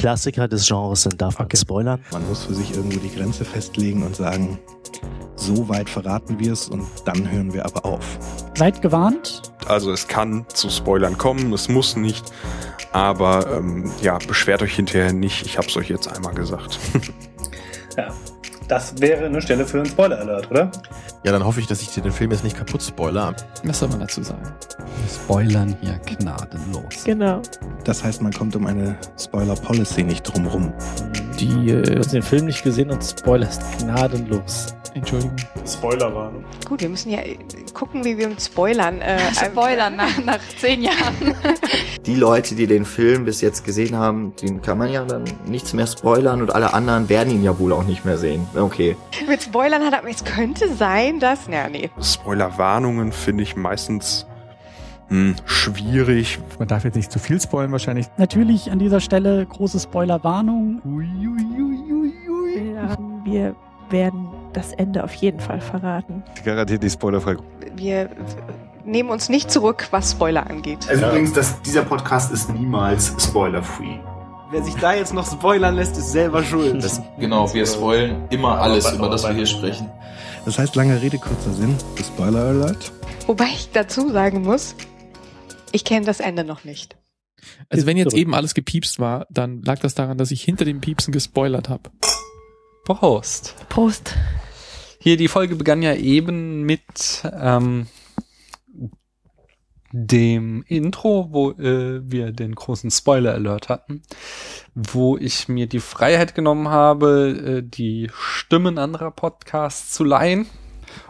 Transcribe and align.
Klassiker 0.00 0.48
des 0.48 0.66
Genres 0.66 1.02
sind, 1.02 1.20
darf 1.20 1.38
man 1.38 1.44
Okay. 1.46 1.58
spoilern. 1.58 2.00
Man 2.12 2.26
muss 2.28 2.44
für 2.44 2.54
sich 2.54 2.74
irgendwo 2.74 2.98
die 3.00 3.14
Grenze 3.14 3.44
festlegen 3.44 4.02
und 4.02 4.16
sagen, 4.16 4.58
so 5.36 5.68
weit 5.68 5.90
verraten 5.90 6.38
wir 6.38 6.52
es 6.54 6.68
und 6.68 6.86
dann 7.04 7.30
hören 7.30 7.52
wir 7.52 7.64
aber 7.66 7.84
auf. 7.84 8.18
Seid 8.56 8.80
gewarnt. 8.82 9.42
Also 9.66 9.92
es 9.92 10.08
kann 10.08 10.46
zu 10.54 10.70
Spoilern 10.70 11.18
kommen, 11.18 11.52
es 11.52 11.68
muss 11.68 11.96
nicht. 11.96 12.32
Aber 12.92 13.46
ähm, 13.56 13.90
ja, 14.00 14.18
beschwert 14.26 14.62
euch 14.62 14.74
hinterher 14.74 15.12
nicht. 15.12 15.44
Ich 15.46 15.58
habe 15.58 15.68
es 15.68 15.76
euch 15.76 15.88
jetzt 15.90 16.08
einmal 16.08 16.34
gesagt. 16.34 16.78
Ja. 17.96 18.08
Das 18.70 19.00
wäre 19.00 19.24
eine 19.24 19.42
Stelle 19.42 19.66
für 19.66 19.78
einen 19.78 19.86
Spoiler-Alert, 19.86 20.48
oder? 20.48 20.70
Ja, 21.24 21.32
dann 21.32 21.44
hoffe 21.44 21.58
ich, 21.58 21.66
dass 21.66 21.82
ich 21.82 21.88
dir 21.88 22.04
den 22.04 22.12
Film 22.12 22.30
jetzt 22.30 22.44
nicht 22.44 22.56
kaputt 22.56 22.80
spoiler. 22.80 23.34
Was 23.64 23.80
soll 23.80 23.88
man 23.88 23.98
dazu 23.98 24.22
sagen? 24.22 24.44
Wir 24.78 25.10
spoilern 25.12 25.76
hier 25.80 25.98
gnadenlos. 26.06 27.02
Genau. 27.04 27.42
Das 27.82 28.04
heißt, 28.04 28.22
man 28.22 28.32
kommt 28.32 28.54
um 28.54 28.66
eine 28.66 28.96
Spoiler-Policy 29.18 30.04
nicht 30.04 30.22
drumrum. 30.22 30.72
Die, 31.40 31.70
äh, 31.70 31.98
hast 31.98 32.12
den 32.12 32.22
Film 32.22 32.44
nicht 32.46 32.62
gesehen 32.62 32.92
und 32.92 33.02
spoilerst 33.02 33.60
gnadenlos. 33.80 34.68
Entschuldigung. 34.94 35.36
Spoilerwarnung. 35.66 36.44
Gut, 36.68 36.80
wir 36.80 36.88
müssen 36.88 37.10
ja 37.10 37.20
äh, 37.20 37.38
gucken, 37.74 38.04
wie 38.04 38.18
wir 38.18 38.28
uns 38.28 38.46
spoilern. 38.46 39.00
Äh, 39.00 39.18
Spoilern 39.34 39.96
nach, 39.96 40.24
nach 40.24 40.40
zehn 40.58 40.82
Jahren. 40.82 41.34
Die 42.06 42.16
Leute, 42.16 42.54
die 42.54 42.66
den 42.66 42.84
Film 42.84 43.24
bis 43.24 43.40
jetzt 43.40 43.64
gesehen 43.64 43.96
haben, 43.96 44.34
den 44.36 44.62
kann 44.62 44.78
man 44.78 44.90
ja 44.90 45.04
dann 45.04 45.24
nichts 45.46 45.74
mehr 45.74 45.86
spoilern 45.86 46.40
und 46.42 46.54
alle 46.54 46.72
anderen 46.72 47.08
werden 47.08 47.32
ihn 47.32 47.44
ja 47.44 47.58
wohl 47.58 47.72
auch 47.72 47.84
nicht 47.84 48.04
mehr 48.04 48.18
sehen. 48.18 48.46
Okay. 48.60 48.96
Mit 49.28 49.42
Spoilern 49.42 49.82
hat 49.82 49.92
er, 49.92 50.04
es 50.08 50.24
könnte 50.24 50.72
sein, 50.74 51.20
dass, 51.20 51.46
ja, 51.48 51.68
nee. 51.68 51.90
Spoilerwarnungen 52.00 53.12
finde 53.12 53.42
ich 53.42 53.56
meistens 53.56 54.26
hm, 55.08 55.34
schwierig. 55.44 56.38
Man 56.58 56.68
darf 56.68 56.84
jetzt 56.84 56.94
nicht 56.94 57.10
zu 57.10 57.18
viel 57.18 57.40
spoilern 57.40 57.72
wahrscheinlich. 57.72 58.06
Natürlich 58.16 58.70
an 58.70 58.78
dieser 58.78 59.00
Stelle 59.00 59.44
große 59.44 59.80
Spoilerwarnung. 59.80 60.80
Ja, 62.74 62.96
wir 63.24 63.56
werden 63.90 64.28
das 64.52 64.72
Ende 64.72 65.02
auf 65.02 65.14
jeden 65.14 65.40
Fall 65.40 65.60
verraten. 65.60 66.22
Garantiert 66.44 66.82
die 66.82 66.90
spoilerfrei. 66.90 67.36
Wir 67.74 68.10
nehmen 68.84 69.10
uns 69.10 69.28
nicht 69.28 69.50
zurück, 69.50 69.88
was 69.90 70.12
Spoiler 70.12 70.48
angeht. 70.48 70.88
Also 70.88 71.06
übrigens, 71.06 71.32
das, 71.32 71.60
dieser 71.62 71.82
Podcast 71.82 72.32
ist 72.32 72.50
niemals 72.50 73.14
spoiler-free. 73.18 73.98
Wer 74.52 74.64
sich 74.64 74.74
da 74.74 74.94
jetzt 74.94 75.14
noch 75.14 75.30
spoilern 75.30 75.76
lässt, 75.76 75.96
ist 75.96 76.10
selber 76.10 76.42
schuld. 76.42 76.82
Das, 76.82 77.00
genau, 77.20 77.54
wir 77.54 77.64
spoilen 77.66 78.26
immer 78.30 78.60
alles, 78.60 78.90
über 78.92 79.08
das 79.08 79.22
wir 79.22 79.32
hier 79.32 79.46
sprechen. 79.46 79.88
Das 80.44 80.58
heißt, 80.58 80.74
lange 80.74 81.00
Rede, 81.00 81.18
kurzer 81.18 81.52
Sinn. 81.52 81.76
Spoiler 81.96 82.46
Alert. 82.46 82.90
Wobei 83.28 83.44
ich 83.44 83.70
dazu 83.72 84.10
sagen 84.10 84.42
muss, 84.42 84.74
ich 85.70 85.84
kenne 85.84 86.04
das 86.04 86.18
Ende 86.18 86.42
noch 86.42 86.64
nicht. 86.64 86.96
Also 87.68 87.86
wenn 87.86 87.96
jetzt 87.96 88.12
eben 88.12 88.34
alles 88.34 88.54
gepiepst 88.54 88.98
war, 88.98 89.28
dann 89.30 89.62
lag 89.62 89.78
das 89.78 89.94
daran, 89.94 90.18
dass 90.18 90.32
ich 90.32 90.42
hinter 90.42 90.64
dem 90.64 90.80
Piepsen 90.80 91.12
gespoilert 91.12 91.68
habe. 91.68 91.88
Prost. 92.84 93.54
Prost. 93.68 94.16
Hier, 94.98 95.16
die 95.16 95.28
Folge 95.28 95.54
begann 95.54 95.80
ja 95.80 95.94
eben 95.94 96.62
mit 96.62 97.22
ähm, 97.40 97.86
dem 99.92 100.64
Intro, 100.68 101.28
wo 101.30 101.50
äh, 101.52 102.00
wir 102.04 102.32
den 102.32 102.54
großen 102.54 102.90
Spoiler-Alert 102.90 103.68
hatten, 103.68 104.02
wo 104.74 105.16
ich 105.16 105.48
mir 105.48 105.66
die 105.66 105.80
Freiheit 105.80 106.34
genommen 106.34 106.68
habe, 106.68 107.58
äh, 107.58 107.62
die 107.62 108.10
Stimmen 108.14 108.78
anderer 108.78 109.10
Podcasts 109.10 109.92
zu 109.92 110.04
leihen. 110.04 110.46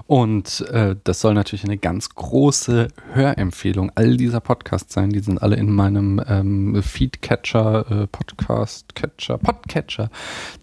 Und 0.07 0.63
äh, 0.73 0.97
das 1.05 1.21
soll 1.21 1.35
natürlich 1.35 1.65
eine 1.65 1.79
ganz 1.79 2.09
große 2.11 2.89
Hörempfehlung 3.13 3.93
all 3.95 4.17
dieser 4.17 4.41
Podcasts 4.41 4.93
sein. 4.93 5.11
Die 5.11 5.21
sind 5.21 5.41
alle 5.41 5.55
in 5.55 5.73
meinem 5.73 6.21
ähm, 6.27 6.83
Feedcatcher, 6.83 7.91
äh, 7.91 8.07
Podcast-Catcher, 8.09 9.39
Podcatcher 9.39 10.11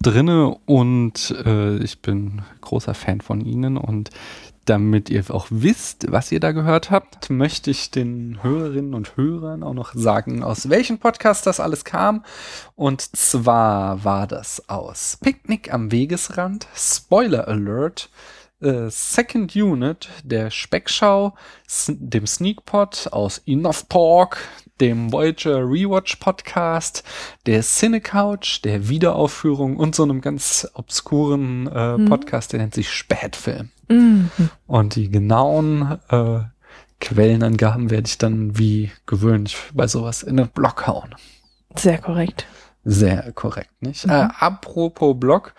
drinne 0.02 0.54
und 0.66 1.34
äh, 1.46 1.78
ich 1.78 2.02
bin 2.02 2.42
großer 2.60 2.94
Fan 2.94 3.22
von 3.22 3.40
ihnen 3.40 3.78
und 3.78 4.10
damit 4.70 5.10
ihr 5.10 5.24
auch 5.30 5.48
wisst, 5.50 6.12
was 6.12 6.32
ihr 6.32 6.40
da 6.40 6.52
gehört 6.52 6.92
habt, 6.92 7.30
möchte 7.30 7.72
ich 7.72 7.90
den 7.92 8.40
Hörerinnen 8.44 8.94
und 8.94 9.18
Hörern 9.18 9.64
auch 9.64 9.74
noch 9.74 9.94
sagen, 9.94 10.44
aus 10.44 10.70
welchem 10.70 11.00
Podcast 11.00 11.48
das 11.48 11.60
alles 11.60 11.86
kam. 11.86 12.24
Und 12.76 13.02
zwar 13.16 14.04
war 14.04 14.28
das 14.28 14.70
aus 14.70 15.18
Picknick 15.22 15.74
am 15.74 15.92
Wegesrand, 15.92 16.68
Spoiler 16.76 17.48
Alert, 17.48 18.10
äh, 18.62 18.90
Second 18.90 19.56
Unit, 19.56 20.10
der 20.24 20.52
Speckschau, 20.52 21.34
dem 21.88 22.28
Sneakpot 22.28 23.10
aus 23.12 23.42
Enough 23.46 23.86
Talk, 23.90 24.38
dem 24.82 25.12
Voyager 25.12 25.60
Rewatch 25.60 26.18
Podcast, 26.18 27.04
der 27.46 27.62
Cine 27.64 28.02
Couch, 28.02 28.64
der 28.64 28.90
Wiederaufführung 28.90 29.78
und 29.78 29.96
so 29.96 30.04
einem 30.04 30.22
ganz 30.22 30.68
obskuren 30.74 31.68
äh, 31.68 31.98
Mhm. 31.98 32.10
Podcast, 32.10 32.52
der 32.54 32.60
nennt 32.60 32.74
sich 32.74 32.92
Spätfilm. 32.92 33.70
Mhm. 33.90 34.30
Und 34.66 34.96
die 34.96 35.10
genauen 35.10 36.00
äh, 36.10 36.40
Quellenangaben 37.00 37.90
werde 37.90 38.08
ich 38.08 38.18
dann 38.18 38.58
wie 38.58 38.92
gewöhnlich 39.06 39.58
bei 39.74 39.88
sowas 39.88 40.24
in 40.24 40.38
den 40.38 40.48
Blog 40.48 40.88
hauen. 40.88 41.16
Sehr 41.76 42.00
korrekt. 42.00 42.48
Sehr 42.84 43.32
korrekt, 43.34 43.82
nicht? 43.82 44.06
Mhm. 44.06 44.14
Äh, 44.14 44.28
apropos 44.40 45.16
Blog, 45.20 45.54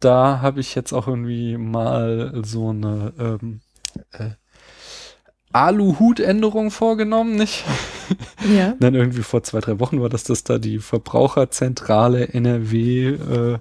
da 0.00 0.40
habe 0.40 0.60
ich 0.60 0.74
jetzt 0.74 0.92
auch 0.92 1.06
irgendwie 1.06 1.56
mal 1.56 2.42
so 2.44 2.70
eine 2.70 3.12
ähm, 3.18 3.60
äh, 4.12 4.30
Aluhut-Änderung 5.52 6.70
vorgenommen, 6.70 7.36
nicht? 7.36 7.64
Ja. 8.56 8.74
Dann 8.80 8.94
irgendwie 8.94 9.22
vor 9.22 9.42
zwei, 9.42 9.60
drei 9.60 9.78
Wochen 9.78 10.00
war 10.00 10.08
das, 10.08 10.24
dass 10.24 10.44
da 10.44 10.58
die 10.58 10.78
Verbraucherzentrale 10.78 12.28
NRW 12.28 13.08
äh, 13.08 13.58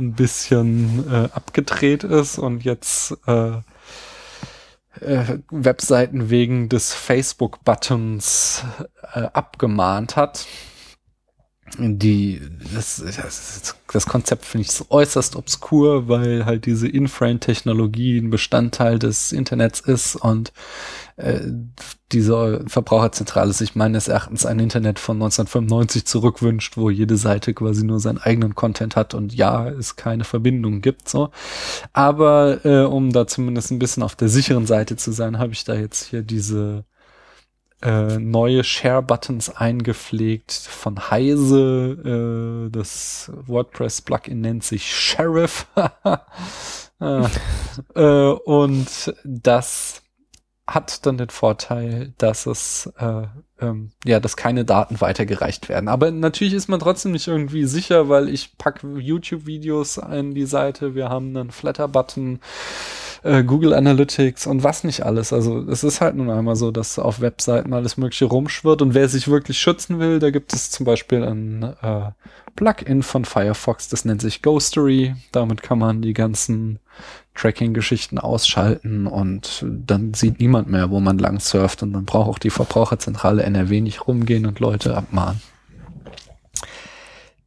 ein 0.00 0.14
bisschen 0.14 1.04
äh, 1.10 1.28
abgedreht 1.32 2.04
ist 2.04 2.38
und 2.38 2.64
jetzt 2.64 3.16
äh, 3.26 3.58
äh, 5.00 5.38
Webseiten 5.50 6.30
wegen 6.30 6.68
des 6.68 6.92
Facebook-Buttons 6.94 8.64
äh, 9.14 9.20
abgemahnt 9.32 10.16
hat. 10.16 10.46
Die, 11.78 12.40
das, 12.74 12.96
das, 12.96 13.76
das 13.92 14.06
Konzept 14.06 14.44
finde 14.44 14.62
ich 14.62 14.72
so 14.72 14.86
äußerst 14.90 15.36
obskur, 15.36 16.08
weil 16.08 16.44
halt 16.44 16.66
diese 16.66 16.88
Inframe-Technologie 16.88 18.18
ein 18.18 18.30
Bestandteil 18.30 18.98
des 18.98 19.30
Internets 19.30 19.78
ist 19.78 20.16
und 20.16 20.52
äh, 21.20 21.52
diese 22.12 22.64
Verbraucherzentrale 22.66 23.52
sich 23.52 23.74
meines 23.76 24.08
Erachtens 24.08 24.46
ein 24.46 24.58
Internet 24.58 24.98
von 24.98 25.16
1995 25.16 26.04
zurückwünscht, 26.04 26.76
wo 26.76 26.90
jede 26.90 27.16
Seite 27.16 27.54
quasi 27.54 27.84
nur 27.84 28.00
seinen 28.00 28.18
eigenen 28.18 28.54
Content 28.54 28.96
hat 28.96 29.14
und 29.14 29.34
ja, 29.34 29.68
es 29.68 29.96
keine 29.96 30.24
Verbindung 30.24 30.80
gibt, 30.80 31.08
so. 31.08 31.30
Aber 31.92 32.64
äh, 32.64 32.82
um 32.84 33.12
da 33.12 33.26
zumindest 33.26 33.70
ein 33.70 33.78
bisschen 33.78 34.02
auf 34.02 34.16
der 34.16 34.28
sicheren 34.28 34.66
Seite 34.66 34.96
zu 34.96 35.12
sein, 35.12 35.38
habe 35.38 35.52
ich 35.52 35.64
da 35.64 35.74
jetzt 35.74 36.04
hier 36.04 36.22
diese 36.22 36.84
äh, 37.82 38.18
neue 38.18 38.62
Share-Buttons 38.62 39.50
eingepflegt 39.56 40.52
von 40.52 41.10
Heise. 41.10 42.66
Äh, 42.66 42.70
das 42.70 43.32
WordPress-Plugin 43.46 44.40
nennt 44.40 44.64
sich 44.64 44.94
Sheriff. 44.94 45.66
äh, 47.00 47.24
äh, 47.94 48.32
und 48.44 49.14
das 49.24 50.02
hat 50.70 51.04
dann 51.04 51.18
den 51.18 51.30
Vorteil, 51.30 52.12
dass 52.18 52.46
es 52.46 52.92
äh, 52.98 53.26
ähm, 53.60 53.90
ja, 54.04 54.20
dass 54.20 54.36
keine 54.36 54.64
Daten 54.64 55.00
weitergereicht 55.00 55.68
werden. 55.68 55.88
Aber 55.88 56.10
natürlich 56.12 56.54
ist 56.54 56.68
man 56.68 56.78
trotzdem 56.78 57.12
nicht 57.12 57.26
irgendwie 57.26 57.64
sicher, 57.64 58.08
weil 58.08 58.28
ich 58.28 58.56
packe 58.56 58.86
YouTube-Videos 58.98 59.98
an 59.98 60.32
die 60.32 60.46
Seite. 60.46 60.94
Wir 60.94 61.08
haben 61.08 61.36
einen 61.36 61.50
Flatter-Button, 61.50 62.38
äh, 63.24 63.42
Google 63.42 63.74
Analytics 63.74 64.46
und 64.46 64.62
was 64.62 64.84
nicht 64.84 65.04
alles. 65.04 65.32
Also 65.32 65.58
es 65.68 65.82
ist 65.82 66.00
halt 66.00 66.14
nun 66.14 66.30
einmal 66.30 66.56
so, 66.56 66.70
dass 66.70 67.00
auf 67.00 67.20
Webseiten 67.20 67.74
alles 67.74 67.96
Mögliche 67.96 68.26
rumschwirrt. 68.26 68.80
Und 68.80 68.94
wer 68.94 69.08
sich 69.08 69.26
wirklich 69.26 69.58
schützen 69.58 69.98
will, 69.98 70.20
da 70.20 70.30
gibt 70.30 70.52
es 70.52 70.70
zum 70.70 70.86
Beispiel 70.86 71.24
ein 71.24 71.74
äh, 71.82 72.12
Plugin 72.54 73.02
von 73.02 73.24
Firefox, 73.24 73.88
das 73.88 74.04
nennt 74.04 74.20
sich 74.20 74.42
Ghostery. 74.42 75.16
Damit 75.32 75.62
kann 75.62 75.78
man 75.78 76.00
die 76.00 76.14
ganzen 76.14 76.78
Tracking-Geschichten 77.40 78.18
ausschalten 78.18 79.06
und 79.06 79.64
dann 79.68 80.12
sieht 80.14 80.40
niemand 80.40 80.68
mehr, 80.68 80.90
wo 80.90 81.00
man 81.00 81.18
lang 81.18 81.40
surft 81.40 81.82
und 81.82 81.92
dann 81.92 82.04
braucht 82.04 82.28
auch 82.28 82.38
die 82.38 82.50
Verbraucherzentrale 82.50 83.42
NRW 83.42 83.80
nicht 83.80 84.06
rumgehen 84.06 84.46
und 84.46 84.60
Leute 84.60 84.96
abmahnen. 84.96 85.40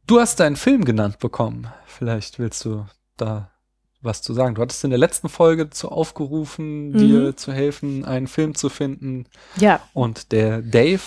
Du 0.06 0.20
hast 0.20 0.40
deinen 0.40 0.56
Film 0.56 0.84
genannt 0.84 1.18
bekommen. 1.18 1.68
Vielleicht 1.86 2.38
willst 2.38 2.64
du 2.64 2.86
da 3.16 3.50
was 4.02 4.20
zu 4.20 4.34
sagen. 4.34 4.54
Du 4.54 4.62
hattest 4.62 4.84
in 4.84 4.90
der 4.90 4.98
letzten 4.98 5.28
Folge 5.30 5.70
zu 5.70 5.90
aufgerufen, 5.90 6.90
Mhm. 6.90 6.98
dir 6.98 7.36
zu 7.36 7.52
helfen, 7.52 8.04
einen 8.04 8.26
Film 8.26 8.54
zu 8.54 8.68
finden. 8.68 9.24
Ja. 9.56 9.80
Und 9.94 10.32
der 10.32 10.60
Dave 10.60 11.00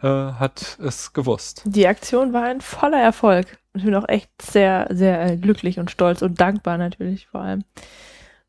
äh, 0.00 0.06
hat 0.08 0.78
es 0.82 1.12
gewusst. 1.12 1.62
Die 1.66 1.86
Aktion 1.86 2.32
war 2.32 2.44
ein 2.44 2.60
voller 2.60 3.00
Erfolg. 3.00 3.58
Ich 3.74 3.84
bin 3.84 3.94
auch 3.94 4.08
echt 4.08 4.30
sehr, 4.42 4.88
sehr 4.90 5.22
äh, 5.32 5.36
glücklich 5.36 5.78
und 5.78 5.90
stolz 5.90 6.20
und 6.22 6.40
dankbar 6.40 6.78
natürlich 6.78 7.28
vor 7.28 7.42
allem. 7.42 7.64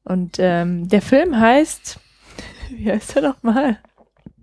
Und 0.06 0.38
ähm, 0.40 0.88
der 0.90 1.02
Film 1.02 1.40
heißt, 1.40 2.00
wie 2.70 2.92
heißt 2.92 3.16
er 3.16 3.22
nochmal? 3.22 3.80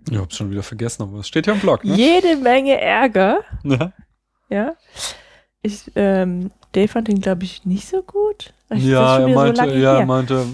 Ich 0.09 0.17
hab's 0.17 0.35
schon 0.35 0.49
wieder 0.49 0.63
vergessen, 0.63 1.03
aber 1.03 1.19
es 1.19 1.27
steht 1.27 1.47
ja 1.47 1.53
im 1.53 1.59
Blog, 1.59 1.83
ne? 1.83 1.95
Jede 1.95 2.35
Menge 2.37 2.79
Ärger. 2.79 3.41
Ja. 3.63 3.91
Ja. 4.49 4.73
Ich, 5.61 5.91
ähm, 5.95 6.51
Dave 6.71 6.87
fand 6.87 7.07
ihn, 7.07 7.21
glaube 7.21 7.43
ich, 7.43 7.65
nicht 7.65 7.87
so 7.87 8.01
gut. 8.01 8.53
Ich, 8.71 8.85
ja, 8.85 9.19
er 9.19 9.27
meinte, 9.27 9.69
so 9.69 9.77
ja, 9.77 9.99
er 9.99 10.05
meinte, 10.05 10.45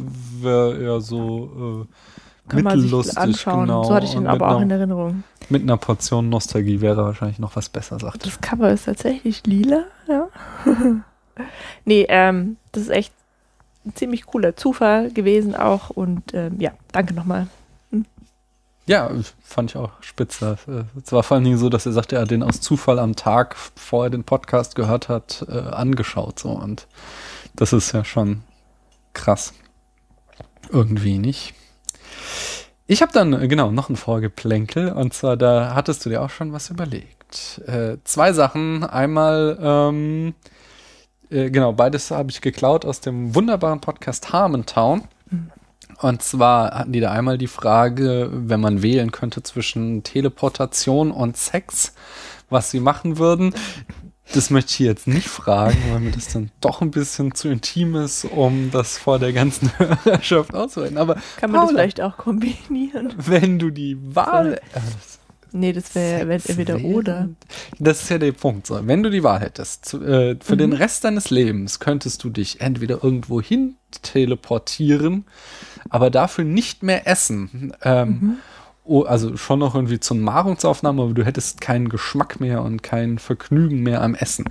wäre 0.41 0.77
eher 0.77 1.01
so 1.01 1.85
äh, 1.87 2.49
Kann 2.49 2.63
man 2.63 2.73
sich 2.73 2.83
mittellustig, 2.83 3.17
anschauen. 3.17 3.67
genau. 3.67 3.83
So 3.83 3.93
hatte 3.93 4.05
ich 4.05 4.15
ihn 4.15 4.27
aber 4.27 4.49
auch 4.49 4.57
in 4.57 4.63
einer, 4.63 4.75
Erinnerung. 4.75 5.23
Mit 5.49 5.61
einer 5.61 5.77
Portion 5.77 6.29
Nostalgie 6.29 6.81
wäre 6.81 7.01
er 7.01 7.05
wahrscheinlich 7.05 7.39
noch 7.39 7.55
was 7.55 7.69
besser, 7.69 7.99
sagt 7.99 8.25
er. 8.25 8.29
Das 8.29 8.41
Cover 8.41 8.69
ist 8.71 8.85
tatsächlich 8.85 9.45
lila, 9.45 9.85
ja. 10.07 10.27
nee, 11.85 12.05
ähm, 12.09 12.57
das 12.71 12.83
ist 12.83 12.89
echt 12.89 13.13
ein 13.87 13.95
ziemlich 13.95 14.25
cooler 14.25 14.55
Zufall 14.55 15.11
gewesen 15.11 15.55
auch 15.55 15.89
und 15.89 16.33
ähm, 16.33 16.59
ja, 16.59 16.71
danke 16.91 17.13
nochmal. 17.13 17.47
Ja, 18.87 19.11
fand 19.43 19.71
ich 19.71 19.75
auch 19.75 19.91
spitze. 19.99 20.57
Es 21.03 21.11
war 21.11 21.21
vor 21.21 21.35
allen 21.35 21.43
Dingen 21.43 21.57
so, 21.57 21.67
dass 21.67 21.85
er 21.85 21.91
sagte, 21.91 22.15
er 22.15 22.21
hat 22.21 22.31
den 22.31 22.41
aus 22.41 22.61
Zufall 22.61 22.99
am 22.99 23.17
Tag, 23.17 23.57
bevor 23.75 24.05
er 24.05 24.09
den 24.09 24.23
Podcast 24.23 24.75
gehört 24.75 25.09
hat, 25.09 25.45
äh, 25.49 25.57
angeschaut. 25.57 26.39
So 26.39 26.51
und 26.51 26.87
das 27.53 27.73
ist 27.73 27.91
ja 27.91 28.05
schon 28.05 28.43
krass. 29.13 29.53
Irgendwie 30.69 31.17
nicht. 31.17 31.53
Ich 32.85 33.01
habe 33.01 33.11
dann 33.11 33.33
äh, 33.33 33.49
genau 33.49 33.71
noch 33.71 33.89
ein 33.89 33.97
Vorgeplänkel 33.97 34.93
und 34.93 35.13
zwar 35.13 35.35
da 35.35 35.75
hattest 35.75 36.05
du 36.05 36.09
dir 36.09 36.21
auch 36.21 36.29
schon 36.29 36.53
was 36.53 36.69
überlegt. 36.69 37.61
Äh, 37.67 37.97
zwei 38.05 38.31
Sachen. 38.31 38.85
Einmal 38.85 39.57
ähm, 39.61 40.33
äh, 41.29 41.49
genau 41.49 41.73
beides 41.73 42.11
habe 42.11 42.31
ich 42.31 42.41
geklaut 42.41 42.85
aus 42.85 42.99
dem 43.01 43.35
wunderbaren 43.35 43.81
Podcast 43.81 44.31
Harmontown. 44.33 45.03
Und 45.99 46.21
zwar 46.21 46.71
hatten 46.77 46.91
die 46.93 46.99
da 46.99 47.11
einmal 47.11 47.37
die 47.39 47.47
Frage, 47.47 48.29
wenn 48.31 48.59
man 48.59 48.83
wählen 48.83 49.11
könnte 49.11 49.41
zwischen 49.41 50.03
Teleportation 50.03 51.11
und 51.11 51.37
Sex, 51.37 51.93
was 52.49 52.69
sie 52.69 52.79
machen 52.79 53.17
würden. 53.17 53.53
Das 54.33 54.49
möchte 54.49 54.71
ich 54.73 54.79
jetzt 54.79 55.07
nicht 55.07 55.27
fragen, 55.29 55.77
weil 55.89 56.01
mir 56.01 56.11
das 56.11 56.33
dann 56.33 56.51
doch 56.59 56.81
ein 56.81 56.91
bisschen 56.91 57.33
zu 57.33 57.47
intim 57.47 57.95
ist, 57.95 58.25
um 58.25 58.69
das 58.71 58.97
vor 58.97 59.19
der 59.19 59.31
ganzen 59.33 59.71
Hörerschaft 59.77 60.53
auszuhalten. 60.53 60.97
Aber 60.97 61.15
Kann 61.37 61.49
man 61.49 61.61
das 61.61 61.69
Paula, 61.69 61.79
vielleicht 61.79 62.01
auch 62.01 62.17
kombinieren? 62.17 63.13
wenn 63.17 63.57
du 63.57 63.69
die 63.71 63.97
Wahl, 64.15 64.59
äh, 64.73 64.79
Nee, 65.51 65.73
das 65.73 65.93
wäre 65.95 66.27
wär 66.27 66.35
entweder 66.35 66.79
oder. 66.81 67.29
das 67.79 68.03
ist 68.03 68.09
ja 68.09 68.17
der 68.17 68.31
Punkt. 68.31 68.67
So. 68.67 68.79
Wenn 68.85 69.03
du 69.03 69.09
die 69.09 69.23
Wahl 69.23 69.39
hättest, 69.39 69.85
zu, 69.85 70.03
äh, 70.03 70.37
für 70.41 70.53
Mhm. 70.53 70.57
den 70.59 70.73
Rest 70.73 71.03
deines 71.03 71.29
Lebens 71.29 71.79
könntest 71.79 72.23
du 72.23 72.29
dich 72.29 72.61
entweder 72.61 73.03
irgendwo 73.03 73.41
hin 73.41 73.75
teleportieren, 74.03 75.25
aber 75.89 76.09
dafür 76.09 76.43
nicht 76.43 76.83
mehr 76.83 77.07
essen. 77.07 77.73
Ähm, 77.83 78.07
Mhm. 78.09 78.33
oh, 78.83 79.03
also 79.03 79.37
schon 79.37 79.59
noch 79.59 79.75
irgendwie 79.75 79.99
zur 79.99 80.17
Nahrungsaufnahme, 80.17 81.01
aber 81.03 81.13
du 81.13 81.25
hättest 81.25 81.61
keinen 81.61 81.89
Geschmack 81.89 82.39
mehr 82.39 82.61
und 82.63 82.83
kein 82.83 83.19
Vergnügen 83.19 83.81
mehr 83.83 84.01
am 84.01 84.15
Essen. 84.15 84.45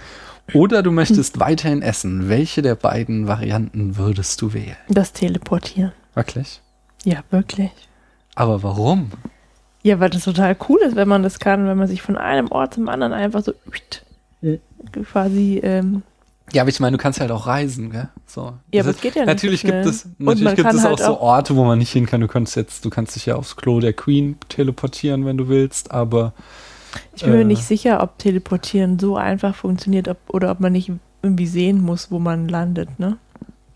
Oder 0.54 0.82
du 0.82 0.92
möchtest 0.92 1.38
weiterhin 1.40 1.82
essen. 1.82 2.28
Welche 2.28 2.62
der 2.62 2.74
beiden 2.76 3.26
Varianten 3.28 3.96
würdest 3.96 4.40
du 4.42 4.52
wählen? 4.52 4.76
Das 4.88 5.12
Teleportieren. 5.12 5.92
Wirklich? 6.14 6.60
Ja, 7.04 7.22
wirklich. 7.30 7.70
Aber 8.34 8.62
warum? 8.62 9.10
Ja, 9.86 10.00
weil 10.00 10.10
das 10.10 10.24
total 10.24 10.56
cool 10.68 10.80
ist, 10.80 10.96
wenn 10.96 11.06
man 11.08 11.22
das 11.22 11.38
kann, 11.38 11.66
wenn 11.68 11.78
man 11.78 11.86
sich 11.86 12.02
von 12.02 12.16
einem 12.16 12.50
Ort 12.50 12.74
zum 12.74 12.88
anderen 12.88 13.12
einfach 13.12 13.42
so 13.44 13.52
quasi 15.12 15.60
ähm, 15.62 16.02
Ja, 16.52 16.62
aber 16.62 16.70
ich 16.70 16.80
meine, 16.80 16.96
du 16.96 17.02
kannst 17.02 17.20
halt 17.20 17.30
auch 17.30 17.46
reisen, 17.46 17.90
gell? 17.90 18.08
So. 18.26 18.52
Ja, 18.72 18.82
Das 18.82 18.86
aber 18.86 18.90
es 18.96 19.00
geht 19.00 19.14
ja 19.14 19.22
nicht 19.22 19.28
Natürlich 19.28 19.60
so 19.62 19.68
gibt 19.68 19.86
es, 19.86 20.08
natürlich 20.18 20.54
gibt 20.56 20.72
es 20.72 20.84
auch 20.84 20.88
halt 20.90 20.98
so 21.00 21.04
auch- 21.16 21.20
Orte, 21.20 21.56
wo 21.56 21.64
man 21.64 21.78
nicht 21.78 21.92
hin 21.92 22.06
kann. 22.06 22.20
Du 22.20 22.28
kannst 22.28 22.56
jetzt, 22.56 22.84
du 22.84 22.90
kannst 22.90 23.16
dich 23.16 23.26
ja 23.26 23.36
aufs 23.36 23.56
Klo 23.56 23.80
der 23.80 23.92
Queen 23.92 24.36
teleportieren, 24.48 25.24
wenn 25.24 25.36
du 25.36 25.48
willst, 25.48 25.90
aber 25.90 26.32
Ich 27.14 27.22
bin 27.24 27.32
mir 27.32 27.40
Äh. 27.40 27.44
nicht 27.44 27.62
sicher, 27.64 28.02
ob 28.02 28.18
Teleportieren 28.18 28.98
so 28.98 29.16
einfach 29.16 29.54
funktioniert 29.54 30.08
ob, 30.08 30.16
oder 30.28 30.50
ob 30.50 30.60
man 30.60 30.72
nicht 30.72 30.90
irgendwie 31.22 31.46
sehen 31.46 31.82
muss, 31.82 32.10
wo 32.10 32.18
man 32.18 32.48
landet, 32.48 32.98
ne? 32.98 33.18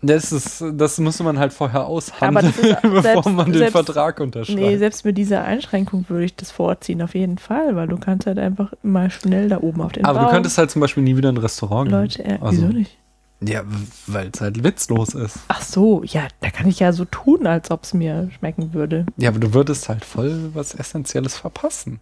Das 0.01 0.31
ist, 0.31 0.63
das 0.73 0.97
müsste 0.99 1.23
man 1.23 1.37
halt 1.37 1.53
vorher 1.53 1.85
aushandeln, 1.85 2.53
bevor 2.81 3.01
selbst- 3.01 3.29
man 3.29 3.45
den 3.51 3.59
selbst- 3.59 3.71
Vertrag 3.73 4.19
unterschreibt. 4.19 4.59
Nee, 4.59 4.77
selbst 4.77 5.05
mit 5.05 5.17
dieser 5.17 5.43
Einschränkung 5.43 6.05
würde 6.09 6.25
ich 6.25 6.35
das 6.35 6.51
vorziehen, 6.51 7.01
auf 7.01 7.13
jeden 7.15 7.37
Fall, 7.37 7.75
weil 7.75 7.87
du 7.87 7.97
kannst 7.97 8.25
halt 8.27 8.39
einfach 8.39 8.73
mal 8.83 9.09
schnell 9.11 9.49
da 9.49 9.59
oben 9.59 9.81
auf 9.81 9.91
den 9.91 10.05
aber 10.05 10.19
Baum. 10.19 10.27
du 10.27 10.33
könntest 10.33 10.57
halt 10.57 10.71
zum 10.71 10.79
Beispiel 10.81 11.03
nie 11.03 11.15
wieder 11.17 11.29
in 11.29 11.35
ein 11.35 11.41
Restaurant 11.41 11.89
gehen. 11.89 11.99
Leute, 11.99 12.23
äh, 12.25 12.37
Also- 12.41 12.61
wieso 12.63 12.73
nicht? 12.73 12.97
Ja, 13.43 13.63
weil 14.05 14.29
es 14.31 14.39
halt 14.39 14.63
witzlos 14.63 15.15
ist. 15.15 15.39
Ach 15.47 15.63
so, 15.63 16.03
ja, 16.03 16.27
da 16.41 16.51
kann 16.51 16.67
ich 16.67 16.79
ja 16.79 16.93
so 16.93 17.05
tun, 17.05 17.47
als 17.47 17.71
ob 17.71 17.83
es 17.85 17.93
mir 17.95 18.29
schmecken 18.37 18.73
würde. 18.75 19.07
Ja, 19.17 19.29
aber 19.29 19.39
du 19.39 19.55
würdest 19.55 19.89
halt 19.89 20.05
voll 20.05 20.51
was 20.53 20.75
Essentielles 20.75 21.37
verpassen. 21.37 21.99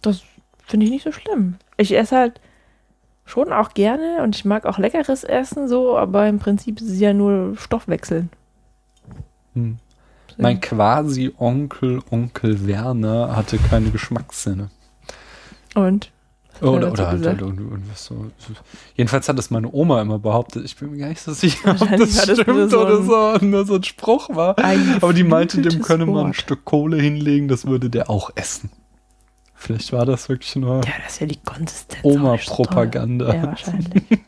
Das 0.00 0.22
finde 0.64 0.86
ich 0.86 0.92
nicht 0.92 1.02
so 1.04 1.10
schlimm. 1.10 1.56
Ich 1.78 1.96
esse 1.96 2.16
halt 2.16 2.40
schon 3.28 3.52
auch 3.52 3.74
gerne 3.74 4.22
und 4.22 4.34
ich 4.34 4.44
mag 4.44 4.64
auch 4.64 4.78
leckeres 4.78 5.22
Essen 5.22 5.68
so, 5.68 5.98
aber 5.98 6.26
im 6.28 6.38
Prinzip 6.38 6.80
ist 6.80 6.88
es 6.88 6.98
ja 6.98 7.12
nur 7.12 7.56
Stoffwechseln. 7.56 8.30
Hm. 9.54 9.78
Mein 10.38 10.60
quasi 10.60 11.32
Onkel, 11.36 12.00
Onkel 12.10 12.66
Werner 12.66 13.34
hatte 13.34 13.58
keine 13.58 13.90
Geschmackssinne. 13.90 14.70
Und? 15.74 16.12
Er 16.60 16.72
Oder, 16.72 16.92
oder 16.92 17.08
halt, 17.08 17.26
halt 17.26 17.40
irgendwie 17.40 17.64
irgendwas 17.64 18.04
so. 18.04 18.30
Jedenfalls 18.96 19.28
hat 19.28 19.38
das 19.38 19.50
meine 19.50 19.72
Oma 19.72 20.00
immer 20.00 20.18
behauptet. 20.18 20.64
Ich 20.64 20.76
bin 20.76 20.90
mir 20.90 20.98
gar 20.98 21.08
nicht 21.08 21.20
so 21.20 21.32
sicher, 21.32 21.76
ob 21.78 21.96
das 21.96 22.22
stimmt 22.22 22.70
so 22.70 22.80
oder 22.80 23.02
so, 23.02 23.44
nur 23.44 23.64
so 23.64 23.74
ein 23.76 23.84
Spruch 23.84 24.28
war. 24.30 24.56
Aber 25.00 25.12
die 25.12 25.24
meinte, 25.24 25.60
dem 25.60 25.82
könne 25.82 26.06
man 26.06 26.26
ein. 26.26 26.34
Stück 26.34 26.64
Kohle 26.64 27.00
hinlegen, 27.00 27.48
das 27.48 27.66
würde 27.66 27.90
der 27.90 28.10
auch 28.10 28.30
essen. 28.34 28.70
Vielleicht 29.58 29.92
war 29.92 30.06
das 30.06 30.28
wirklich 30.28 30.54
nur 30.56 30.76
Ja, 30.84 30.92
das 31.04 31.14
ist 31.14 31.20
ja 31.20 31.26
die 31.26 31.38
Konsistenz. 31.44 32.02
toll. 32.02 32.12
Oma-Propaganda. 32.12 33.34
Ja, 33.34 33.42
wahrscheinlich. 33.48 34.02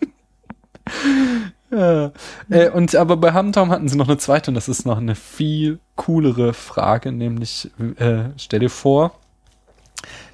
Ja. 1.71 2.11
Äh, 2.50 2.71
und 2.71 2.97
aber 2.97 3.17
bei 3.17 3.32
Hamtom 3.32 3.71
hatten 3.71 3.88
sie 3.88 3.97
noch 3.97 4.09
eine 4.09 4.19
zweite 4.19 4.50
und 4.50 4.56
das 4.56 4.69
ist 4.69 4.87
noch 4.87 4.99
eine 4.99 5.15
viel 5.15 5.79
coolere 5.94 6.53
Frage, 6.53 7.12
nämlich 7.12 7.71
äh, 7.97 8.25
stell 8.37 8.59
dir 8.59 8.71
vor, 8.71 9.12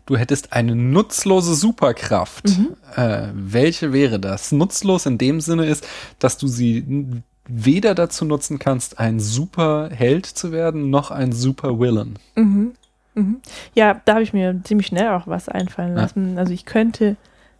du 0.06 0.16
hättest 0.16 0.54
eine 0.54 0.74
nutzlose 0.74 1.54
Superkraft. 1.54 2.48
Mhm. 2.48 2.68
Äh, 2.96 3.28
welche 3.34 3.92
wäre 3.92 4.18
das? 4.18 4.50
Nutzlos 4.50 5.04
in 5.04 5.18
dem 5.18 5.42
Sinne 5.42 5.66
ist, 5.66 5.86
dass 6.18 6.38
du 6.38 6.46
sie 6.46 7.22
weder 7.46 7.94
dazu 7.94 8.24
nutzen 8.24 8.58
kannst, 8.58 8.98
ein 8.98 9.20
Superheld 9.20 10.24
zu 10.24 10.52
werden, 10.52 10.88
noch 10.88 11.10
ein 11.10 11.32
Supervillain. 11.32 12.18
Mhm. 12.34 12.72
Mhm. 13.16 13.40
Ja, 13.74 14.00
da 14.04 14.12
habe 14.14 14.22
ich 14.22 14.32
mir 14.32 14.60
ziemlich 14.62 14.86
schnell 14.86 15.08
auch 15.08 15.26
was 15.26 15.48
einfallen 15.48 15.96
Ja. 15.96 16.02
lassen. 16.02 16.38
Also 16.38 16.52
ich 16.52 16.64
könnte 16.64 17.16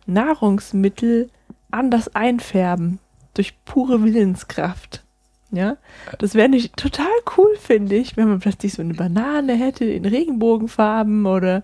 Nahrungsmittel 0.07 1.31
anders 1.71 2.15
einfärben 2.15 2.99
durch 3.35 3.55
pure 3.65 4.03
Willenskraft. 4.05 5.03
Ja, 5.53 5.77
das 6.19 6.35
wäre 6.35 6.49
nicht 6.49 6.77
total 6.77 7.07
cool, 7.37 7.51
finde 7.59 7.95
ich, 7.97 8.17
wenn 8.17 8.29
man 8.29 8.41
plötzlich 8.41 8.75
so 8.75 8.83
eine 8.83 8.95
Banane 8.95 9.55
hätte 9.55 9.85
in 9.85 10.05
Regenbogenfarben 10.05 11.25
oder 11.27 11.63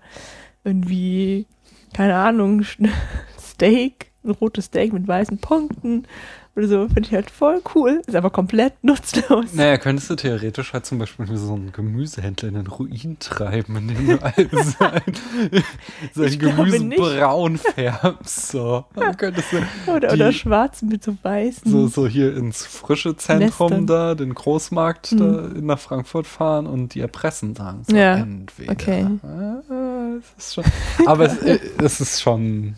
irgendwie, 0.63 1.45
keine 1.93 2.15
Ahnung, 2.15 2.63
Steak, 3.39 4.11
ein 4.23 4.31
rotes 4.31 4.65
Steak 4.65 4.93
mit 4.93 5.07
weißen 5.07 5.37
Punkten 5.37 6.05
oder 6.55 6.67
so, 6.67 6.87
finde 6.87 7.01
ich 7.01 7.13
halt 7.13 7.31
voll 7.31 7.61
cool, 7.73 8.01
ist 8.05 8.15
aber 8.15 8.29
komplett 8.29 8.73
nutzlos. 8.83 9.53
Naja, 9.53 9.77
könntest 9.77 10.09
du 10.11 10.15
theoretisch 10.15 10.73
halt 10.73 10.85
zum 10.85 10.99
Beispiel 10.99 11.25
so 11.35 11.53
einen 11.55 11.71
Gemüsehändler 11.71 12.49
in 12.49 12.55
den 12.55 12.67
Ruin 12.67 13.17
treiben, 13.19 13.75
indem 13.75 14.07
du 14.07 14.21
all 14.23 14.33
sein, 14.79 15.01
sein 16.13 16.39
Gemüse 16.39 16.89
braun 16.89 17.57
färbst. 17.57 18.49
So. 18.49 18.85
Dann 18.95 19.17
könntest 19.17 19.47
du 19.51 19.91
Oder, 19.91 20.09
die- 20.09 20.13
oder 20.15 20.31
schwarz 20.31 20.81
mit 20.83 21.03
so 21.03 21.17
weißen. 21.21 21.71
so, 21.71 21.87
so 21.87 22.07
hier 22.07 22.35
ins 22.37 22.65
frische 22.65 23.15
Zentrum 23.17 23.69
Nestern. 23.69 23.87
da, 23.87 24.15
den 24.15 24.33
Großmarkt 24.33 25.07
Hm. 25.11 25.17
da 25.19 25.49
nach 25.61 25.79
Frankfurt 25.79 26.27
fahren 26.27 26.67
und 26.67 26.93
die 26.93 26.99
erpressen 27.01 27.55
sagen. 27.55 27.83
So, 27.87 27.95
Ja, 27.95 28.15
entweder. 28.17 28.71
okay. 28.71 29.07
Ah, 29.23 30.19
es 30.37 30.53
schon, 30.53 30.63
aber 31.07 31.25
es, 31.25 31.37
äh, 31.39 31.59
es 31.83 31.99
ist 31.99 32.21
schon. 32.21 32.75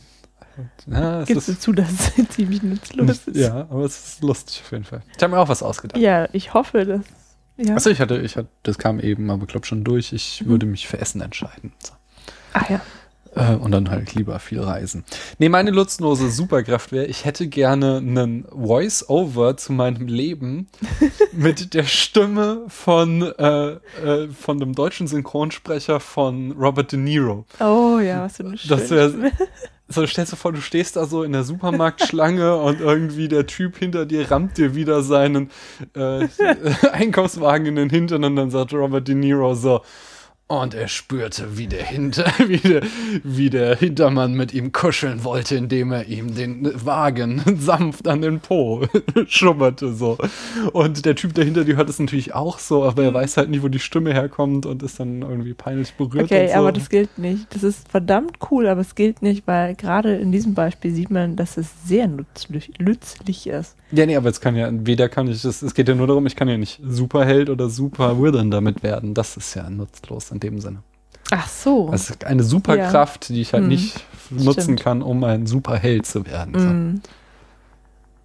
Ja, 0.88 1.22
es 1.22 1.28
Gibst 1.28 1.48
du 1.48 1.60
zu, 1.60 1.72
dass 1.74 1.90
es 2.18 2.30
ziemlich 2.30 2.64
nutzlos 2.64 3.28
ist? 3.28 3.36
ja, 3.36 3.54
aber 3.70 3.84
es 3.86 4.08
ist 4.14 4.24
lustig 4.24 4.62
auf 4.66 4.72
jeden 4.72 4.84
Fall. 4.84 5.02
Ich 5.16 5.22
habe 5.24 5.34
mir 5.36 5.40
auch 5.40 5.50
was 5.50 5.62
ausgedacht. 5.64 6.00
Ja, 6.02 6.28
ich 6.34 6.54
hoffe, 6.54 6.86
dass. 6.86 7.02
Ja. 7.58 7.76
Achso, 7.76 7.90
ich 7.90 8.00
hatte, 8.02 8.18
ich 8.18 8.36
hatte, 8.36 8.50
das 8.64 8.78
kam 8.78 9.00
eben, 9.00 9.30
aber 9.32 9.46
glaube 9.46 9.66
schon 9.66 9.84
durch. 9.84 10.12
Ich 10.14 10.42
Mhm. 10.42 10.50
würde 10.50 10.66
mich 10.66 10.88
für 10.88 11.00
Essen 11.00 11.22
entscheiden. 11.22 11.72
So. 11.80 11.94
Ach 12.54 12.70
ja. 12.70 12.82
Äh, 13.36 13.56
und 13.56 13.72
dann 13.72 13.90
halt 13.90 14.16
lieber 14.16 14.40
viel 14.40 14.62
reisen. 14.62 15.04
Nee, 15.40 15.50
meine 15.50 15.72
nutzlose 15.72 16.32
Superkraft 16.32 16.92
wäre, 16.92 17.06
ich 17.06 17.26
hätte 17.26 17.48
gerne 17.48 17.98
einen 17.98 18.46
Voice-Over 18.50 19.58
zu 19.58 19.74
meinem 19.74 20.08
Leben 20.08 20.68
mit 21.34 21.74
der 21.74 21.84
Stimme 21.84 22.64
von, 22.70 23.22
äh, 23.22 23.72
äh, 23.72 24.30
von 24.30 24.60
dem 24.60 24.74
deutschen 24.74 25.08
Synchronsprecher 25.08 26.00
von 26.00 26.54
Robert 26.54 26.94
De 26.94 27.00
Niro. 27.00 27.46
Oh 27.60 28.00
ja, 28.00 28.24
was 28.24 28.38
für 28.38 28.46
eine 28.46 28.56
Das 28.68 28.90
wär, 28.90 29.12
so 29.90 30.08
stellst 30.08 30.32
du 30.32 30.38
vor, 30.38 30.54
du 30.54 30.62
stehst 30.62 30.96
da 30.96 31.06
so 31.06 31.24
in 31.24 31.34
der 31.34 31.44
Supermarktschlange 31.44 32.56
und 32.62 32.80
irgendwie 32.80 33.28
der 33.28 33.46
Typ 33.48 33.78
hinter 33.78 34.06
dir 34.06 34.32
rammt 34.32 34.58
dir 34.58 34.76
wieder 34.76 35.04
seinen 35.04 35.52
äh, 35.94 36.28
Einkaufswagen 36.92 37.68
in 37.68 37.76
den 37.76 37.90
Hintern 37.90 38.24
und 38.24 38.38
dann 38.38 38.50
sagt 38.50 38.74
Robert 38.74 39.08
De 39.08 39.16
Niro 39.16 39.56
so, 39.56 39.82
Und 40.48 40.76
er 40.76 40.88
spürte, 40.88 41.58
wie 41.58 41.66
der, 41.66 41.84
Hinter, 41.84 42.32
wie, 42.48 42.60
der, 42.60 42.84
wie 43.24 43.50
der 43.50 43.76
Hintermann 43.76 44.36
mit 44.36 44.54
ihm 44.54 44.72
kuscheln 44.72 45.24
wollte, 45.24 45.56
indem 45.56 45.92
er 45.92 46.06
ihm 46.06 46.36
den 46.36 46.72
Wagen 46.86 47.42
sanft 47.60 48.08
an 48.08 48.22
den 48.22 48.40
Po 48.42 48.84
schummerte. 49.28 49.92
So. 49.94 50.20
Und 50.72 51.04
der 51.04 51.16
Typ 51.16 51.34
dahinter, 51.34 51.64
die 51.64 51.76
hört 51.76 51.90
es 51.90 51.98
natürlich 51.98 52.36
auch 52.36 52.60
so, 52.60 52.84
aber 52.84 53.04
er 53.04 53.14
weiß 53.14 53.38
halt 53.38 53.50
nie, 53.50 53.64
wo 53.64 53.70
die 53.70 53.80
Stimme 53.80 54.14
herkommt 54.14 54.68
und 54.68 54.84
ist 54.84 55.00
dann 55.00 55.24
irgendwie 55.24 55.56
peinlich 55.56 55.96
berührt. 55.96 56.26
Okay, 56.26 56.50
so. 56.50 56.54
aber 56.54 56.72
das 56.72 56.90
gilt 56.90 57.18
nicht. 57.18 57.48
Das 57.56 57.64
ist 57.64 57.90
verdammt 57.90 58.38
cool, 58.52 58.68
aber 58.68 58.82
es 58.82 58.94
gilt 58.94 59.24
nicht, 59.24 59.48
weil 59.48 59.74
gerade 59.74 60.16
in 60.16 60.32
diesem 60.32 60.54
Beispiel 60.54 60.94
sieht 60.94 61.10
man, 61.10 61.36
dass 61.36 61.58
es 61.58 61.70
sehr 61.88 62.08
nützlich, 62.08 62.72
nützlich 62.78 63.48
ist. 63.48 63.76
Ja, 63.92 64.06
nee, 64.06 64.16
aber 64.16 64.30
es 64.30 64.42
kann 64.42 64.56
ja, 64.56 64.70
weder 64.72 65.10
kann 65.10 65.28
ich, 65.28 65.44
es, 65.44 65.62
es 65.62 65.74
geht 65.74 65.88
ja 65.88 65.96
nur 65.96 66.08
darum, 66.08 66.28
ich 66.28 66.36
kann 66.36 66.50
ja 66.50 66.58
nicht 66.58 66.82
Superheld 66.86 67.50
oder 67.50 67.70
Supervillain 67.70 68.52
damit 68.52 68.84
werden. 68.84 69.14
Das 69.16 69.38
ist 69.38 69.56
ja 69.56 69.70
nutzlos 69.70 70.32
in 70.36 70.40
dem 70.40 70.60
Sinne. 70.60 70.84
Ach 71.32 71.48
so. 71.48 71.90
Das 71.90 72.10
ist 72.10 72.24
eine 72.24 72.44
Superkraft, 72.44 73.30
die 73.30 73.42
ich 73.42 73.54
halt 73.54 73.64
Hm, 73.64 73.70
nicht 73.70 74.04
nutzen 74.30 74.62
stimmt. 74.62 74.80
kann, 74.82 75.02
um 75.02 75.24
ein 75.24 75.48
Superheld 75.48 76.06
zu 76.06 76.26
werden. 76.26 76.54
So. 76.60 76.68
Mm. 76.68 77.02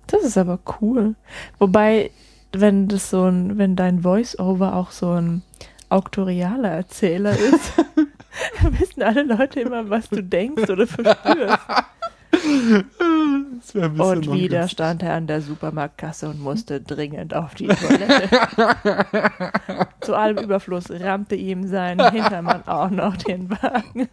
Das 0.07 0.23
ist 0.25 0.37
aber 0.37 0.59
cool. 0.81 1.15
Wobei, 1.59 2.11
wenn 2.53 2.89
das 2.89 3.11
so 3.11 3.25
ein, 3.25 3.57
wenn 3.59 3.77
dein 3.77 4.03
Voice-Over 4.03 4.75
auch 4.75 4.91
so 4.91 5.13
ein 5.13 5.43
auktorialer 5.89 6.69
Erzähler 6.71 7.33
ist, 7.37 7.73
dann 8.63 8.79
wissen 8.79 9.03
alle 9.03 9.23
Leute 9.23 9.61
immer, 9.61 9.89
was 9.89 10.09
du 10.09 10.23
denkst 10.23 10.69
oder 10.69 10.87
verspürst. 10.87 11.59
Ein 12.45 14.01
Und 14.01 14.33
wieder 14.33 14.69
stand 14.69 15.03
er 15.03 15.15
an 15.15 15.27
der 15.27 15.43
Supermarktkasse 15.43 16.29
und 16.29 16.41
musste 16.41 16.81
dringend 16.81 17.35
auf 17.35 17.55
die 17.55 17.69
Toilette. 17.69 18.29
Zu 20.01 20.15
allem 20.15 20.39
Überfluss 20.39 20.91
rammte 20.91 21.35
ihm 21.37 21.67
sein 21.67 22.01
Hintermann 22.11 22.67
auch 22.67 22.91
noch 22.91 23.17
den 23.17 23.51
Wagen 23.51 24.09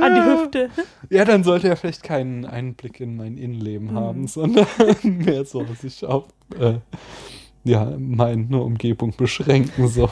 an 0.00 0.14
die 0.14 0.22
Hüfte. 0.22 0.70
Ja, 1.08 1.24
dann 1.24 1.44
sollte 1.44 1.68
er 1.68 1.76
vielleicht 1.76 2.02
keinen 2.02 2.44
Einblick 2.44 3.00
in 3.00 3.16
mein 3.16 3.36
Innenleben 3.36 3.88
Mhm. 3.88 3.94
haben, 3.94 4.26
sondern 4.26 4.66
mehr 5.02 5.44
so 5.44 5.64
sich 5.80 6.04
auf 6.04 6.24
äh, 6.58 6.74
ja, 7.64 7.92
meine 7.98 8.60
Umgebung 8.62 9.14
beschränken. 9.16 9.88
So. 9.88 10.08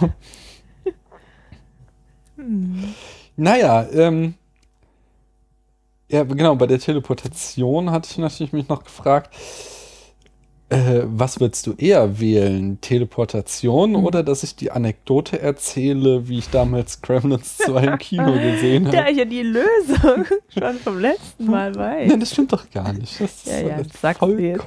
Hm. 2.36 2.94
Naja, 3.36 3.86
ähm, 3.92 4.34
ja, 6.10 6.22
genau, 6.24 6.56
bei 6.56 6.66
der 6.66 6.78
Teleportation 6.78 7.90
hatte 7.90 8.08
ich 8.10 8.18
natürlich 8.18 8.52
mich 8.52 8.68
noch 8.68 8.84
gefragt, 8.84 9.34
äh, 10.70 11.02
was 11.06 11.40
würdest 11.40 11.66
du 11.66 11.72
eher 11.78 12.20
wählen? 12.20 12.78
Teleportation 12.82 13.94
Hm. 13.96 14.04
oder 14.04 14.22
dass 14.22 14.42
ich 14.42 14.54
die 14.54 14.70
Anekdote 14.70 15.40
erzähle, 15.40 16.28
wie 16.28 16.38
ich 16.38 16.50
damals 16.50 17.00
Gremlins 17.00 17.56
2 17.56 17.84
im 17.84 17.98
Kino 17.98 18.32
gesehen 18.32 18.84
Da 18.90 18.98
habe? 18.98 19.10
ich 19.12 19.16
ja 19.18 19.24
die 19.24 19.42
Lösung 19.42 20.26
schon 20.48 20.76
vom 20.78 20.98
letzten 20.98 21.46
Mal 21.46 21.74
weiß. 21.74 22.08
Nein, 22.10 22.20
das 22.20 22.32
stimmt 22.32 22.52
doch 22.52 22.68
gar 22.70 22.92
nicht. 22.92 23.18
Das 23.18 23.46
Ja, 23.46 23.52
ist 23.54 23.62
ja, 23.62 23.68
das 23.70 23.78
jetzt 23.78 23.92
so. 23.92 23.98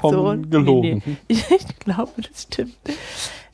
vollkommen 0.09 0.49
gelogen. 0.49 1.03
Nee, 1.05 1.13
nee. 1.13 1.17
Ich, 1.27 1.51
ich 1.51 1.79
glaube, 1.79 2.13
das 2.17 2.43
stimmt. 2.43 2.75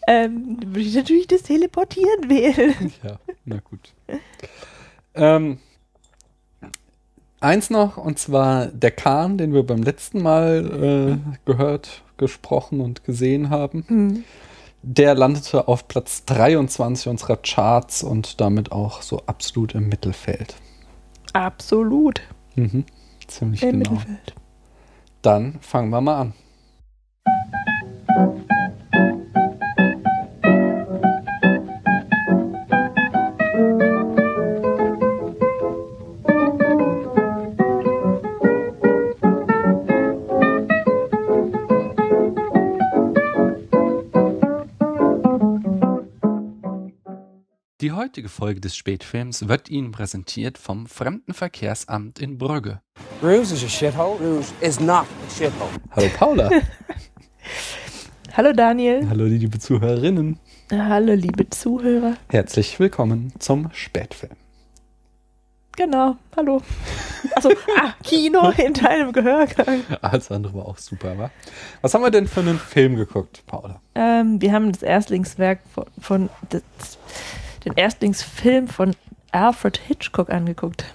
Ähm, 0.08 0.58
würde 0.68 0.80
ich 0.88 0.96
natürlich 0.96 1.28
das 1.28 1.44
Teleportieren 1.44 2.30
wählen. 2.30 2.94
Ja, 3.04 3.20
na 3.44 3.60
gut. 3.60 3.94
ähm, 5.16 5.58
eins 7.40 7.70
noch, 7.70 7.98
und 7.98 8.20
zwar 8.20 8.68
der 8.68 8.92
Kahn, 8.92 9.38
den 9.38 9.54
wir 9.54 9.64
beim 9.64 9.84
letzten 9.84 10.22
Mal 10.22 11.20
äh, 11.24 11.36
gehört, 11.46 12.04
gesprochen 12.18 12.82
und 12.82 13.04
gesehen 13.04 13.50
haben. 13.50 13.86
Hm. 13.88 14.24
Der 14.84 15.16
landete 15.16 15.68
auf 15.68 15.88
Platz 15.88 16.24
23 16.26 17.08
unserer 17.10 17.38
Charts 17.38 18.04
und 18.04 18.40
damit 18.40 18.72
auch 18.72 19.02
so 19.02 19.22
absolut 19.26 19.76
im 19.76 19.90
Mittelfeld. 19.90 20.56
Absolut. 21.34 22.22
Mhm. 22.56 22.86
Ziemlich 23.28 23.64
Im 23.64 23.80
genau. 23.80 23.92
Mittelfeld. 23.92 24.34
Dann 25.22 25.60
fangen 25.62 25.90
wir 25.90 26.02
mal 26.02 26.22
an. 26.22 26.34
Die 47.88 47.94
heutige 47.94 48.28
Folge 48.28 48.60
des 48.60 48.76
Spätfilms 48.76 49.48
wird 49.48 49.70
Ihnen 49.70 49.94
präsentiert 49.94 50.58
vom 50.58 50.88
Fremdenverkehrsamt 50.88 52.20
in 52.20 52.38
Brügge. 52.38 52.82
Ruse 53.24 53.54
is 53.54 53.64
a 53.64 53.70
shithole. 53.70 54.20
Ruse 54.20 54.52
is 54.60 54.78
not 54.82 55.06
a 55.06 55.34
shithole. 55.34 55.70
Hallo 55.92 56.10
Paula. 56.18 56.50
Hallo 58.36 58.52
Daniel. 58.52 59.08
Hallo 59.08 59.24
liebe 59.24 59.58
Zuhörerinnen. 59.58 60.38
Hallo 60.70 61.14
liebe 61.14 61.50
Zuhörer. 61.50 62.18
Herzlich 62.28 62.78
willkommen 62.78 63.32
zum 63.40 63.70
Spätfilm. 63.72 64.36
Genau, 65.78 66.18
hallo. 66.36 66.62
Achso, 67.36 67.52
ah, 67.78 67.94
Kino 68.04 68.50
in 68.58 68.74
deinem 68.74 69.14
Gehörgang. 69.14 69.84
Alles 70.02 70.30
andere 70.30 70.54
war 70.56 70.66
auch 70.66 70.78
super, 70.78 71.18
wa? 71.18 71.32
Was 71.82 71.94
haben 71.94 72.02
wir 72.02 72.12
denn 72.12 72.28
für 72.28 72.42
einen 72.42 72.60
Film 72.60 72.98
geguckt, 72.98 73.44
Paula? 73.48 73.80
Ähm, 73.96 74.42
wir 74.42 74.52
haben 74.52 74.74
das 74.74 74.84
Erstlingswerk 74.84 75.62
von, 75.74 75.86
von 76.02 76.30
das, 76.50 76.64
den 77.68 77.78
Erstlingsfilm 77.78 78.68
von 78.68 78.96
Alfred 79.32 79.78
Hitchcock 79.78 80.30
angeguckt. 80.30 80.86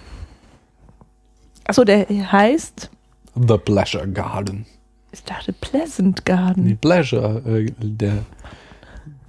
Achso, 1.65 1.85
der 1.85 2.07
heißt, 2.09 2.91
The 3.35 3.59
Pleasure 3.59 4.09
Garden. 4.09 4.67
ich 5.13 5.23
dachte 5.25 5.53
Pleasant 5.53 6.25
Garden. 6.25 6.67
Die 6.67 6.75
Pleasure, 6.75 7.43
äh, 7.47 7.73
der, 7.79 8.25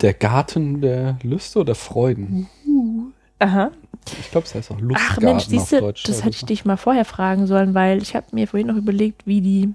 der 0.01 0.13
Garten 0.13 0.81
der 0.81 1.17
Lüste 1.23 1.59
oder 1.59 1.75
Freuden. 1.75 2.49
Aha. 3.39 3.71
Ich 4.19 4.31
glaube, 4.31 4.45
es 4.47 4.55
heißt 4.55 4.71
auch 4.71 4.79
Lustgarten 4.79 5.15
Ach 5.15 5.21
Mensch, 5.21 5.43
auf 5.43 5.49
siehst 5.49 5.71
du, 5.71 5.79
Deutsch. 5.79 6.03
das 6.03 6.19
hätte 6.23 6.31
ich 6.35 6.41
so. 6.41 6.47
dich 6.47 6.65
mal 6.65 6.77
vorher 6.77 7.05
fragen 7.05 7.47
sollen, 7.47 7.73
weil 7.73 8.01
ich 8.01 8.15
habe 8.15 8.25
mir 8.31 8.47
vorhin 8.47 8.67
noch 8.67 8.75
überlegt, 8.75 9.25
wie 9.25 9.41
die 9.41 9.73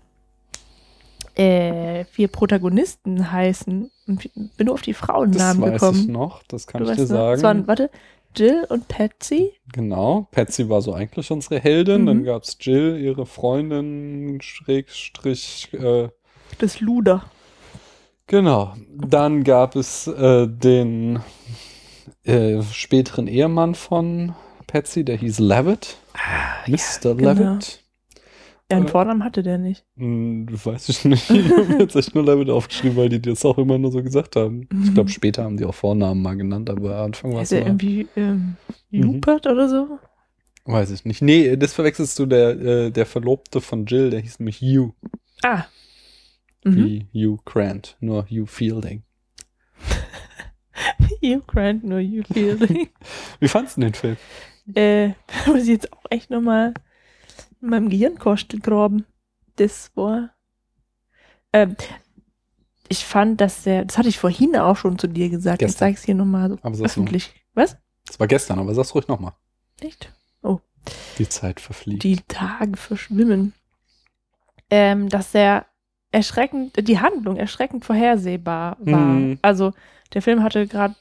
äh, 1.38 1.87
vier 2.04 2.28
Protagonisten 2.28 3.30
heißen 3.32 3.90
und 4.06 4.30
bin 4.56 4.66
nur 4.66 4.74
auf 4.74 4.82
die 4.82 4.92
Das 4.92 5.00
Frauennamen 5.00 5.62
weiß 5.62 5.72
gekommen. 5.80 6.00
ich 6.00 6.08
noch, 6.08 6.42
das 6.44 6.66
kann 6.66 6.84
Du 6.84 6.90
ich 6.90 6.96
dir 6.96 7.06
sagen. 7.06 7.36
Es 7.36 7.42
waren, 7.42 7.66
warte, 7.66 7.90
Jill 8.36 8.66
und 8.68 8.88
Patsy. 8.88 9.52
Genau, 9.72 10.28
Patsy 10.30 10.68
war 10.68 10.82
so 10.82 10.92
eigentlich 10.92 11.30
unsere 11.30 11.58
Heldin. 11.60 12.06
Dann 12.06 12.18
Mhm. 12.18 12.24
gab 12.24 12.42
es 12.44 12.56
Jill, 12.60 12.98
ihre 13.00 13.26
Freundin, 13.26 14.38
Schrägstrich, 14.40 15.68
äh, 15.72 16.08
Das 16.58 16.80
Luder. 16.80 17.24
Genau. 18.26 18.74
Dann 18.94 19.44
gab 19.44 19.74
es 19.76 20.06
äh, 20.06 20.46
den 20.46 21.20
äh, 22.24 22.62
späteren 22.72 23.26
Ehemann 23.26 23.74
von 23.74 24.34
Patsy, 24.66 25.04
der 25.04 25.16
hieß 25.16 25.38
Levitt. 25.38 25.96
Mr. 26.66 27.14
genau. 27.14 27.32
Levitt. 27.32 27.82
Ja, 28.70 28.76
einen 28.76 28.86
Äh, 28.86 28.90
Vornamen 28.90 29.24
hatte 29.24 29.42
der 29.42 29.56
nicht. 29.58 29.84
Hm, 29.96 30.46
weiß 30.50 30.88
ich 30.90 31.04
nicht. 31.06 31.30
Ich 31.30 31.50
habe 31.50 31.76
jetzt 31.78 31.96
echt 31.96 32.14
nur 32.14 32.24
Levitt 32.24 32.50
aufgeschrieben, 32.50 32.96
weil 32.96 33.08
die 33.08 33.20
das 33.20 33.44
auch 33.44 33.56
immer 33.58 33.78
nur 33.78 33.90
so 33.92 34.02
gesagt 34.02 34.36
haben. 34.36 34.68
Ich 34.84 34.92
glaube, 34.94 35.08
Mhm. 35.08 35.14
später 35.14 35.44
haben 35.44 35.56
die 35.56 35.64
auch 35.64 35.74
Vornamen 35.74 36.20
mal 36.20 36.36
genannt, 36.36 36.68
aber 36.68 36.96
am 36.98 37.04
Anfang 37.06 37.32
war 37.32 37.40
es 37.42 37.50
Ist 37.50 37.52
er 37.52 37.60
immer, 37.62 37.68
irgendwie 37.70 38.08
ähm, 38.16 38.56
Mhm. 38.90 39.04
Rupert 39.08 39.46
oder 39.46 39.68
so? 39.68 39.98
weiß 40.66 40.90
ich 40.90 41.06
nicht. 41.06 41.22
Nee, 41.22 41.56
das 41.56 41.72
verwechselst 41.72 42.18
du, 42.18 42.26
der, 42.26 42.50
äh, 42.60 42.90
der 42.90 43.06
Verlobte 43.06 43.62
von 43.62 43.86
Jill, 43.86 44.10
der 44.10 44.20
hieß 44.20 44.38
nämlich 44.40 44.60
Hugh, 44.60 44.92
Ah. 45.42 45.64
Mhm. 46.64 46.76
wie 46.76 47.06
Hugh 47.14 47.40
Grant, 47.46 47.96
nur 48.00 48.24
Hugh 48.26 48.44
Fielding. 48.46 49.02
Hugh 51.22 51.42
Grant, 51.46 51.84
nur 51.84 52.00
Hugh 52.00 52.22
Fielding. 52.32 52.88
Wie 53.40 53.48
fandst 53.48 53.78
du 53.78 53.80
den 53.80 53.94
Film? 53.94 54.16
äh, 54.74 55.08
muss 55.46 55.62
ich 55.62 55.68
jetzt 55.68 55.90
auch 55.92 56.04
echt 56.10 56.28
nochmal 56.28 56.74
in 57.60 57.68
meinem 57.70 57.88
Gehirnkostel 57.88 58.60
graben. 58.60 59.04
Das 59.56 59.90
war. 59.96 60.30
Ähm, 61.52 61.76
ich 62.88 63.04
fand, 63.04 63.40
dass 63.40 63.64
der, 63.64 63.84
das 63.84 63.98
hatte 63.98 64.08
ich 64.08 64.18
vorhin 64.18 64.56
auch 64.56 64.76
schon 64.76 64.98
zu 64.98 65.08
dir 65.08 65.28
gesagt, 65.28 65.58
Gestern. 65.58 65.90
ich 65.90 65.96
es 65.96 66.04
hier 66.04 66.14
nochmal 66.14 66.48
so 66.50 66.54
Aber 66.62 66.74
sag's 66.74 66.78
noch. 66.96 67.02
öffentlich. 67.04 67.34
Was? 67.54 67.76
Das 68.06 68.18
war 68.18 68.26
gestern, 68.26 68.58
aber 68.58 68.74
sag's 68.74 68.94
ruhig 68.94 69.08
nochmal. 69.08 69.32
Nicht? 69.82 70.12
Oh. 70.42 70.60
Die 71.18 71.28
Zeit 71.28 71.60
verfliegt. 71.60 72.02
Die 72.04 72.16
Tage 72.28 72.76
verschwimmen. 72.76 73.52
Ähm, 74.70 75.08
dass 75.08 75.32
der 75.32 75.66
erschreckend, 76.10 76.88
die 76.88 77.00
Handlung 77.00 77.36
erschreckend 77.36 77.84
vorhersehbar 77.84 78.76
war. 78.80 79.00
Mhm. 79.00 79.38
Also, 79.42 79.72
der 80.14 80.22
Film 80.22 80.42
hatte 80.42 80.66
gerade 80.66 80.94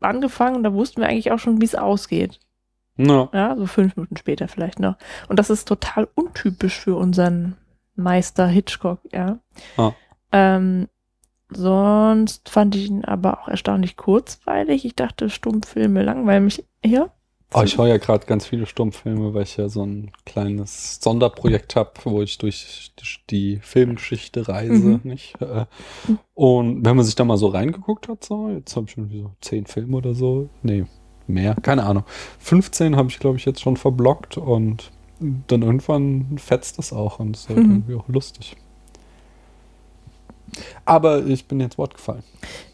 angefangen, 0.00 0.62
da 0.62 0.72
wussten 0.74 1.00
wir 1.00 1.08
eigentlich 1.08 1.30
auch 1.32 1.38
schon, 1.38 1.60
wie 1.60 1.64
es 1.66 1.74
ausgeht. 1.74 2.40
No. 2.96 3.28
Ja, 3.32 3.56
so 3.56 3.66
fünf 3.66 3.96
Minuten 3.96 4.16
später 4.16 4.48
vielleicht 4.48 4.78
noch. 4.80 4.96
Und 5.28 5.38
das 5.38 5.48
ist 5.50 5.66
total 5.66 6.08
untypisch 6.14 6.78
für 6.78 6.96
unseren 6.96 7.56
Meister 7.96 8.46
Hitchcock, 8.46 9.00
ja. 9.12 9.38
Ah. 9.76 9.92
Ähm, 10.32 10.88
sonst 11.50 12.48
fand 12.48 12.74
ich 12.76 12.88
ihn 12.88 13.04
aber 13.04 13.40
auch 13.40 13.48
erstaunlich 13.48 13.96
kurzweilig. 13.96 14.84
Ich 14.84 14.94
dachte, 14.94 15.30
Stummfilme 15.30 16.02
langweilen 16.02 16.44
mich 16.44 16.64
eher. 16.82 17.12
Oh, 17.52 17.62
ich 17.64 17.72
schaue 17.72 17.88
ja 17.88 17.96
gerade 17.96 18.26
ganz 18.26 18.46
viele 18.46 18.64
Stummfilme, 18.64 19.34
weil 19.34 19.42
ich 19.42 19.56
ja 19.56 19.68
so 19.68 19.84
ein 19.84 20.12
kleines 20.24 21.00
Sonderprojekt 21.02 21.74
habe, 21.74 21.90
wo 22.04 22.22
ich 22.22 22.38
durch 22.38 22.92
die 23.28 23.58
Filmgeschichte 23.60 24.46
reise, 24.46 24.72
Mhm. 24.72 25.00
nicht? 25.02 25.34
Und 26.34 26.84
wenn 26.84 26.94
man 26.96 27.04
sich 27.04 27.16
da 27.16 27.24
mal 27.24 27.36
so 27.38 27.48
reingeguckt 27.48 28.06
hat, 28.06 28.22
so, 28.22 28.50
jetzt 28.50 28.76
habe 28.76 28.86
ich 28.86 28.92
schon 28.92 29.10
so 29.10 29.32
zehn 29.40 29.66
Filme 29.66 29.96
oder 29.96 30.14
so, 30.14 30.48
nee, 30.62 30.84
mehr, 31.30 31.54
keine 31.62 31.84
Ahnung. 31.84 32.04
15 32.38 32.96
habe 32.96 33.08
ich, 33.08 33.18
glaube 33.18 33.36
ich, 33.38 33.44
jetzt 33.44 33.60
schon 33.60 33.76
verblockt 33.76 34.36
und 34.36 34.90
dann 35.48 35.62
irgendwann 35.62 36.38
fetzt 36.38 36.78
das 36.78 36.92
auch 36.92 37.18
und 37.18 37.36
ist 37.36 37.48
halt 37.48 37.58
Mhm. 37.58 37.70
irgendwie 37.70 37.94
auch 37.94 38.08
lustig. 38.08 38.56
Aber 40.84 41.24
ich 41.26 41.46
bin 41.46 41.60
jetzt 41.60 41.78
Wort 41.78 41.94
gefallen. 41.94 42.22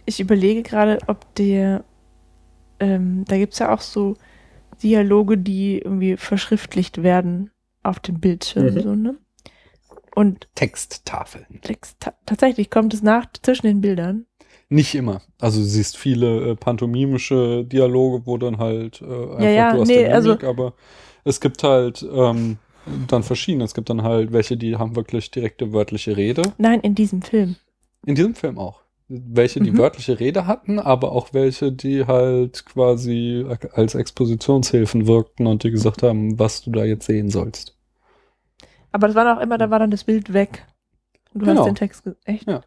Ich 0.07 0.21
überlege 0.21 0.63
gerade, 0.63 0.99
ob 1.09 1.35
der, 1.35 1.85
ähm, 2.81 3.25
da 3.27 3.37
gibt 3.37 3.53
es 3.53 3.59
ja 3.59 3.73
auch 3.75 3.81
so 3.81 4.17
Dialoge, 4.83 5.39
die 5.39 5.79
irgendwie 5.79 6.17
verschriftlicht 6.17 7.03
werden 7.03 7.51
auf 7.83 8.01
dem 8.01 8.21
Bildschirm, 8.21 8.75
Mhm. 8.75 8.81
so, 8.81 8.95
ne? 8.95 9.17
Und 10.15 10.49
Texttafeln. 10.55 11.45
Text, 11.61 11.97
ta 12.01 12.15
tatsächlich 12.25 12.71
kommt 12.71 12.95
es 12.95 13.03
nach 13.03 13.27
zwischen 13.43 13.67
den 13.67 13.81
Bildern. 13.83 14.25
Nicht 14.69 14.95
immer. 14.95 15.23
Also 15.41 15.61
du 15.61 15.65
siehst 15.67 15.97
viele 15.97 16.51
äh, 16.51 16.57
pantomimische 16.57 17.65
Dialoge, 17.65 18.27
wo 18.27 18.37
dann 18.37 18.59
halt 18.59 19.01
äh, 19.01 19.05
einfach 19.05 19.41
ja, 19.41 19.73
du 19.73 19.81
hast 19.83 19.89
nee, 19.89 20.05
den 20.05 20.13
also- 20.13 20.29
Mimik, 20.31 20.45
aber 20.45 20.73
es 21.25 21.41
gibt 21.41 21.63
halt 21.63 22.05
ähm, 22.13 22.59
dann 23.09 23.23
verschiedene. 23.23 23.65
Es 23.65 23.75
gibt 23.75 23.91
dann 23.91 24.03
halt 24.03 24.33
welche, 24.33 24.57
die 24.57 24.77
haben 24.77 24.97
wirklich 24.97 25.31
direkte 25.31 25.73
wörtliche 25.73 26.17
Rede. 26.17 26.43
Nein, 26.59 26.81
in 26.81 26.95
diesem 26.95 27.23
Film. 27.23 27.57
In 28.05 28.15
diesem 28.17 28.35
Film 28.35 28.59
auch. 28.59 28.81
Welche, 29.09 29.61
die 29.61 29.71
Mhm. 29.71 29.79
wörtliche 29.79 30.19
Rede 30.19 30.49
hatten, 30.49 30.81
aber 30.81 31.13
auch 31.13 31.33
welche, 31.33 31.71
die 31.71 32.07
halt 32.07 32.65
quasi 32.67 33.47
als 33.73 33.95
Expositionshilfen 33.95 35.07
wirkten 35.07 35.47
und 35.47 35.63
dir 35.63 35.71
gesagt 35.71 36.03
haben, 36.03 36.41
was 36.41 36.63
du 36.63 36.73
da 36.73 36.85
jetzt 36.85 37.07
sehen 37.07 37.31
sollst. 37.31 37.77
Aber 38.91 39.07
das 39.07 39.15
war 39.15 39.37
auch 39.37 39.41
immer, 39.41 39.59
da 39.59 39.71
war 39.71 39.79
dann 39.79 39.93
das 39.93 40.03
Bild 40.05 40.33
weg. 40.33 40.67
Und 41.33 41.41
du 41.43 41.47
Genau. 41.47 41.61
hast 41.61 41.67
den 41.67 41.75
Text 41.77 42.03
echt? 42.25 42.49
Ja. 42.49 42.63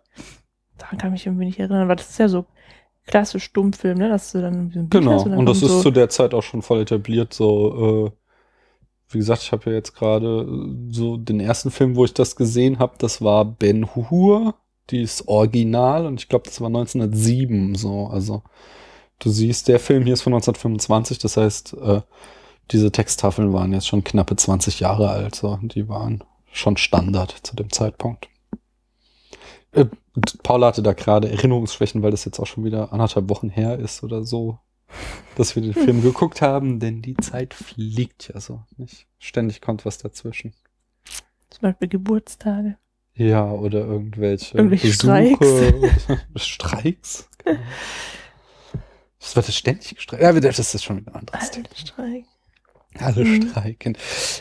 Daran 0.80 0.98
kann 0.98 1.10
ich 1.10 1.20
mich 1.22 1.26
irgendwie 1.28 1.46
nicht 1.46 1.60
erinnern, 1.60 1.88
weil 1.88 1.96
das 1.96 2.10
ist 2.10 2.20
ja 2.20 2.30
so 2.30 2.46
klassisch 3.06 3.44
Stummfilm, 3.44 3.98
ne? 3.98 4.10
Dass 4.10 4.32
du 4.32 4.42
dann 4.42 4.72
so 4.72 4.80
ein 4.80 4.90
Bild 4.90 5.04
Genau, 5.04 5.14
hast 5.14 5.26
und 5.26 5.32
dann 5.32 5.40
und 5.40 5.46
das 5.46 5.62
ist 5.62 5.70
so, 5.70 5.82
zu 5.82 5.92
der 5.92 6.10
Zeit 6.10 6.34
auch 6.34 6.44
schon 6.44 6.62
voll 6.62 6.82
etabliert. 6.82 7.34
So, 7.34 8.08
äh, 8.08 8.12
wie 9.12 9.18
gesagt, 9.18 9.42
ich 9.44 9.52
habe 9.52 9.70
ja 9.70 9.76
jetzt 9.76 9.96
gerade 9.96 10.48
äh, 10.48 10.94
so 10.94 11.18
den 11.18 11.40
ersten 11.40 11.72
Film, 11.72 11.96
wo 11.96 12.06
ich 12.06 12.14
das 12.14 12.36
gesehen 12.36 12.80
habe, 12.80 12.94
das 12.98 13.22
war 13.22 13.46
Ben 13.46 13.96
Hur, 13.96 14.56
die 14.90 15.02
ist 15.02 15.28
original 15.28 16.06
und 16.06 16.20
ich 16.20 16.30
glaube, 16.30 16.46
das 16.46 16.62
war 16.62 16.68
1907. 16.68 17.76
So, 17.76 18.08
also 18.08 18.44
du 19.20 19.30
siehst, 19.30 19.68
der 19.68 19.80
Film 19.80 20.04
hier 20.04 20.14
ist 20.14 20.22
von 20.22 20.34
1925, 20.34 21.20
das 21.20 21.38
heißt, 21.38 21.74
äh, 21.82 22.02
diese 22.72 22.92
Texttafeln 22.92 23.54
waren 23.54 23.74
jetzt 23.74 23.88
schon 23.88 24.04
knappe 24.04 24.36
20 24.36 24.80
Jahre 24.80 25.10
alt. 25.10 25.36
So, 25.36 25.58
die 25.62 25.90
waren 25.90 26.24
schon 26.52 26.78
Standard 26.78 27.32
zu 27.32 27.56
dem 27.56 27.72
Zeitpunkt. 27.72 28.30
Äh, 29.72 29.86
Paula 30.44 30.68
hatte 30.68 30.82
da 30.84 30.94
gerade 30.94 31.30
Erinnerungsschwächen, 31.30 32.02
weil 32.04 32.12
das 32.12 32.26
jetzt 32.26 32.40
auch 32.40 32.48
schon 32.48 32.64
wieder 32.64 32.92
anderthalb 32.94 33.30
Wochen 33.30 33.50
her 33.50 33.78
ist 33.80 34.04
oder 34.04 34.24
so, 34.24 34.60
dass 35.36 35.56
wir 35.56 35.62
den 35.64 35.74
Film 35.86 36.02
geguckt 36.02 36.42
haben, 36.42 36.80
denn 36.80 37.02
die 37.02 37.16
Zeit 37.18 37.54
fliegt 37.54 38.32
ja 38.34 38.40
so 38.40 38.64
nicht. 38.78 39.08
Ständig 39.20 39.62
kommt 39.62 39.86
was 39.86 39.98
dazwischen. 39.98 40.54
zum 41.50 41.62
Beispiel 41.62 41.88
Geburtstage. 41.88 42.78
Ja, 43.16 43.52
oder 43.52 43.80
irgendwelche, 43.80 44.58
Irgendwelche 44.58 44.88
Besuche 44.88 45.36
Streiks. 46.00 46.08
Streiks. 46.46 47.30
Das 49.20 49.36
wird 49.36 49.48
das 49.48 49.56
ständig 49.56 49.96
gestreikt. 49.96 50.24
Ja, 50.24 50.32
das 50.32 50.74
ist 50.74 50.84
schon 50.84 50.98
wieder 50.98 51.12
ein 51.14 51.20
anderes 51.28 51.52
Thema. 51.52 51.68
Streik. 51.76 52.26
Alle 52.98 53.24
Mhm. 53.26 53.50
streiken. 53.50 53.98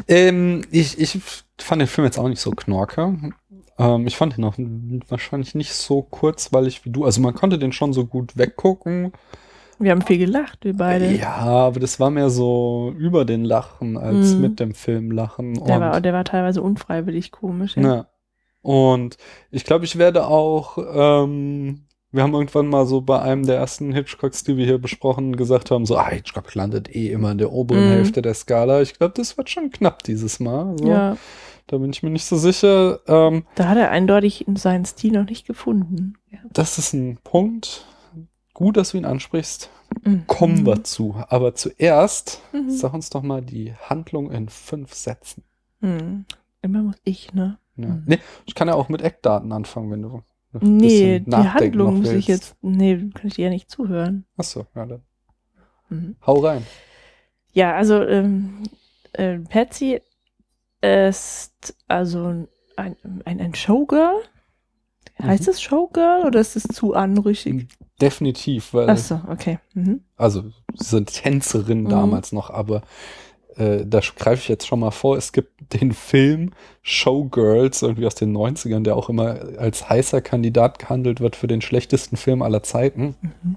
Ähm, 0.06 0.62
ich, 0.70 0.98
ich 0.98 1.18
fand 1.58 1.80
den 1.82 1.88
Film 1.88 2.04
jetzt 2.06 2.18
auch 2.18 2.28
nicht 2.28 2.40
so 2.40 2.50
knorke. 2.52 3.32
Ähm, 3.78 4.06
ich 4.06 4.16
fand 4.16 4.36
ihn 4.38 4.44
auch 4.44 4.54
wahrscheinlich 5.08 5.54
nicht 5.54 5.72
so 5.74 6.02
kurzweilig 6.02 6.84
wie 6.84 6.90
du. 6.90 7.04
Also 7.04 7.20
man 7.20 7.34
konnte 7.34 7.58
den 7.58 7.72
schon 7.72 7.92
so 7.92 8.04
gut 8.06 8.36
weggucken. 8.36 9.12
Wir 9.80 9.92
haben 9.92 10.02
viel 10.02 10.18
gelacht, 10.18 10.64
wir 10.64 10.76
beide. 10.76 11.08
Ja, 11.12 11.36
aber 11.36 11.78
das 11.78 12.00
war 12.00 12.10
mehr 12.10 12.30
so 12.30 12.92
über 12.98 13.24
den 13.24 13.44
Lachen 13.44 13.96
als 13.96 14.34
Mhm. 14.34 14.40
mit 14.40 14.58
dem 14.60 14.74
Film 14.74 15.12
lachen. 15.12 15.54
Der 15.64 15.76
Und- 15.76 15.80
war, 15.82 16.00
der 16.00 16.12
war 16.12 16.24
teilweise 16.24 16.60
unfreiwillig 16.62 17.30
komisch. 17.30 17.76
Ja. 17.76 17.82
ja. 17.82 18.06
Und 18.60 19.16
ich 19.52 19.64
glaube, 19.64 19.84
ich 19.84 19.96
werde 19.96 20.26
auch, 20.26 20.78
ähm, 20.78 21.82
wir 22.10 22.22
haben 22.24 22.34
irgendwann 22.34 22.66
mal 22.66 22.86
so 22.86 23.02
bei 23.02 23.20
einem 23.22 23.46
der 23.46 23.56
ersten 23.56 23.92
Hitchcocks, 23.92 24.42
die 24.42 24.56
wir 24.56 24.64
hier 24.66 24.78
besprochen, 24.78 25.36
gesagt 25.36 25.70
haben, 25.70 25.86
so, 25.86 25.96
ah, 25.96 26.08
Hitchcock 26.10 26.52
landet 26.56 26.94
eh 26.96 27.12
immer 27.12 27.30
in 27.30 27.38
der 27.38 27.52
oberen 27.52 27.84
Mhm. 27.86 27.90
Hälfte 27.92 28.20
der 28.20 28.34
Skala. 28.34 28.80
Ich 28.82 28.94
glaube, 28.98 29.14
das 29.16 29.36
wird 29.38 29.48
schon 29.48 29.70
knapp 29.70 30.02
dieses 30.02 30.40
Mal. 30.40 30.74
So. 30.78 30.88
Ja. 30.88 31.16
Da 31.68 31.76
bin 31.78 31.90
ich 31.90 32.02
mir 32.02 32.10
nicht 32.10 32.24
so 32.24 32.36
sicher. 32.36 33.00
Ähm, 33.06 33.44
Da 33.54 33.68
hat 33.68 33.78
er 33.78 33.90
eindeutig 33.90 34.44
seinen 34.54 34.84
Stil 34.84 35.12
noch 35.12 35.26
nicht 35.26 35.46
gefunden. 35.46 36.14
Ja. 36.30 36.38
das 36.52 36.78
ist 36.78 36.92
ein 36.94 37.18
Punkt. 37.22 37.84
Gut, 38.54 38.76
dass 38.76 38.90
du 38.90 38.96
ihn 38.98 39.04
ansprichst. 39.04 39.70
Mhm. 40.02 40.26
Kommen 40.26 40.66
wir 40.66 40.82
zu. 40.82 41.14
Aber 41.28 41.54
zuerst, 41.54 42.42
Mhm. 42.52 42.70
sag 42.70 42.92
uns 42.94 43.10
doch 43.10 43.22
mal 43.22 43.40
die 43.42 43.74
Handlung 43.74 44.30
in 44.32 44.48
fünf 44.48 44.92
Sätzen. 44.94 45.44
Hm. 45.80 46.24
Immer 46.62 46.82
muss 46.82 46.96
ich, 47.04 47.32
ne? 47.34 47.58
Ja. 47.76 47.98
Nee, 48.04 48.18
ich 48.46 48.54
kann 48.56 48.66
ja 48.68 48.74
auch 48.74 48.88
mit 48.88 49.00
Eckdaten 49.02 49.52
anfangen, 49.52 49.90
wenn 49.92 50.02
du. 50.02 50.22
Nee, 50.60 51.20
die 51.20 51.30
Handlung 51.36 51.98
muss 51.98 52.10
ich 52.10 52.26
jetzt. 52.26 52.56
Nee, 52.62 52.96
kann 53.14 53.28
ich 53.28 53.34
dir 53.34 53.44
ja 53.44 53.50
nicht 53.50 53.70
zuhören. 53.70 54.24
Achso, 54.36 54.66
ja, 54.74 54.86
dann. 54.86 55.02
Mhm. 55.90 56.16
Hau 56.26 56.40
rein. 56.40 56.66
Ja, 57.52 57.74
also 57.76 58.02
ähm, 58.02 58.64
äh, 59.12 59.38
Patsy 59.38 60.00
ist 60.80 61.74
also 61.88 62.46
ein, 62.76 62.96
ein, 63.24 63.40
ein 63.40 63.54
Showgirl. 63.54 64.22
Heißt 65.20 65.44
Mhm. 65.44 65.50
es 65.50 65.60
Showgirl 65.62 66.24
oder 66.26 66.38
ist 66.40 66.54
es 66.56 66.62
zu 66.64 66.94
anrüchig? 66.94 67.66
Definitiv, 68.00 68.72
weil. 68.72 68.88
Ach 68.90 68.96
so, 68.98 69.20
okay. 69.28 69.58
Mhm. 69.74 70.02
Also, 70.16 70.42
sie 70.74 70.84
sind 70.84 71.12
Tänzerin 71.12 71.82
Mhm. 71.84 71.88
damals 71.88 72.30
noch, 72.30 72.50
aber 72.50 72.82
äh, 73.56 73.84
da 73.84 73.98
greife 74.16 74.42
ich 74.42 74.48
jetzt 74.48 74.68
schon 74.68 74.78
mal 74.78 74.92
vor. 74.92 75.16
Es 75.16 75.32
gibt 75.32 75.72
den 75.74 75.90
Film 75.92 76.52
Showgirls, 76.82 77.82
irgendwie 77.82 78.06
aus 78.06 78.14
den 78.14 78.32
90ern, 78.32 78.84
der 78.84 78.94
auch 78.94 79.08
immer 79.08 79.40
als 79.58 79.88
heißer 79.88 80.20
Kandidat 80.20 80.78
gehandelt 80.78 81.20
wird 81.20 81.34
für 81.34 81.48
den 81.48 81.60
schlechtesten 81.60 82.16
Film 82.16 82.40
aller 82.42 82.62
Zeiten. 82.62 83.16
Mhm. 83.20 83.56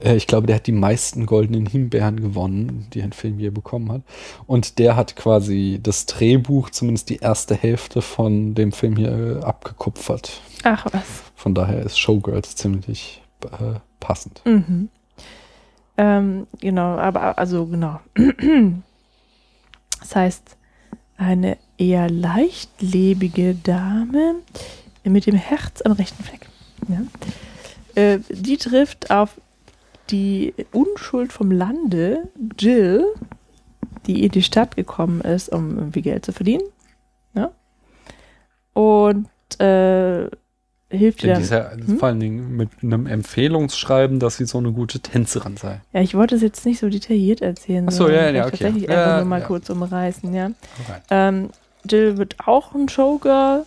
Äh, 0.00 0.16
ich 0.16 0.26
glaube, 0.26 0.46
der 0.46 0.56
hat 0.56 0.66
die 0.66 0.72
meisten 0.72 1.26
goldenen 1.26 1.66
Himbeeren 1.66 2.20
gewonnen, 2.20 2.88
die 2.92 3.02
ein 3.02 3.12
Film 3.12 3.38
je 3.38 3.50
bekommen 3.50 3.90
hat. 3.92 4.02
Und 4.46 4.78
der 4.78 4.96
hat 4.96 5.16
quasi 5.16 5.80
das 5.82 6.06
Drehbuch, 6.06 6.70
zumindest 6.70 7.10
die 7.10 7.16
erste 7.16 7.54
Hälfte 7.54 8.02
von 8.02 8.54
dem 8.54 8.72
Film 8.72 8.96
hier 8.96 9.40
äh, 9.40 9.44
abgekupfert. 9.44 10.40
Ach 10.64 10.86
was. 10.92 11.22
Von 11.34 11.54
daher 11.54 11.82
ist 11.82 11.98
Showgirls 11.98 12.56
ziemlich 12.56 13.22
äh, 13.44 13.78
passend. 14.00 14.42
Mhm. 14.44 14.88
Ähm, 15.96 16.46
genau, 16.60 16.96
aber 16.96 17.38
also 17.38 17.66
genau. 17.66 18.00
Das 20.00 20.14
heißt, 20.14 20.56
eine 21.16 21.58
eher 21.76 22.08
leichtlebige 22.08 23.56
Dame 23.56 24.36
mit 25.02 25.26
dem 25.26 25.34
Herz 25.34 25.82
am 25.82 25.92
rechten 25.92 26.22
Fleck. 26.22 26.46
Ja. 26.88 27.02
Äh, 27.98 28.20
die 28.30 28.56
trifft 28.56 29.10
auf 29.10 29.40
die 30.10 30.54
Unschuld 30.72 31.32
vom 31.32 31.50
Lande, 31.50 32.28
Jill, 32.58 33.04
die 34.06 34.24
in 34.24 34.30
die 34.30 34.42
Stadt 34.42 34.76
gekommen 34.76 35.20
ist, 35.20 35.48
um 35.50 35.76
irgendwie 35.76 36.02
Geld 36.02 36.24
zu 36.24 36.32
verdienen. 36.32 36.62
Ja. 37.34 37.50
Und 38.72 39.26
äh, 39.60 40.28
hilft 40.90 41.24
ihr 41.24 41.34
dann. 41.34 41.44
ja 41.44 41.72
Hm? 41.72 41.98
vor 41.98 42.08
allen 42.08 42.20
Dingen 42.20 42.56
mit 42.56 42.70
einem 42.82 43.06
Empfehlungsschreiben, 43.06 44.20
dass 44.20 44.36
sie 44.36 44.46
so 44.46 44.58
eine 44.58 44.72
gute 44.72 45.00
Tänzerin 45.00 45.56
sei. 45.56 45.80
Ja, 45.92 46.00
ich 46.00 46.14
wollte 46.14 46.36
es 46.36 46.42
jetzt 46.42 46.64
nicht 46.64 46.78
so 46.78 46.88
detailliert 46.88 47.42
erzählen. 47.42 47.86
Ach 47.88 47.92
so, 47.92 48.04
sondern 48.04 48.24
ja, 48.24 48.30
ja, 48.30 48.42
okay. 48.46 48.50
Tatsächlich 48.52 48.88
Ja, 48.88 49.04
einfach 49.04 49.16
nur 49.18 49.28
mal 49.28 49.40
ja. 49.40 49.46
kurz 49.46 49.68
umreißen, 49.70 50.32
ja. 50.32 50.50
Ähm, 51.10 51.50
Jill 51.88 52.16
wird 52.16 52.36
auch 52.46 52.74
ein 52.74 52.88
Showgirl 52.88 53.66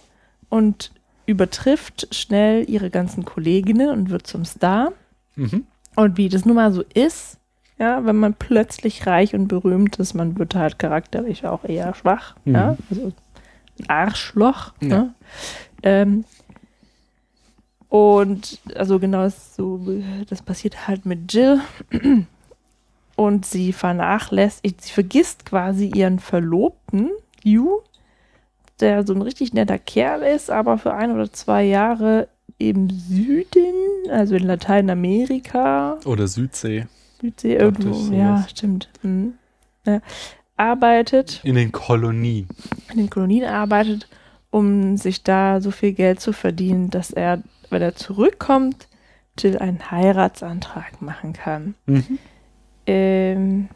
und 0.50 0.91
übertrifft 1.26 2.08
schnell 2.14 2.70
ihre 2.70 2.90
ganzen 2.90 3.26
Kolleginnen 3.26 3.90
und 3.90 4.10
wird 4.10 4.28
zum 4.28 4.46
Star. 4.46 4.92
Mhm. 5.36 5.66
Und 5.96 6.18
wie 6.18 6.30
das 6.30 6.46
nun 6.46 6.56
mal 6.56 6.72
so 6.74 6.84
ist, 6.94 7.38
ja, 7.78 8.06
wenn 8.06 8.16
man 8.18 8.34
plötzlich 8.34 9.08
reich 9.08 9.34
und 9.34 9.48
berühmt 9.48 9.98
ist, 9.98 10.14
man 10.14 10.38
wird 10.38 10.56
halt 10.56 10.78
charakterlich 10.80 11.46
auch 11.46 11.64
eher 11.64 11.94
schwach, 11.96 12.36
Mhm. 12.46 12.54
ja, 12.56 12.78
also 12.90 13.08
ein 13.80 13.90
Arschloch. 13.90 14.74
Ja. 14.82 14.88
Ja. 14.90 15.14
Ähm, 15.84 16.26
und 17.90 18.60
also 18.76 19.00
genau 19.00 19.24
das 19.24 19.56
so, 19.56 19.82
das 20.30 20.42
passiert 20.42 20.88
halt 20.88 21.06
mit 21.06 21.34
Jill. 21.34 21.60
Und 23.18 23.46
sie 23.46 23.74
vernachlässigt, 23.74 24.82
sie 24.82 24.92
vergisst 24.94 25.46
quasi 25.46 25.92
ihren 25.94 26.20
Verlobten, 26.20 27.10
Hugh, 27.46 27.84
der 28.82 29.06
so 29.06 29.13
ein 29.13 29.22
richtig 29.22 29.54
netter 29.54 29.78
Kerl 29.80 30.22
ist, 30.24 30.50
aber 30.50 30.78
für 30.78 30.94
ein 30.94 31.12
oder 31.12 31.32
zwei 31.32 31.63
Jahre 31.63 32.28
im 32.58 32.89
Süden, 32.89 33.74
also 34.12 34.36
in 34.36 34.44
Lateinamerika, 34.44 35.98
Oder 36.06 36.28
Südsee. 36.28 36.88
Südsee 37.22 37.56
irgendwo, 37.56 38.13
ja, 38.13 38.46
stimmt. 38.50 38.89
Mhm. 39.02 39.34
Ja, 39.86 40.00
arbeitet, 40.58 41.41
In 41.44 41.56
den 41.56 41.72
Kolonien. 41.72 42.48
in 42.91 42.98
den 42.98 43.10
Kolonien 43.10 43.46
arbeitet, 43.46 44.08
um 44.52 44.98
sich 44.98 45.24
da 45.24 45.60
so 45.62 45.72
viel 45.72 45.94
Geld 45.94 46.20
zu 46.20 46.34
verdienen, 46.34 46.89
dass 46.89 47.12
er, 47.12 47.41
wenn 47.70 47.82
er 47.82 47.96
zurückkommt, 47.96 48.88
Jill 49.39 49.58
einen 49.58 49.89
Heiratsantrag 49.89 51.02
machen 51.02 51.34
kann. 51.34 51.74
Mhm. 51.88 52.20
Ähm, 52.86 53.70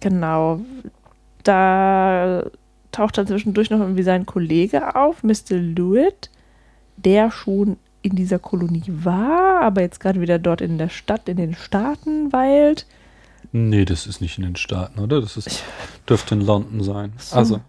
genau. 0.00 0.60
Da 1.44 2.44
taucht 2.94 3.18
dann 3.18 3.26
zwischendurch 3.26 3.70
noch 3.70 3.80
irgendwie 3.80 4.02
sein 4.02 4.26
Kollege 4.26 4.96
auf, 4.96 5.22
Mr. 5.22 5.56
Lewitt, 5.56 6.30
der 6.96 7.30
schon 7.30 7.76
in 8.02 8.16
dieser 8.16 8.38
Kolonie 8.38 8.84
war, 8.86 9.62
aber 9.62 9.80
jetzt 9.80 9.98
gerade 10.00 10.20
wieder 10.20 10.38
dort 10.38 10.60
in 10.60 10.78
der 10.78 10.90
Stadt, 10.90 11.28
in 11.28 11.38
den 11.38 11.54
Staaten 11.54 12.32
weilt. 12.32 12.86
Nee, 13.52 13.84
das 13.84 14.06
ist 14.06 14.20
nicht 14.20 14.36
in 14.36 14.44
den 14.44 14.56
Staaten, 14.56 14.98
oder? 15.00 15.20
Das 15.20 15.36
ist, 15.36 15.62
dürfte 16.08 16.34
in 16.34 16.40
London 16.40 16.82
sein. 16.82 17.12
So. 17.18 17.36
Also, 17.36 17.60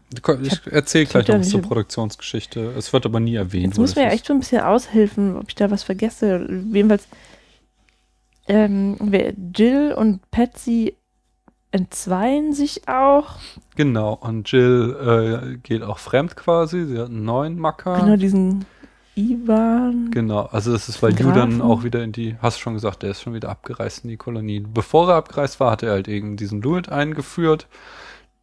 ich 0.42 0.72
erzähle 0.72 1.06
gleich 1.06 1.28
noch 1.28 1.40
was 1.40 1.50
zur 1.50 1.62
Produktionsgeschichte. 1.62 2.74
Es 2.78 2.92
wird 2.92 3.06
aber 3.06 3.20
nie 3.20 3.36
erwähnt. 3.36 3.68
Jetzt 3.68 3.78
muss 3.78 3.96
mir 3.96 4.04
ja 4.04 4.10
echt 4.10 4.26
so 4.26 4.34
ein 4.34 4.40
bisschen 4.40 4.62
aushelfen, 4.62 5.38
ob 5.38 5.46
ich 5.48 5.56
da 5.56 5.70
was 5.70 5.84
vergesse. 5.84 6.48
Jedenfalls, 6.74 7.08
ähm, 8.48 8.98
Jill 9.56 9.94
und 9.94 10.30
Patsy 10.32 10.96
entzweien 11.76 12.54
sich 12.54 12.88
auch. 12.88 13.36
Genau, 13.76 14.14
und 14.14 14.50
Jill 14.50 14.96
äh, 15.54 15.58
geht 15.58 15.84
auch 15.84 16.00
fremd 16.00 16.38
quasi. 16.38 16.86
Sie 16.86 16.98
hat 16.98 17.10
einen 17.10 17.26
neuen 17.26 17.60
Macker. 17.60 18.00
Genau, 18.00 18.16
diesen 18.16 18.66
Ivan. 19.16 20.10
Genau, 20.12 20.44
also 20.52 20.72
das 20.72 20.88
ist, 20.88 21.04
weil 21.04 21.14
Den 21.14 21.28
Yu 21.28 21.34
dann 21.34 21.50
Grafen. 21.58 21.62
auch 21.62 21.84
wieder 21.84 22.02
in 22.04 22.14
die, 22.14 22.38
hast 22.42 22.60
schon 22.60 22.74
gesagt, 22.74 23.04
der 23.04 23.12
ist 23.12 23.22
schon 23.22 23.34
wieder 23.34 23.50
abgereist 23.50 24.04
in 24.06 24.10
die 24.10 24.18
Kolonien. 24.18 24.74
Bevor 24.74 25.10
er 25.10 25.16
abgereist 25.16 25.60
war, 25.60 25.72
hat 25.72 25.84
er 25.84 25.92
halt 25.92 26.08
eben 26.08 26.38
diesen 26.38 26.62
Lewitt 26.62 26.90
eingeführt, 26.90 27.68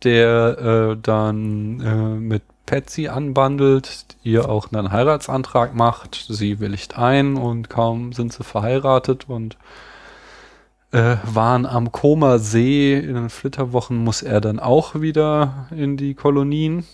der 0.05 0.93
äh, 0.93 0.97
dann 1.01 1.81
äh, 1.81 1.95
mit 2.21 2.43
Patsy 2.67 3.09
anbandelt, 3.09 4.17
ihr 4.23 4.49
auch 4.49 4.73
einen 4.73 4.93
Heiratsantrag 4.93 5.75
macht. 5.75 6.27
Sie 6.29 6.61
willigt 6.61 6.99
ein 6.99 7.37
und 7.37 7.71
kaum 7.71 8.13
sind 8.13 8.33
sie 8.33 8.45
verheiratet 8.45 9.29
und 9.29 9.57
äh, 10.93 11.17
waren 11.25 11.67
am 11.67 11.91
Koma 11.91 12.39
See. 12.39 12.97
In 12.97 13.15
den 13.15 13.31
Flitterwochen 13.31 13.97
muss 13.99 14.23
er 14.23 14.41
dann 14.41 14.61
auch 14.61 15.01
wieder 15.01 15.67
in 15.71 15.97
die 15.97 16.15
Kolonien. 16.15 16.85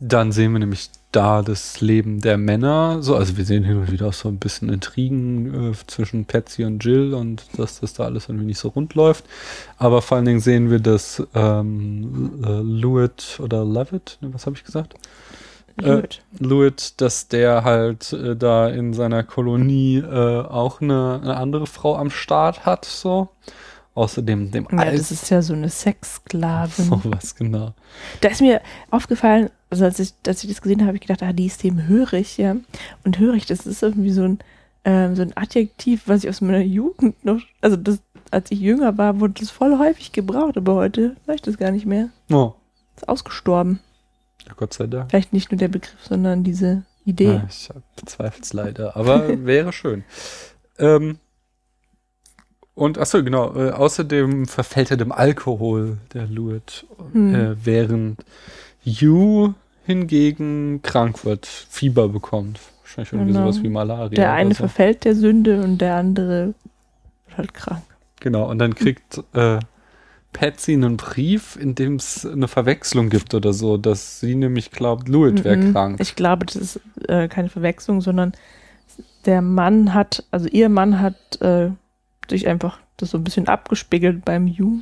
Dann 0.00 0.30
sehen 0.30 0.52
wir 0.52 0.60
nämlich 0.60 0.90
da 1.10 1.42
das 1.42 1.80
Leben 1.80 2.20
der 2.20 2.38
Männer. 2.38 3.02
So, 3.02 3.16
also 3.16 3.36
wir 3.36 3.44
sehen 3.44 3.64
hin 3.64 3.78
und 3.78 3.90
wieder 3.90 4.06
auch 4.06 4.12
so 4.12 4.28
ein 4.28 4.38
bisschen 4.38 4.68
Intrigen 4.68 5.72
äh, 5.72 5.74
zwischen 5.86 6.24
Patsy 6.24 6.64
und 6.64 6.84
Jill 6.84 7.14
und 7.14 7.44
dass 7.56 7.80
das 7.80 7.94
da 7.94 8.04
alles 8.04 8.28
irgendwie 8.28 8.46
nicht 8.46 8.58
so 8.58 8.68
rund 8.68 8.94
läuft. 8.94 9.24
Aber 9.76 10.02
vor 10.02 10.16
allen 10.16 10.26
Dingen 10.26 10.40
sehen 10.40 10.70
wir, 10.70 10.80
dass 10.80 11.26
ähm, 11.34 12.42
äh, 12.44 12.60
Lewitt 12.60 13.40
oder 13.42 13.64
Levitt, 13.64 14.18
ne, 14.20 14.32
was 14.32 14.46
habe 14.46 14.56
ich 14.56 14.64
gesagt? 14.64 14.94
Lewitt. 15.80 16.22
Äh, 16.40 16.44
Lewitt, 16.44 17.00
dass 17.00 17.28
der 17.28 17.64
halt 17.64 18.12
äh, 18.12 18.36
da 18.36 18.68
in 18.68 18.92
seiner 18.94 19.22
Kolonie 19.22 19.98
äh, 19.98 20.40
auch 20.42 20.80
eine, 20.80 21.20
eine 21.22 21.36
andere 21.36 21.66
Frau 21.66 21.96
am 21.96 22.10
Start 22.10 22.66
hat, 22.66 22.84
so. 22.84 23.28
Außerdem 23.94 24.52
dem 24.52 24.68
Ja, 24.70 24.78
Al- 24.78 24.96
das 24.96 25.10
ist 25.10 25.28
ja 25.30 25.42
so 25.42 25.54
eine 25.54 25.68
Sexsklavin. 25.68 26.84
so 26.84 27.00
was, 27.04 27.34
genau. 27.34 27.74
Da 28.20 28.28
ist 28.28 28.40
mir 28.40 28.60
aufgefallen, 28.90 29.50
also 29.70 29.84
als 29.84 29.98
ich, 29.98 30.14
als 30.26 30.44
ich 30.44 30.50
das 30.50 30.62
gesehen 30.62 30.78
habe, 30.80 30.88
habe 30.88 30.96
ich 30.98 31.02
gedacht, 31.06 31.22
ah, 31.22 31.32
die 31.32 31.46
ist 31.46 31.62
dem 31.64 31.86
hörig, 31.88 32.38
ja. 32.38 32.56
Und 33.04 33.18
hörig, 33.18 33.46
das 33.46 33.66
ist 33.66 33.82
irgendwie 33.82 34.12
so 34.12 34.22
ein, 34.22 34.38
ähm, 34.84 35.16
so 35.16 35.22
ein 35.22 35.36
Adjektiv, 35.36 36.02
was 36.06 36.22
ich 36.22 36.30
aus 36.30 36.40
meiner 36.40 36.60
Jugend 36.60 37.24
noch, 37.24 37.40
also 37.60 37.76
das, 37.76 37.98
als 38.30 38.50
ich 38.52 38.60
jünger 38.60 38.96
war, 38.98 39.18
wurde 39.18 39.34
das 39.40 39.50
voll 39.50 39.78
häufig 39.78 40.12
gebraucht, 40.12 40.56
aber 40.56 40.74
heute 40.76 41.16
höre 41.26 41.34
ich 41.34 41.42
das 41.42 41.58
gar 41.58 41.72
nicht 41.72 41.86
mehr. 41.86 42.08
Oh, 42.30 42.52
Ist 42.96 43.08
ausgestorben. 43.08 43.80
Ja, 44.48 44.54
Gott 44.56 44.72
sei 44.74 44.86
Dank. 44.86 45.10
Vielleicht 45.10 45.32
nicht 45.32 45.50
nur 45.50 45.58
der 45.58 45.68
Begriff, 45.68 45.96
sondern 46.02 46.42
diese 46.44 46.82
Idee. 47.04 47.24
Ja, 47.34 47.46
ich 47.48 47.68
bezweifle 47.96 48.42
es 48.42 48.52
leider, 48.52 48.96
aber 48.96 49.44
wäre 49.46 49.72
schön. 49.72 50.04
Ähm, 50.78 51.18
und 52.74 52.98
achso, 52.98 53.22
genau, 53.24 53.54
äh, 53.56 53.70
außerdem 53.70 54.46
verfällt 54.46 54.90
er 54.90 54.96
dem 54.96 55.10
Alkohol, 55.12 55.98
der 56.14 56.26
Lewitt, 56.26 56.86
Hm. 57.12 57.34
äh, 57.34 57.56
während 57.66 58.24
Yu 58.84 59.54
hingegen 59.84 60.80
krank 60.82 61.24
wird, 61.24 61.46
Fieber 61.46 62.08
bekommt. 62.08 62.60
Wahrscheinlich 62.82 63.12
irgendwie 63.12 63.32
Genau. 63.32 63.50
sowas 63.50 63.62
wie 63.62 63.68
Malaria. 63.68 64.08
Der 64.10 64.32
eine 64.32 64.50
so. 64.54 64.58
verfällt 64.58 65.04
der 65.04 65.14
Sünde 65.14 65.62
und 65.62 65.78
der 65.78 65.96
andere 65.96 66.54
wird 67.26 67.36
halt 67.38 67.54
krank. 67.54 67.82
Genau, 68.20 68.48
und 68.50 68.58
dann 68.58 68.74
kriegt 68.74 69.22
äh, 69.34 69.58
Patsy 70.32 70.74
einen 70.74 70.96
Brief, 70.96 71.56
in 71.56 71.74
dem 71.74 71.96
es 71.96 72.24
eine 72.26 72.48
Verwechslung 72.48 73.08
gibt 73.08 73.34
oder 73.34 73.52
so, 73.52 73.76
dass 73.76 74.20
sie 74.20 74.34
nämlich 74.34 74.70
glaubt, 74.70 75.08
Lewitt 75.08 75.42
wäre 75.44 75.56
Mhm. 75.56 75.72
krank. 75.72 76.00
Ich 76.00 76.16
glaube, 76.16 76.46
das 76.46 76.56
ist 76.56 76.80
äh, 77.08 77.28
keine 77.28 77.48
Verwechslung, 77.48 78.00
sondern 78.00 78.32
der 79.24 79.42
Mann 79.42 79.94
hat, 79.94 80.24
also 80.30 80.46
ihr 80.48 80.68
Mann 80.68 81.00
hat 81.00 81.40
äh, 81.40 81.70
sich 82.28 82.46
einfach 82.46 82.78
das 82.98 83.10
so 83.10 83.18
ein 83.18 83.24
bisschen 83.24 83.48
abgespiegelt 83.48 84.24
beim 84.24 84.46
Ju 84.46 84.78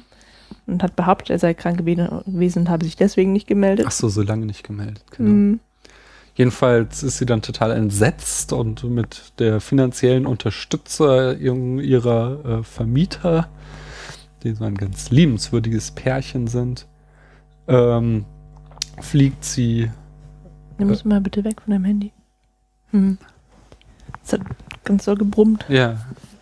und 0.67 0.83
hat 0.83 0.97
behauptet, 0.97 1.31
er 1.31 1.39
sei 1.39 1.55
krank 1.55 1.79
gewesen 1.79 2.09
gewesen 2.27 2.61
und 2.61 2.71
habe 2.71 2.85
sich 2.85 2.97
deswegen 2.97 3.33
nicht 3.33 3.47
gemeldet. 3.47 3.87
Ach 3.89 3.93
so, 3.93 4.09
so 4.09 4.23
lange 4.23 4.47
nicht 4.47 4.65
gemeldet. 4.65 5.05
Genau. 5.17 5.31
Mhm. 5.31 5.61
Jedenfalls 6.35 7.03
ist 7.03 7.17
sie 7.17 7.25
dann 7.25 7.41
total 7.41 7.71
entsetzt 7.71 8.53
und 8.53 8.85
mit 8.85 9.33
der 9.39 9.61
finanziellen 9.61 10.27
Unterstützung 10.27 11.79
ihrer 11.79 12.59
äh, 12.59 12.63
Vermieter, 12.63 13.49
die 14.47 14.55
so 14.55 14.65
ein 14.65 14.77
ganz 14.77 15.11
liebenswürdiges 15.11 15.91
Pärchen 15.91 16.47
sind, 16.47 16.87
ähm, 17.69 18.25
fliegt 19.01 19.45
sie. 19.45 19.91
Nimm 20.79 20.91
es 20.91 21.05
mal 21.05 21.21
bitte 21.21 21.45
weg 21.45 21.61
von 21.63 21.73
deinem 21.73 21.85
Handy. 21.85 22.13
Hm. 22.93 23.19
Es 24.25 24.33
hat 24.33 24.41
ganz 24.85 25.05
so 25.05 25.15
gebrummt. 25.15 25.65
Ja, 25.69 25.97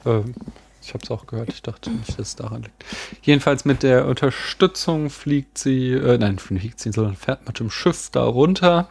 ähm, 0.05 0.35
ich 0.83 0.93
habe 0.93 1.03
es 1.03 1.11
auch 1.11 1.27
gehört. 1.27 1.49
Ich 1.49 1.63
dachte 1.63 1.91
nicht, 1.91 2.11
dass 2.11 2.19
es 2.19 2.37
daran 2.37 2.63
liegt. 2.63 2.85
Jedenfalls 3.23 3.65
mit 3.65 3.83
der 3.83 4.07
Unterstützung 4.07 5.09
fliegt 5.09 5.57
sie, 5.57 5.93
äh, 5.93 6.19
nein, 6.19 6.39
fliegt 6.39 6.79
sie, 6.81 6.93
sondern 6.93 7.17
fährt 7.17 7.47
mit 7.47 7.59
dem 7.59 7.71
Schiff 7.71 8.11
da 8.11 8.25
runter 8.25 8.91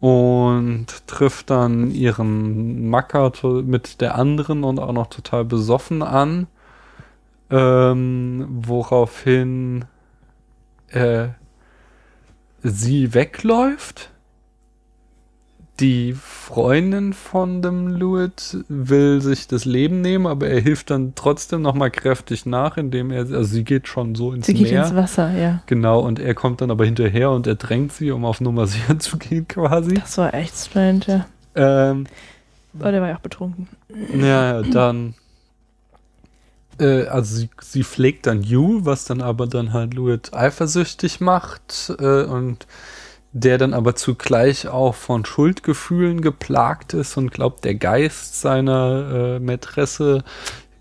und 0.00 0.86
trifft 1.06 1.50
dann 1.50 1.90
ihren 1.90 2.88
Macker 2.88 3.32
mit 3.62 4.00
der 4.00 4.14
anderen 4.14 4.64
und 4.64 4.78
auch 4.78 4.92
noch 4.92 5.08
total 5.08 5.44
besoffen 5.44 6.02
an, 6.02 6.46
ähm, 7.50 8.46
woraufhin 8.50 9.84
äh, 10.88 11.28
sie 12.62 13.14
wegläuft. 13.14 14.10
Die 15.78 16.14
Freundin 16.14 17.12
von 17.12 17.60
dem 17.60 17.88
Lewitt 17.88 18.64
will 18.68 19.20
sich 19.20 19.46
das 19.46 19.66
Leben 19.66 20.00
nehmen, 20.00 20.26
aber 20.26 20.48
er 20.48 20.58
hilft 20.58 20.88
dann 20.88 21.12
trotzdem 21.14 21.60
nochmal 21.60 21.90
kräftig 21.90 22.46
nach, 22.46 22.78
indem 22.78 23.10
er, 23.10 23.20
also 23.20 23.42
sie 23.42 23.62
geht 23.62 23.86
schon 23.86 24.14
so 24.14 24.32
ins 24.32 24.46
Sie 24.46 24.54
geht 24.54 24.72
ins 24.72 24.94
Wasser, 24.94 25.36
ja. 25.36 25.62
Genau, 25.66 26.00
und 26.00 26.18
er 26.18 26.34
kommt 26.34 26.62
dann 26.62 26.70
aber 26.70 26.86
hinterher 26.86 27.30
und 27.30 27.46
er 27.46 27.56
drängt 27.56 27.92
sie, 27.92 28.10
um 28.10 28.24
auf 28.24 28.40
Nummer 28.40 28.66
sicher 28.66 28.98
zu 28.98 29.18
gehen 29.18 29.46
quasi. 29.48 29.94
Das 29.96 30.16
war 30.16 30.32
echt 30.32 30.56
strange, 30.56 31.00
ja. 31.08 31.26
Ähm, 31.54 32.06
Aber 32.78 32.92
der 32.92 33.02
war 33.02 33.08
ja 33.10 33.16
auch 33.16 33.20
betrunken. 33.20 33.68
ja, 34.18 34.62
dann. 34.62 35.14
Äh, 36.80 37.06
also 37.06 37.36
sie, 37.36 37.50
sie 37.60 37.84
pflegt 37.84 38.26
dann 38.26 38.42
Yu, 38.42 38.84
was 38.84 39.04
dann 39.04 39.20
aber 39.20 39.46
dann 39.46 39.72
halt 39.72 39.94
Lewitt 39.94 40.34
eifersüchtig 40.34 41.20
macht 41.20 41.92
äh, 41.98 42.24
und 42.24 42.66
der 43.32 43.58
dann 43.58 43.74
aber 43.74 43.94
zugleich 43.94 44.68
auch 44.68 44.94
von 44.94 45.26
Schuldgefühlen 45.26 46.22
geplagt 46.22 46.94
ist 46.94 47.16
und 47.18 47.32
glaubt, 47.32 47.64
der 47.64 47.74
Geist 47.74 48.40
seiner 48.40 49.36
äh, 49.36 49.40
Mätresse 49.40 50.24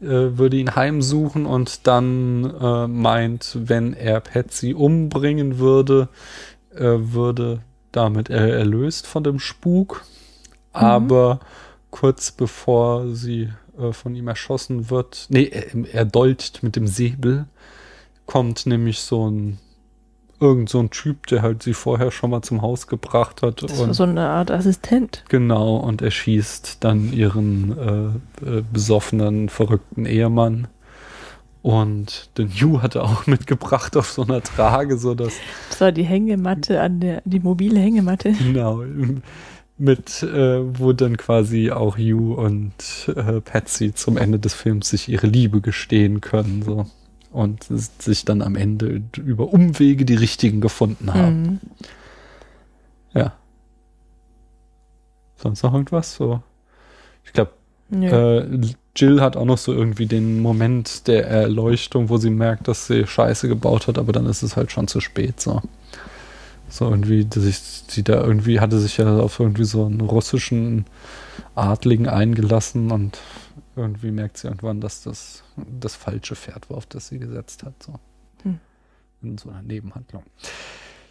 äh, 0.01 0.07
würde 0.37 0.57
ihn 0.57 0.75
heimsuchen 0.75 1.45
und 1.45 1.87
dann 1.87 2.53
äh, 2.61 2.87
meint, 2.87 3.57
wenn 3.59 3.93
er 3.93 4.21
Patsy 4.21 4.73
umbringen 4.73 5.59
würde, 5.59 6.07
äh, 6.73 6.83
würde 6.83 7.59
damit 7.91 8.29
er 8.29 8.53
erlöst 8.53 9.07
von 9.07 9.23
dem 9.23 9.39
Spuk. 9.39 10.03
Aber 10.73 11.39
kurz 11.91 12.31
bevor 12.31 13.07
sie 13.15 13.49
äh, 13.79 13.91
von 13.93 14.15
ihm 14.15 14.27
erschossen 14.27 14.89
wird, 14.89 15.27
nee, 15.29 15.45
er, 15.45 15.93
er 15.93 16.05
dolcht 16.05 16.63
mit 16.63 16.75
dem 16.75 16.87
Säbel, 16.87 17.45
kommt 18.25 18.65
nämlich 18.65 18.99
so 18.99 19.29
ein 19.29 19.59
irgend 20.39 20.69
so 20.69 20.79
ein 20.79 20.89
Typ, 20.89 21.27
der 21.27 21.41
halt 21.41 21.63
sie 21.63 21.73
vorher 21.73 22.11
schon 22.11 22.29
mal 22.29 22.41
zum 22.41 22.61
Haus 22.61 22.87
gebracht 22.87 23.41
hat. 23.41 23.63
Das 23.63 23.79
und 23.79 23.87
war 23.87 23.93
so 23.93 24.03
eine 24.03 24.27
Art 24.27 24.51
Assistent. 24.51 25.23
Genau, 25.29 25.77
und 25.77 26.01
er 26.01 26.11
schießt 26.11 26.83
dann 26.83 27.13
ihren 27.13 27.77
äh, 28.43 28.57
äh, 28.57 28.63
besoffenen, 28.71 29.49
verrückten 29.49 30.05
Ehemann. 30.05 30.67
Und 31.61 32.29
den 32.37 32.49
Yu 32.49 32.81
hat 32.81 32.95
er 32.95 33.05
auch 33.05 33.25
mitgebracht 33.27 33.97
auf 33.97 34.11
so 34.11 34.23
einer 34.23 34.41
Trage, 34.41 34.97
so 34.97 35.15
dass 35.15 35.33
Das 35.69 35.81
war 35.81 35.91
die 35.91 36.03
Hängematte 36.03 36.81
an 36.81 36.99
der, 36.99 37.21
die 37.25 37.39
mobile 37.39 37.79
Hängematte. 37.79 38.33
genau 38.33 38.83
mit, 39.77 40.23
äh, 40.23 40.79
wo 40.79 40.93
dann 40.93 41.17
quasi 41.17 41.71
auch 41.71 41.97
Hugh 41.97 42.35
und 42.35 42.73
äh, 43.07 43.41
Patsy 43.41 43.93
zum 43.93 44.17
Ende 44.17 44.39
des 44.39 44.53
Films 44.53 44.89
sich 44.89 45.09
ihre 45.09 45.27
Liebe 45.27 45.61
gestehen 45.61 46.21
können, 46.21 46.63
so. 46.63 46.85
Und 47.31 47.65
sich 47.99 48.23
dann 48.23 48.41
am 48.41 48.55
Ende 48.55 49.01
über 49.17 49.51
Umwege 49.51 50.05
die 50.05 50.15
richtigen 50.15 50.61
gefunden 50.61 51.13
haben. 51.13 51.41
Mhm. 51.41 51.59
Ja. 53.13 53.33
Sonst 55.35 55.61
noch 55.63 55.73
irgendwas? 55.73 56.15
So. 56.15 56.41
Ich 57.25 57.33
glaube, 57.33 57.51
Nö. 57.89 58.07
äh, 58.07 58.61
Jill 58.95 59.19
hat 59.19 59.35
auch 59.35 59.43
noch 59.43 59.57
so 59.57 59.73
irgendwie 59.73 60.05
den 60.05 60.39
Moment 60.39 61.07
der 61.07 61.27
Erleuchtung, 61.27 62.07
wo 62.07 62.15
sie 62.15 62.29
merkt, 62.29 62.69
dass 62.69 62.87
sie 62.87 63.05
Scheiße 63.05 63.49
gebaut 63.49 63.87
hat, 63.87 63.97
aber 63.97 64.13
dann 64.13 64.25
ist 64.27 64.41
es 64.41 64.55
halt 64.55 64.71
schon 64.71 64.87
zu 64.87 65.01
spät. 65.01 65.41
So, 65.41 65.61
so 66.69 66.89
irgendwie, 66.89 67.25
dass 67.25 67.43
ich 67.43 67.57
sie 67.57 68.03
da 68.03 68.23
irgendwie 68.23 68.59
hatte 68.59 68.79
sich 68.79 68.97
ja 68.97 69.17
auf 69.17 69.39
irgendwie 69.39 69.65
so 69.65 69.85
einen 69.85 70.01
russischen 70.01 70.85
Adligen 71.55 72.07
eingelassen 72.07 72.91
und 72.91 73.19
irgendwie 73.75 74.11
merkt 74.11 74.37
sie 74.37 74.47
irgendwann, 74.47 74.81
dass 74.81 75.03
das 75.03 75.43
das 75.55 75.95
falsche 75.95 76.35
Pferd 76.35 76.69
war, 76.69 76.77
auf 76.77 76.85
das 76.85 77.07
sie 77.07 77.19
gesetzt 77.19 77.63
hat. 77.63 77.73
So. 77.83 77.95
Hm. 78.43 78.59
In 79.21 79.37
so 79.37 79.49
einer 79.49 79.61
Nebenhandlung. 79.61 80.23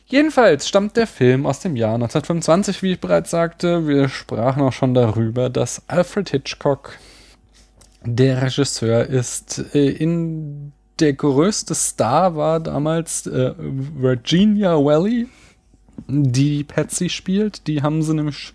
Jedenfalls 0.07 0.69
stammt 0.69 0.97
der 0.97 1.07
Film 1.07 1.47
aus 1.47 1.61
dem 1.61 1.77
Jahr 1.77 1.95
1925, 1.95 2.83
wie 2.83 2.93
ich 2.93 3.01
bereits 3.01 3.31
sagte. 3.31 3.89
Wir 3.89 4.09
sprachen 4.09 4.63
auch 4.63 4.73
schon 4.73 4.93
darüber, 4.93 5.49
dass 5.49 5.83
Alfred 5.89 6.29
Hitchcock 6.29 6.99
der 8.05 8.43
Regisseur 8.43 9.07
ist. 9.07 9.65
Äh, 9.75 9.91
In 9.91 10.73
der 11.01 11.15
größte 11.15 11.75
Star 11.75 12.37
war 12.37 12.61
damals 12.61 13.27
äh, 13.27 13.55
Virginia 13.59 14.77
Valley, 14.77 15.27
die 16.07 16.65
Patsy 16.65 17.09
spielt. 17.09 17.67
Die 17.67 17.83
haben 17.83 18.03
sie 18.03 18.15
nämlich 18.15 18.55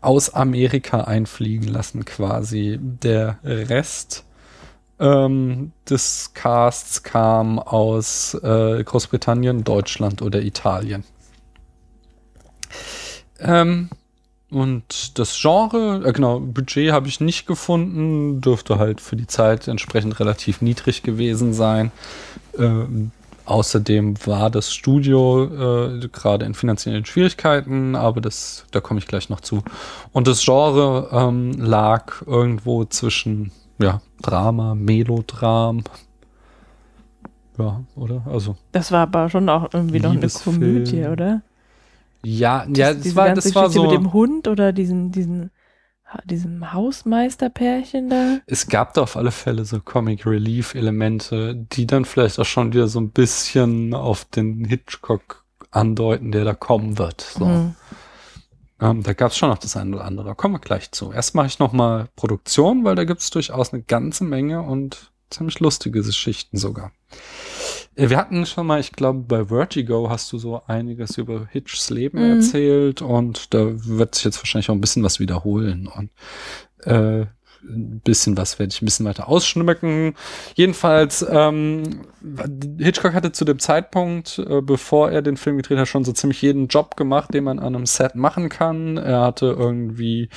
aus 0.00 0.30
Amerika 0.30 1.02
einfliegen 1.02 1.68
lassen, 1.68 2.04
quasi. 2.04 2.78
Der 2.80 3.38
Rest 3.42 4.24
ähm, 5.00 5.72
des 5.88 6.32
Casts 6.34 7.02
kam 7.02 7.58
aus 7.58 8.34
äh, 8.34 8.82
Großbritannien, 8.82 9.64
Deutschland 9.64 10.22
oder 10.22 10.40
Italien. 10.42 11.04
Ähm, 13.40 13.90
und 14.50 15.18
das 15.18 15.38
Genre, 15.40 16.02
äh, 16.04 16.12
genau, 16.12 16.40
Budget 16.40 16.92
habe 16.92 17.08
ich 17.08 17.20
nicht 17.20 17.46
gefunden, 17.46 18.40
dürfte 18.40 18.78
halt 18.78 19.00
für 19.00 19.16
die 19.16 19.26
Zeit 19.26 19.68
entsprechend 19.68 20.18
relativ 20.20 20.62
niedrig 20.62 21.02
gewesen 21.02 21.52
sein. 21.52 21.92
Ähm, 22.58 23.12
außerdem 23.48 24.14
war 24.26 24.50
das 24.50 24.72
Studio 24.72 25.44
äh, 25.44 26.08
gerade 26.08 26.44
in 26.44 26.54
finanziellen 26.54 27.04
Schwierigkeiten, 27.04 27.96
aber 27.96 28.20
das, 28.20 28.66
da 28.70 28.80
komme 28.80 29.00
ich 29.00 29.06
gleich 29.06 29.30
noch 29.30 29.40
zu. 29.40 29.62
Und 30.12 30.28
das 30.28 30.44
Genre 30.44 31.08
ähm, 31.12 31.52
lag 31.52 32.22
irgendwo 32.26 32.84
zwischen 32.84 33.52
ja, 33.78 34.00
Drama, 34.22 34.74
Melodram. 34.74 35.82
Ja, 37.58 37.80
oder? 37.96 38.22
Also. 38.26 38.56
Das 38.72 38.92
war 38.92 39.00
aber 39.02 39.28
schon 39.30 39.48
auch 39.48 39.68
irgendwie 39.72 40.00
noch 40.00 40.12
eine. 40.12 40.28
Komödie, 40.28 41.04
oder? 41.06 41.42
Ja, 42.24 42.66
ja, 42.74 42.94
Diese 42.94 43.08
das 43.08 43.16
war, 43.16 43.34
das 43.34 43.54
war 43.54 43.66
Geschichte 43.66 43.88
so. 43.88 43.90
mit 43.90 43.92
dem 43.92 44.12
Hund 44.12 44.48
oder 44.48 44.72
diesen, 44.72 45.12
diesen, 45.12 45.50
diesem 46.24 46.72
Hausmeisterpärchen 46.72 48.08
da. 48.08 48.38
Es 48.46 48.68
gab 48.68 48.94
da 48.94 49.02
auf 49.02 49.16
alle 49.16 49.30
Fälle 49.30 49.64
so 49.64 49.80
Comic 49.80 50.26
Relief 50.26 50.74
Elemente, 50.74 51.54
die 51.54 51.86
dann 51.86 52.04
vielleicht 52.04 52.38
auch 52.38 52.44
schon 52.44 52.72
wieder 52.72 52.88
so 52.88 53.00
ein 53.00 53.10
bisschen 53.10 53.94
auf 53.94 54.24
den 54.24 54.64
Hitchcock 54.64 55.44
andeuten, 55.70 56.32
der 56.32 56.44
da 56.44 56.54
kommen 56.54 56.98
wird. 56.98 57.20
So. 57.20 57.44
Mhm. 57.44 57.74
Ähm, 58.80 59.02
da 59.02 59.12
gab 59.12 59.32
es 59.32 59.36
schon 59.36 59.50
noch 59.50 59.58
das 59.58 59.76
eine 59.76 59.96
oder 59.96 60.04
andere. 60.04 60.34
Kommen 60.34 60.54
wir 60.54 60.60
gleich 60.60 60.92
zu. 60.92 61.12
Erst 61.12 61.34
mache 61.34 61.48
ich 61.48 61.58
noch 61.58 61.72
mal 61.72 62.08
Produktion, 62.16 62.84
weil 62.84 62.94
da 62.94 63.04
gibt 63.04 63.20
es 63.20 63.30
durchaus 63.30 63.72
eine 63.72 63.82
ganze 63.82 64.24
Menge 64.24 64.62
und 64.62 65.10
ziemlich 65.30 65.60
lustige 65.60 66.02
Geschichten 66.02 66.56
sogar. 66.56 66.92
Äh, 67.98 68.10
Wir 68.10 68.16
hatten 68.16 68.46
schon 68.46 68.66
mal, 68.66 68.80
ich 68.80 68.92
glaube, 68.92 69.20
bei 69.20 69.46
Vertigo 69.46 70.08
hast 70.08 70.32
du 70.32 70.38
so 70.38 70.62
einiges 70.66 71.18
über 71.18 71.46
Hitchs 71.50 71.90
Leben 71.90 72.18
Mhm. 72.18 72.30
erzählt 72.36 73.02
und 73.02 73.52
da 73.52 73.66
wird 73.86 74.14
sich 74.14 74.24
jetzt 74.24 74.38
wahrscheinlich 74.38 74.70
auch 74.70 74.74
ein 74.74 74.80
bisschen 74.80 75.02
was 75.02 75.20
wiederholen 75.20 75.88
und 75.88 76.10
äh, 76.84 77.26
ein 77.60 78.00
bisschen 78.04 78.36
was 78.36 78.60
werde 78.60 78.72
ich 78.72 78.80
ein 78.80 78.84
bisschen 78.84 79.04
weiter 79.04 79.28
ausschmücken. 79.28 80.14
Jedenfalls, 80.54 81.26
ähm, 81.28 82.02
Hitchcock 82.78 83.14
hatte 83.14 83.32
zu 83.32 83.44
dem 83.44 83.58
Zeitpunkt, 83.58 84.38
äh, 84.38 84.60
bevor 84.62 85.10
er 85.10 85.22
den 85.22 85.36
Film 85.36 85.56
gedreht 85.56 85.78
hat, 85.78 85.88
schon 85.88 86.04
so 86.04 86.12
ziemlich 86.12 86.40
jeden 86.40 86.68
Job 86.68 86.96
gemacht, 86.96 87.34
den 87.34 87.42
man 87.42 87.58
an 87.58 87.74
einem 87.74 87.84
Set 87.86 88.14
machen 88.14 88.48
kann. 88.48 88.96
Er 88.96 89.22
hatte 89.22 89.46
irgendwie 89.58 90.28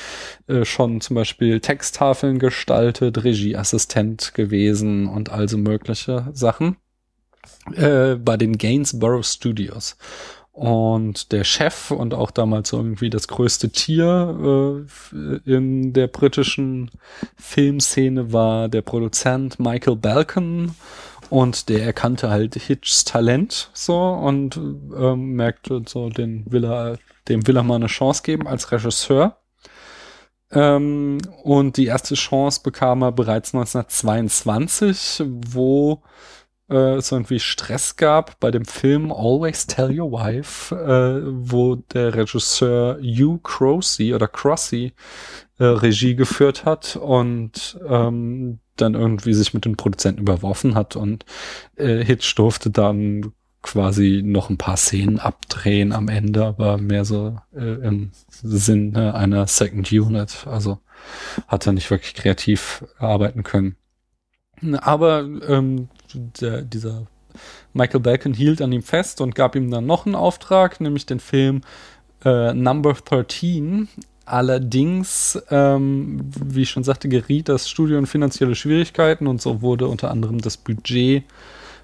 äh, 0.48 0.66
schon 0.66 1.00
zum 1.00 1.16
Beispiel 1.16 1.60
Texttafeln 1.60 2.40
gestaltet, 2.40 3.24
Regieassistent 3.24 4.34
gewesen 4.34 5.06
und 5.08 5.30
also 5.32 5.60
mögliche 5.60 6.28
Sachen 6.34 6.78
äh, 7.76 8.16
bei 8.16 8.38
den 8.38 8.58
Gainsborough 8.58 9.26
Studios. 9.26 9.98
Und 10.54 11.32
der 11.32 11.46
Chef 11.46 11.92
und 11.92 12.14
auch 12.14 12.30
damals 12.30 12.74
irgendwie 12.74 13.10
das 13.10 13.28
größte 13.28 13.70
Tier 13.70 14.86
äh, 15.14 15.50
in 15.50 15.94
der 15.94 16.08
britischen 16.08 16.92
Filmszene 17.38 18.34
war 18.34 18.68
der 18.68 18.82
Produzent 18.82 19.60
Michael 19.60 19.96
Balcon. 19.96 20.76
Und 21.30 21.70
der 21.70 21.86
erkannte 21.86 22.30
halt 22.30 22.56
Hitchs 22.56 23.06
Talent 23.06 23.70
so 23.74 23.98
und 23.98 24.58
ähm, 24.58 25.34
merkte 25.34 25.82
so, 25.88 26.10
den 26.10 26.44
will 26.52 26.66
er, 26.66 26.98
dem 27.30 27.48
will 27.48 27.56
er 27.56 27.64
mal 27.64 27.76
eine 27.76 27.88
Chance 27.88 28.22
geben 28.24 28.48
als 28.48 28.74
Regisseur. 28.74 29.38
Ähm, 30.52 31.20
und 31.44 31.78
die 31.78 31.86
erste 31.86 32.16
Chance 32.16 32.60
bekam 32.62 33.02
er 33.02 33.14
bereits 33.14 33.56
1922, 33.56 35.24
wo 35.26 36.02
äh, 36.72 36.96
es 36.96 37.12
irgendwie 37.12 37.40
Stress 37.40 37.96
gab 37.96 38.40
bei 38.40 38.52
dem 38.52 38.66
Film 38.66 39.12
Always 39.12 39.68
Tell 39.68 40.00
Your 40.00 40.12
Wife, 40.12 40.74
äh, 40.76 41.22
wo 41.26 41.76
der 41.76 42.16
Regisseur 42.16 42.98
Hugh 43.00 43.40
Crossey 43.44 44.14
oder 44.14 44.28
Crossey 44.28 44.94
äh, 45.60 45.66
Regie 45.66 46.16
geführt 46.16 46.66
hat 46.66 46.96
und 46.96 47.80
ähm, 47.88 48.60
dann 48.78 48.94
irgendwie 48.96 49.34
sich 49.34 49.54
mit 49.54 49.66
den 49.66 49.78
Produzenten 49.78 50.22
überworfen 50.22 50.76
hat 50.76 50.96
und 50.96 51.26
äh, 51.76 52.04
Hitch 52.04 52.34
durfte 52.36 52.72
dann 52.72 53.34
quasi 53.62 54.22
noch 54.26 54.50
ein 54.50 54.58
paar 54.58 54.78
Szenen 54.78 55.20
abdrehen 55.20 55.92
am 55.92 56.08
Ende, 56.08 56.46
aber 56.46 56.78
mehr 56.78 57.06
so 57.06 57.38
äh, 57.56 57.76
im 57.86 58.12
Sinne 58.30 59.14
einer 59.14 59.46
Second 59.48 59.92
Unit. 59.92 60.48
Also 60.48 60.80
hat 61.48 61.68
er 61.68 61.74
nicht 61.74 61.92
wirklich 61.92 62.16
kreativ 62.16 62.84
arbeiten 62.98 63.44
können. 63.44 63.76
Aber 64.82 65.22
ähm, 65.48 65.90
der, 66.40 66.62
dieser 66.62 67.08
Michael 67.74 68.02
Bacon 68.02 68.34
hielt 68.34 68.62
an 68.62 68.72
ihm 68.72 68.84
fest 68.84 69.22
und 69.22 69.36
gab 69.36 69.56
ihm 69.56 69.72
dann 69.72 69.86
noch 69.86 70.06
einen 70.06 70.16
Auftrag, 70.16 70.82
nämlich 70.82 71.06
den 71.06 71.20
Film 71.20 71.62
äh, 72.24 72.54
Number 72.54 72.94
13. 72.94 73.88
Allerdings, 74.26 75.42
ähm, 75.50 76.22
wie 76.46 76.62
ich 76.62 76.70
schon 76.70 76.84
sagte, 76.84 77.10
geriet 77.10 77.50
das 77.50 77.70
Studio 77.70 77.98
in 77.98 78.06
finanzielle 78.06 78.56
Schwierigkeiten 78.56 79.28
und 79.28 79.42
so 79.42 79.62
wurde 79.62 79.88
unter 79.88 80.12
anderem 80.12 80.40
das 80.40 80.58
Budget 80.58 81.24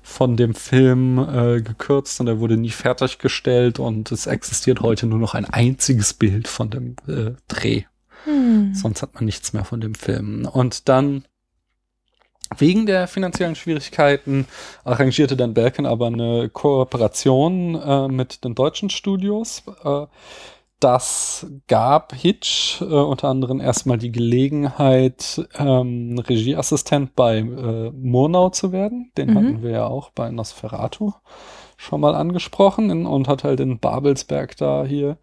von 0.03 0.37
dem 0.37 0.53
Film 0.53 1.17
äh, 1.17 1.61
gekürzt 1.61 2.21
und 2.21 2.27
er 2.27 2.39
wurde 2.39 2.55
nie 2.55 2.69
fertiggestellt 2.69 3.79
und 3.79 4.11
es 4.11 4.27
existiert 4.27 4.79
heute 4.79 5.05
nur 5.05 5.19
noch 5.19 5.33
ein 5.33 5.45
einziges 5.45 6.13
Bild 6.13 6.47
von 6.47 6.69
dem 6.69 6.95
äh, 7.07 7.31
Dreh. 7.49 7.83
Hm. 8.23 8.73
Sonst 8.73 9.01
hat 9.01 9.15
man 9.15 9.25
nichts 9.25 9.51
mehr 9.51 9.65
von 9.65 9.81
dem 9.81 9.95
Film. 9.95 10.45
Und 10.45 10.87
dann 10.87 11.25
wegen 12.55 12.85
der 12.85 13.07
finanziellen 13.07 13.55
Schwierigkeiten 13.55 14.47
arrangierte 14.83 15.35
dann 15.35 15.53
Belkin 15.53 15.85
aber 15.85 16.07
eine 16.07 16.49
Kooperation 16.49 17.75
äh, 17.75 18.07
mit 18.07 18.43
den 18.43 18.55
deutschen 18.55 18.89
Studios. 18.89 19.63
Äh, 19.83 20.05
das 20.79 21.47
gab 21.67 22.13
Hitch 22.13 22.81
äh, 22.81 22.85
unter 22.85 23.29
anderem 23.29 23.59
erstmal 23.59 23.97
die 23.97 24.11
Gelegenheit, 24.11 25.47
ähm, 25.57 26.19
Regieassistent 26.19 27.15
bei 27.15 27.39
äh, 27.39 27.91
Murnau 27.91 28.49
zu 28.49 28.71
werden. 28.71 29.11
Den 29.17 29.31
Mhm. 29.31 29.35
hatten 29.35 29.63
wir 29.63 29.71
ja 29.71 29.87
auch 29.87 30.11
bei 30.11 30.29
Nosferatu 30.29 31.13
schon 31.77 32.01
mal 32.01 32.15
angesprochen 32.15 32.89
in, 32.89 33.05
und 33.05 33.27
hat 33.27 33.43
halt 33.43 33.59
in 33.59 33.79
Babelsberg 33.79 34.55
da 34.57 34.85
hier 34.85 35.17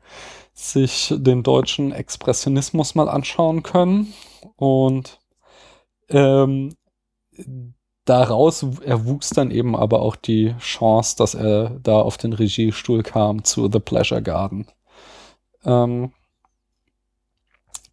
sich 0.53 1.15
den 1.17 1.43
deutschen 1.43 1.93
Expressionismus 1.93 2.95
mal 2.95 3.09
anschauen 3.09 3.63
können. 3.63 4.13
Und 4.57 5.21
ähm, 6.11 6.75
daraus 8.05 8.63
erwuchs 8.85 9.31
dann 9.31 9.51
eben 9.51 9.75
aber 9.77 10.01
auch 10.03 10.17
die 10.17 10.55
Chance, 10.59 11.17
dass 11.17 11.35
er 11.35 11.79
da 11.83 12.01
auf 12.01 12.17
den 12.17 12.33
Regiestuhl 12.33 13.03
kam 13.03 13.45
zu 13.45 13.71
The 13.71 13.81
Pleasure 13.81 14.23
Garden. 14.23 14.67
Ähm, 15.65 16.13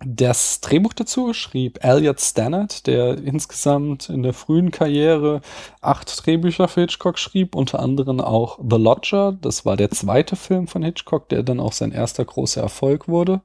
das 0.04 0.62
Drehbuch 0.62 0.94
dazu 0.94 1.32
schrieb 1.34 1.84
Elliot 1.84 2.20
Stannard, 2.20 2.88
der 2.88 3.20
insgesamt 3.20 4.10
in 4.10 4.24
der 4.24 4.34
frühen 4.34 4.72
Karriere 4.72 5.42
acht 5.80 6.26
Drehbücher 6.26 6.68
für 6.68 6.82
Hitchcock 6.82 7.20
schrieb, 7.20 7.56
unter 7.56 7.80
anderem 7.80 8.20
auch 8.20 8.58
The 8.68 8.78
Lodger. 8.78 9.32
Das 9.34 9.64
war 9.64 9.78
der 9.78 9.92
zweite 9.92 10.36
Film 10.36 10.68
von 10.68 10.82
Hitchcock, 10.82 11.30
der 11.30 11.44
dann 11.44 11.60
auch 11.60 11.74
sein 11.74 11.92
erster 11.92 12.26
großer 12.26 12.62
Erfolg 12.62 13.08
wurde. 13.08 13.42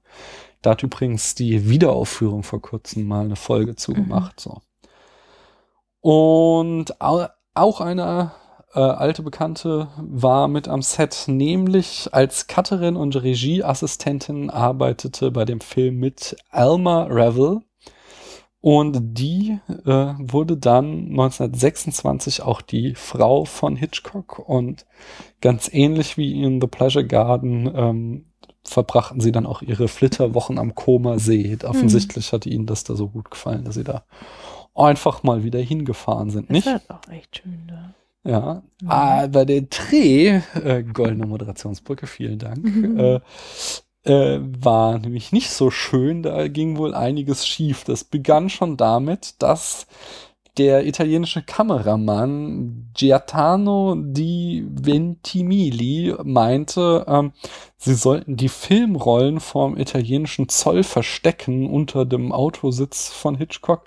Da 0.63 0.71
hat 0.71 0.83
übrigens 0.83 1.35
die 1.35 1.69
Wiederaufführung 1.69 2.43
vor 2.43 2.63
kurzem 2.63 3.07
mal 3.07 3.27
eine 3.27 3.37
Folge 3.37 3.77
zugemacht. 3.77 4.41
So. 4.41 4.63
Und 6.01 7.01
au- 7.01 7.27
auch 7.55 7.81
eine 7.81 8.33
äh, 8.75 8.81
alte 8.81 9.23
Bekannte 9.23 9.89
war 9.99 10.49
mit 10.49 10.69
am 10.69 10.83
Set, 10.83 11.25
nämlich 11.29 12.09
als 12.13 12.47
Cutterin 12.47 12.97
und 12.97 13.17
Regieassistentin 13.21 14.51
arbeitete 14.51 15.31
bei 15.31 15.45
dem 15.45 15.61
Film 15.61 15.97
mit 15.99 16.37
Alma 16.51 17.05
Revel. 17.05 17.61
Und 18.61 18.99
die 19.01 19.59
äh, 19.69 20.15
wurde 20.19 20.57
dann 20.57 21.09
1926 21.11 22.43
auch 22.43 22.61
die 22.63 22.95
Frau 22.97 23.45
von 23.45 23.77
Hitchcock 23.77 24.41
und 24.41 24.87
ganz 25.41 25.71
ähnlich 25.73 26.17
wie 26.17 26.43
in 26.43 26.61
The 26.61 26.67
Pleasure 26.67 27.07
Garden 27.07 27.71
ähm, 27.77 28.27
verbrachten 28.65 29.21
sie 29.21 29.31
dann 29.31 29.47
auch 29.47 29.63
ihre 29.63 29.87
Flitterwochen 29.87 30.59
am 30.59 30.75
Koma 30.75 31.21
See. 31.21 31.57
Offensichtlich 31.63 32.33
hat 32.33 32.45
ihnen 32.47 32.67
das 32.67 32.83
da 32.83 32.97
so 32.97 33.07
gut 33.09 33.31
gefallen, 33.31 33.65
dass 33.65 33.77
sie 33.77 33.85
da 33.85 34.03
einfach 34.77 35.23
mal 35.23 35.45
wieder 35.45 35.59
hingefahren 35.61 36.31
sind, 36.31 36.49
Das 36.51 36.55
nicht? 36.55 36.67
war 36.67 37.01
auch 37.05 37.13
echt 37.13 37.39
schön 37.39 37.67
da. 37.67 37.95
Ja, 38.29 38.63
aber 38.87 39.45
der 39.45 39.63
Dreh, 39.63 40.41
äh, 40.65 40.83
goldene 40.83 41.27
Moderationsbrücke, 41.27 42.07
vielen 42.09 42.39
Dank, 42.41 42.65
Mhm. 42.65 42.99
äh, 42.99 43.21
äh, 44.05 44.41
war 44.43 44.99
nämlich 44.99 45.31
nicht 45.33 45.51
so 45.51 45.71
schön. 45.71 46.23
Da 46.25 46.49
ging 46.49 46.77
wohl 46.77 46.95
einiges 46.95 47.47
schief. 47.47 47.85
Das 47.85 48.03
begann 48.05 48.49
schon 48.51 48.77
damit, 48.77 49.35
dass 49.43 49.87
der 50.59 50.87
italienische 50.87 51.43
Kameramann 51.43 52.91
Giatano 52.95 53.95
di 53.97 54.67
Ventimigli 54.71 56.15
meinte, 56.25 57.05
ähm, 57.09 57.33
sie 57.77 57.95
sollten 57.95 58.37
die 58.37 58.49
Filmrollen 58.49 59.39
vom 59.41 59.77
italienischen 59.77 60.49
Zoll 60.49 60.83
verstecken 60.83 61.69
unter 61.69 62.05
dem 62.07 62.33
Autositz 62.33 63.09
von 63.13 63.37
Hitchcock. 63.37 63.85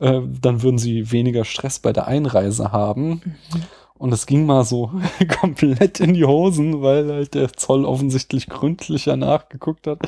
Äh, 0.00 0.20
dann 0.40 0.62
würden 0.62 0.78
sie 0.78 1.10
weniger 1.10 1.44
Stress 1.44 1.78
bei 1.78 1.92
der 1.92 2.06
Einreise 2.06 2.72
haben. 2.72 3.20
Und 3.98 4.12
es 4.12 4.26
ging 4.26 4.46
mal 4.46 4.64
so 4.64 4.92
komplett 5.40 6.00
in 6.00 6.14
die 6.14 6.24
Hosen, 6.24 6.82
weil 6.82 7.10
halt 7.12 7.34
der 7.34 7.52
Zoll 7.52 7.84
offensichtlich 7.84 8.46
gründlicher 8.48 9.16
nachgeguckt 9.16 9.86
hat, 9.86 10.00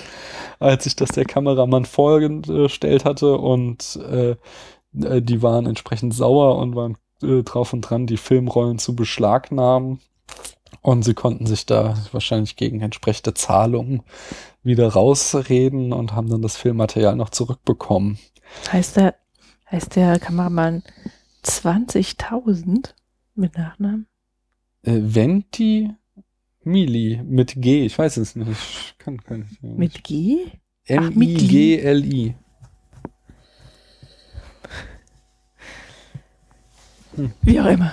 als 0.60 0.84
sich 0.84 0.94
das 0.94 1.10
der 1.10 1.24
Kameramann 1.24 1.84
vorgestellt 1.84 3.04
hatte. 3.04 3.36
Und 3.36 3.98
äh, 4.08 4.36
äh, 5.00 5.22
die 5.22 5.42
waren 5.42 5.66
entsprechend 5.66 6.14
sauer 6.14 6.56
und 6.58 6.76
waren 6.76 6.96
äh, 7.22 7.42
drauf 7.42 7.72
und 7.72 7.82
dran, 7.82 8.06
die 8.06 8.16
Filmrollen 8.16 8.78
zu 8.78 8.94
beschlagnahmen. 8.94 10.00
Und 10.82 11.02
sie 11.02 11.14
konnten 11.14 11.46
sich 11.46 11.66
da 11.66 11.96
wahrscheinlich 12.12 12.56
gegen 12.56 12.80
entsprechende 12.80 13.34
Zahlungen 13.34 14.02
wieder 14.62 14.88
rausreden 14.88 15.92
und 15.92 16.14
haben 16.14 16.30
dann 16.30 16.42
das 16.42 16.56
Filmmaterial 16.56 17.16
noch 17.16 17.30
zurückbekommen. 17.30 18.18
Heißt 18.72 18.96
der, 18.96 19.14
heißt 19.70 19.96
der 19.96 20.18
Kameramann 20.18 20.82
20.000 21.44 22.90
mit 23.34 23.56
Nachnamen? 23.56 24.06
Äh, 24.82 24.98
Venti 25.02 25.90
Mili 26.62 27.20
mit 27.24 27.54
G, 27.60 27.86
ich 27.86 27.98
weiß 27.98 28.18
es 28.18 28.36
nicht. 28.36 28.50
Ich 28.50 28.94
kann, 28.98 29.18
ich 29.50 29.62
nicht. 29.62 29.78
Mit 29.78 30.04
G? 30.04 30.46
M-I-G-L-I. 30.84 32.34
Wie 37.42 37.60
auch 37.60 37.66
immer. 37.66 37.92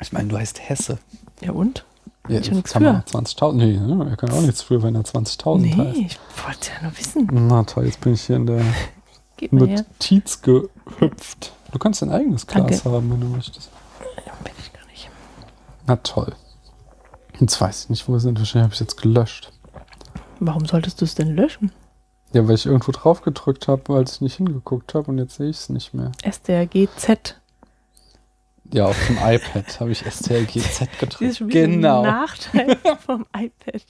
Ich 0.00 0.12
meine, 0.12 0.28
du 0.28 0.36
heißt 0.36 0.68
Hesse. 0.68 0.98
Ja 1.42 1.52
und? 1.52 1.84
Ja, 2.28 2.42
Schon 2.42 2.54
nichts 2.56 2.72
kann 2.72 2.82
für. 2.82 3.18
20.000. 3.18 3.52
Nee, 3.54 3.76
ne, 3.78 4.06
er 4.10 4.16
kann 4.16 4.30
auch 4.30 4.40
nichts 4.42 4.62
für, 4.62 4.82
wenn 4.82 4.94
er 4.94 5.02
20.000 5.02 5.58
Nee, 5.58 5.74
heißt. 5.76 5.96
ich 5.98 6.18
wollte 6.44 6.70
ja 6.74 6.82
nur 6.82 6.98
wissen. 6.98 7.28
Na 7.32 7.62
toll, 7.64 7.86
jetzt 7.86 8.00
bin 8.00 8.14
ich 8.14 8.22
hier 8.22 8.36
in 8.36 8.46
der 8.46 8.64
Gib 9.36 9.52
mal 9.52 9.68
her. 9.68 9.78
Notiz 9.78 10.40
gehüpft. 10.42 11.52
Du 11.72 11.78
kannst 11.78 12.02
ein 12.02 12.10
eigenes 12.10 12.46
Glas 12.46 12.82
Danke. 12.82 12.96
haben, 12.96 13.10
wenn 13.10 13.20
du 13.20 13.26
möchtest. 13.28 13.70
Ja, 14.26 14.32
bin 14.42 14.52
ich 14.58 14.72
gar 14.72 14.86
nicht. 14.86 15.08
Na 15.86 15.96
toll. 15.96 16.32
Jetzt 17.38 17.60
weiß 17.60 17.84
ich 17.84 17.90
nicht, 17.90 18.08
wo 18.08 18.12
wir 18.14 18.20
sind. 18.20 18.38
Wahrscheinlich 18.38 18.64
habe 18.64 18.74
ich 18.74 18.80
es 18.80 18.86
jetzt 18.86 19.00
gelöscht. 19.02 19.52
Warum 20.40 20.64
solltest 20.66 21.00
du 21.00 21.04
es 21.04 21.14
denn 21.14 21.34
löschen? 21.34 21.72
Ja, 22.32 22.46
weil 22.48 22.54
ich 22.54 22.66
irgendwo 22.66 22.92
drauf 22.92 23.22
gedrückt 23.22 23.68
habe, 23.68 23.82
weil 23.88 24.04
ich 24.04 24.20
nicht 24.20 24.36
hingeguckt 24.36 24.94
habe 24.94 25.10
und 25.10 25.18
jetzt 25.18 25.36
sehe 25.36 25.48
ich 25.50 25.56
es 25.56 25.68
nicht 25.68 25.94
mehr. 25.94 26.12
SDRGZ. 26.22 27.36
Ja, 28.72 28.86
auf 28.86 28.96
dem 29.06 29.16
iPad 29.16 29.80
habe 29.80 29.92
ich 29.92 30.02
Das 30.02 30.20
ist 30.22 30.98
gedrückt. 30.98 31.36
schon 31.36 31.48
wieder 31.48 31.60
Genau. 31.66 32.02
ein 32.02 32.08
Nachteil 32.08 32.76
vom 33.04 33.24
iPad. 33.36 33.82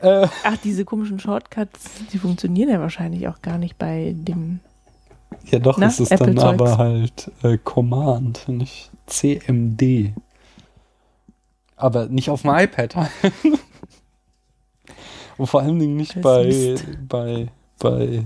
Äh, 0.00 0.26
Ach, 0.44 0.56
diese 0.62 0.84
komischen 0.84 1.18
Shortcuts, 1.18 1.90
die 2.12 2.18
funktionieren 2.18 2.68
ja 2.68 2.80
wahrscheinlich 2.80 3.26
auch 3.28 3.40
gar 3.42 3.58
nicht 3.58 3.78
bei 3.78 4.14
dem. 4.16 4.60
ja, 5.46 5.58
doch, 5.58 5.78
Na, 5.78 5.86
es 5.86 6.00
ist 6.00 6.10
dann 6.10 6.38
aber 6.38 6.78
halt 6.78 7.30
äh, 7.42 7.58
Command, 7.58 8.48
nicht 8.48 8.90
CMD. 9.06 10.12
Aber 11.76 12.06
nicht 12.06 12.30
auf 12.30 12.42
dem 12.42 12.50
iPad. 12.54 12.96
Und 15.36 15.46
vor 15.46 15.62
allen 15.62 15.78
Dingen 15.78 15.96
nicht 15.96 16.20
bei, 16.20 16.44
Mist. 16.44 16.86
bei, 17.08 17.48
bei 17.78 18.24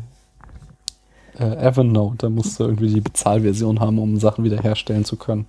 äh, 1.39 1.57
Evernote. 1.57 2.19
Da 2.19 2.29
musst 2.29 2.61
du 2.61 2.65
irgendwie 2.65 2.93
die 2.93 3.01
Bezahlversion 3.01 3.81
haben, 3.81 3.99
um 3.99 4.19
Sachen 4.19 4.45
wiederherstellen 4.45 5.05
zu 5.05 5.17
können. 5.17 5.47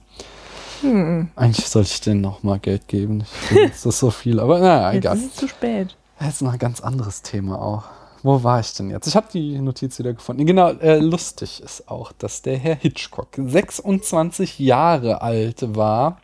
Hm. 0.82 1.30
Eigentlich 1.36 1.68
sollte 1.68 1.90
ich 1.92 2.02
denen 2.02 2.22
noch 2.22 2.44
mal 2.44 2.60
Geld 2.60 2.88
geben. 2.88 3.22
Ich 3.22 3.28
finde, 3.48 3.70
das 3.70 3.86
ist 3.86 4.00
so 4.00 4.12
viel. 4.12 4.40
Aber 4.40 4.60
naja, 4.60 4.92
Jetzt 4.94 4.98
egal. 5.06 5.18
ist 5.18 5.26
es 5.26 5.36
zu 5.36 5.48
spät. 5.48 5.96
Das 6.20 6.36
ist 6.36 6.42
noch 6.42 6.54
ein 6.54 6.60
ganz 6.60 6.82
anderes 6.82 7.22
Thema 7.22 7.62
auch. 7.62 7.84
Wo 8.24 8.44
war 8.44 8.60
ich 8.60 8.74
denn 8.74 8.90
jetzt? 8.90 9.08
Ich 9.08 9.16
habe 9.16 9.28
die 9.32 9.58
Notiz 9.60 9.98
wieder 10.00 10.14
gefunden. 10.14 10.46
Genau, 10.46 10.72
äh, 10.72 11.00
lustig 11.00 11.62
ist 11.64 11.88
auch, 11.90 12.12
dass 12.12 12.42
der 12.42 12.58
Herr 12.58 12.76
Hitchcock 12.76 13.30
26 13.38 14.60
Jahre 14.60 15.22
alt 15.22 15.76
war 15.76 16.20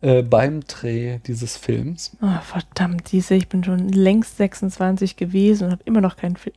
äh, 0.00 0.22
beim 0.22 0.62
Dreh 0.62 1.18
dieses 1.26 1.56
Films. 1.56 2.16
Oh, 2.20 2.40
verdammt, 2.42 3.12
diese, 3.12 3.34
ich 3.34 3.48
bin 3.48 3.62
schon 3.62 3.88
längst 3.88 4.36
26 4.38 5.16
gewesen 5.16 5.66
und 5.66 5.70
habe 5.72 5.82
immer 5.84 6.00
noch 6.00 6.16
keinen 6.16 6.36
Film. 6.36 6.56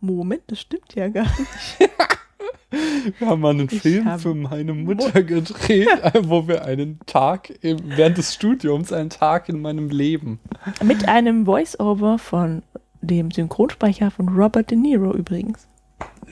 Moment, 0.00 0.42
das 0.46 0.60
stimmt 0.60 0.94
ja 0.94 1.08
gar 1.08 1.24
nicht. 1.78 1.90
Wir 3.18 3.28
haben 3.28 3.40
mal 3.40 3.50
einen 3.50 3.68
Ich 3.70 3.82
Film 3.82 4.18
für 4.18 4.34
meine 4.34 4.72
Mutter 4.72 5.22
gedreht, 5.22 5.88
äh, 6.02 6.22
wo 6.24 6.48
wir 6.48 6.64
einen 6.64 6.98
Tag 7.06 7.52
im, 7.60 7.78
während 7.84 8.18
des 8.18 8.34
Studiums, 8.34 8.92
einen 8.92 9.10
Tag 9.10 9.48
in 9.48 9.60
meinem 9.60 9.90
Leben. 9.90 10.40
Mit 10.82 11.08
einem 11.08 11.44
Voice-Over 11.44 12.18
von 12.18 12.62
dem 13.02 13.30
Synchronsprecher 13.30 14.10
von 14.10 14.28
Robert 14.28 14.70
De 14.70 14.78
Niro 14.78 15.12
übrigens. 15.12 15.66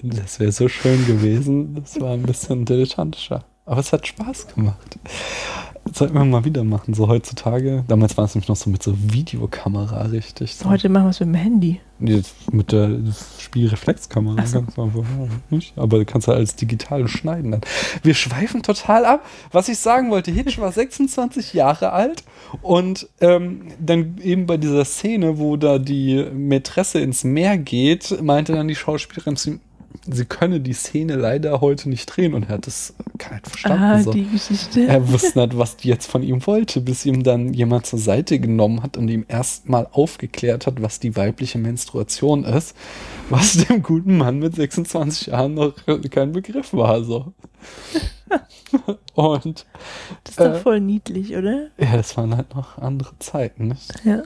Das 0.03 0.41
wäre 0.41 0.53
so 0.53 0.69
schön 0.69 1.07
gewesen. 1.07 1.75
Das 1.75 2.01
war 2.01 2.15
ein 2.15 2.23
bisschen 2.23 2.65
dilettantischer. 2.65 3.45
Aber 3.67 3.81
es 3.81 3.93
hat 3.93 4.07
Spaß 4.07 4.55
gemacht. 4.55 4.99
Das 5.85 5.99
sollten 5.99 6.15
wir 6.15 6.25
mal 6.25 6.45
wieder 6.45 6.65
machen, 6.65 6.95
so 6.95 7.09
heutzutage. 7.09 7.85
Damals 7.89 8.17
war 8.17 8.25
es 8.25 8.35
nämlich 8.35 8.49
noch 8.49 8.57
so 8.57 8.71
mit 8.71 8.83
so 8.83 8.95
Videokamera 8.97 10.03
richtig. 10.07 10.57
So. 10.57 10.69
Heute 10.69 10.89
machen 10.89 11.05
wir 11.05 11.11
es 11.11 11.21
mit 11.21 11.29
dem 11.29 11.35
Handy. 11.35 11.81
Mit 12.01 12.73
der 12.73 12.99
Spielreflexkamera 13.39 14.47
so. 14.47 14.59
einfach. 14.59 14.89
Nicht? 15.51 15.77
Aber 15.77 15.99
du 15.99 16.05
kannst 16.05 16.29
ja 16.29 16.35
als 16.35 16.57
digital 16.57 17.09
schneiden 17.09 17.51
dann. 17.53 17.61
Wir 18.03 18.15
schweifen 18.15 18.63
total 18.63 19.05
ab. 19.05 19.25
Was 19.53 19.69
ich 19.69 19.79
sagen 19.79 20.11
wollte, 20.11 20.31
Hitch 20.31 20.59
war 20.59 20.73
26 20.73 21.53
Jahre 21.53 21.93
alt 21.93 22.25
und 22.63 23.09
ähm, 23.21 23.69
dann 23.79 24.17
eben 24.23 24.47
bei 24.47 24.57
dieser 24.57 24.85
Szene, 24.85 25.39
wo 25.39 25.57
da 25.57 25.79
die 25.79 26.25
Mätresse 26.33 27.01
ins 27.01 27.25
Meer 27.25 27.59
geht, 27.59 28.23
meinte 28.23 28.55
dann 28.55 28.69
die 28.69 28.75
Schauspielerin 28.75 29.37
zu 29.37 29.51
ihm, 29.51 29.61
sie 30.07 30.25
könne 30.25 30.61
die 30.61 30.73
Szene 30.73 31.17
leider 31.17 31.61
heute 31.61 31.89
nicht 31.89 32.07
drehen 32.07 32.35
und 32.35 32.45
er 32.45 32.55
hat 32.55 32.67
das 32.67 32.95
gar 33.19 33.33
nicht 33.33 33.49
verstanden. 33.49 33.83
Ah, 33.83 34.03
so. 34.03 34.13
die 34.13 34.27
Geschichte. 34.27 34.87
Er 34.87 35.09
wusste 35.11 35.39
nicht, 35.39 35.59
was 35.59 35.77
die 35.77 35.89
jetzt 35.89 36.11
von 36.11 36.23
ihm 36.23 36.47
wollte, 36.47 36.81
bis 36.81 37.05
ihm 37.05 37.23
dann 37.23 37.53
jemand 37.53 37.87
zur 37.87 37.99
Seite 37.99 38.39
genommen 38.39 38.83
hat 38.83 38.97
und 38.97 39.09
ihm 39.09 39.25
erstmal 39.29 39.87
aufgeklärt 39.93 40.67
hat, 40.67 40.83
was 40.83 41.01
die 41.01 41.17
weibliche 41.17 41.59
Menstruation 41.59 42.45
ist, 42.45 42.75
was 43.29 43.67
dem 43.67 43.83
guten 43.83 44.17
Mann 44.17 44.39
mit 44.39 44.55
26 44.55 45.29
Jahren 45.29 45.55
noch 45.55 45.75
kein 46.11 46.33
Begriff 46.33 46.73
war. 46.73 47.05
So. 47.05 47.33
und 49.15 49.67
Das 50.25 50.31
ist 50.31 50.41
doch 50.41 50.55
äh, 50.55 50.61
voll 50.61 50.81
niedlich, 50.81 51.37
oder? 51.37 51.69
ja, 51.79 51.97
das 51.97 52.17
waren 52.17 52.37
halt 52.37 52.55
noch 52.55 52.79
andere 52.79 53.19
Zeiten, 53.19 53.69
nicht? 53.69 53.93
Ja. 54.05 54.23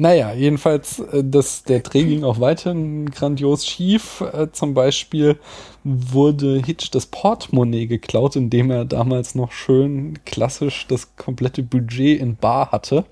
Naja, 0.00 0.32
jedenfalls, 0.32 0.98
äh, 0.98 1.22
das, 1.22 1.62
der 1.64 1.80
Dreh 1.80 2.04
ging 2.04 2.24
auch 2.24 2.40
weiterhin 2.40 3.10
grandios 3.10 3.66
schief. 3.66 4.22
Äh, 4.22 4.50
Zum 4.50 4.72
Beispiel 4.72 5.38
wurde 5.84 6.62
Hitch 6.64 6.90
das 6.90 7.04
Portemonnaie 7.04 7.86
geklaut, 7.86 8.34
indem 8.34 8.70
er 8.70 8.86
damals 8.86 9.34
noch 9.34 9.52
schön 9.52 10.18
klassisch 10.24 10.86
das 10.88 11.16
komplette 11.16 11.62
Budget 11.62 12.18
in 12.18 12.36
Bar 12.36 12.72
hatte, 12.72 13.04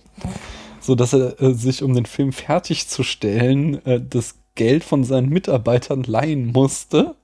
so 0.81 0.95
dass 0.95 1.13
er 1.13 1.39
äh, 1.43 1.53
sich, 1.53 1.83
um 1.83 1.93
den 1.93 2.07
Film 2.07 2.33
fertigzustellen, 2.33 3.83
das 4.09 4.37
Geld 4.55 4.83
von 4.83 5.05
seinen 5.05 5.29
Mitarbeitern 5.29 6.05
leihen 6.05 6.47
musste. 6.53 7.17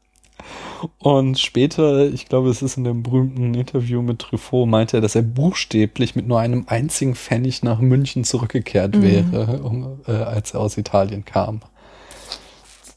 Und 0.99 1.39
später, 1.39 2.07
ich 2.13 2.27
glaube, 2.27 2.51
es 2.51 2.63
ist 2.63 2.77
in 2.77 2.85
dem 2.85 3.03
berühmten 3.03 3.55
Interview 3.55 4.03
mit 4.03 4.19
Truffaut, 4.21 4.69
meinte 4.69 4.99
er, 4.99 5.01
dass 5.01 5.15
er 5.15 5.23
buchstäblich 5.23 6.15
mit 6.15 6.27
nur 6.27 6.41
einem 6.41 6.65
einzigen 6.69 7.15
Pfennig 7.15 7.63
nach 7.63 7.81
München 7.81 8.25
zurückgekehrt 8.25 8.97
Mhm. 8.97 9.03
wäre, 9.03 9.63
um, 9.63 10.01
äh, 10.07 10.13
als 10.13 10.53
er 10.55 10.61
aus 10.61 10.77
Italien 10.77 11.25
kam. 11.25 11.61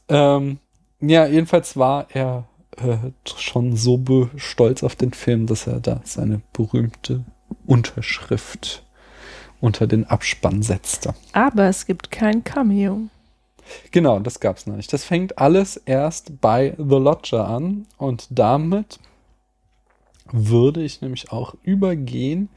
Ähm, 0.08 0.58
ja, 1.00 1.26
jedenfalls 1.26 1.76
war 1.76 2.06
er 2.12 2.44
äh, 2.76 2.96
schon 3.36 3.76
so 3.76 4.28
stolz 4.36 4.82
auf 4.82 4.96
den 4.96 5.12
Film, 5.12 5.46
dass 5.46 5.66
er 5.66 5.80
da 5.80 6.00
seine 6.04 6.40
berühmte 6.52 7.24
Unterschrift 7.66 8.84
unter 9.60 9.86
den 9.86 10.04
Abspann 10.04 10.62
setzte. 10.62 11.14
Aber 11.32 11.64
es 11.64 11.86
gibt 11.86 12.10
kein 12.10 12.44
Cameo. 12.44 13.08
Genau, 13.90 14.18
das 14.18 14.40
gab's 14.40 14.66
noch 14.66 14.76
nicht. 14.76 14.92
Das 14.92 15.04
fängt 15.04 15.38
alles 15.38 15.76
erst 15.76 16.40
bei 16.40 16.74
The 16.76 16.96
Lodger 16.96 17.46
an 17.48 17.86
und 17.96 18.26
damit 18.30 18.98
würde 20.30 20.82
ich 20.82 21.00
nämlich 21.00 21.32
auch 21.32 21.54
übergehen 21.62 22.48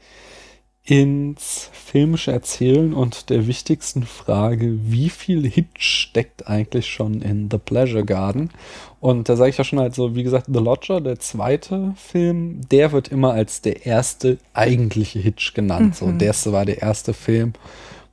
ins 0.84 1.70
filmische 1.72 2.32
Erzählen 2.32 2.92
und 2.92 3.30
der 3.30 3.46
wichtigsten 3.46 4.02
Frage, 4.02 4.78
wie 4.82 5.10
viel 5.10 5.48
Hitch 5.48 5.80
steckt 5.80 6.48
eigentlich 6.48 6.88
schon 6.88 7.22
in 7.22 7.48
The 7.50 7.58
Pleasure 7.58 8.04
Garden? 8.04 8.50
Und 8.98 9.28
da 9.28 9.36
sage 9.36 9.50
ich 9.50 9.58
ja 9.58 9.64
schon 9.64 9.78
halt 9.78 9.94
so, 9.94 10.16
wie 10.16 10.24
gesagt, 10.24 10.46
The 10.52 10.58
Lodger, 10.58 11.00
der 11.00 11.20
zweite 11.20 11.94
Film, 11.96 12.62
der 12.68 12.90
wird 12.90 13.08
immer 13.08 13.32
als 13.32 13.60
der 13.60 13.86
erste 13.86 14.38
eigentliche 14.54 15.20
Hitch 15.20 15.54
genannt. 15.54 15.94
So, 15.94 16.06
Mhm. 16.06 16.18
der 16.18 16.28
erste 16.28 16.52
war 16.52 16.64
der 16.64 16.82
erste 16.82 17.14
Film, 17.14 17.52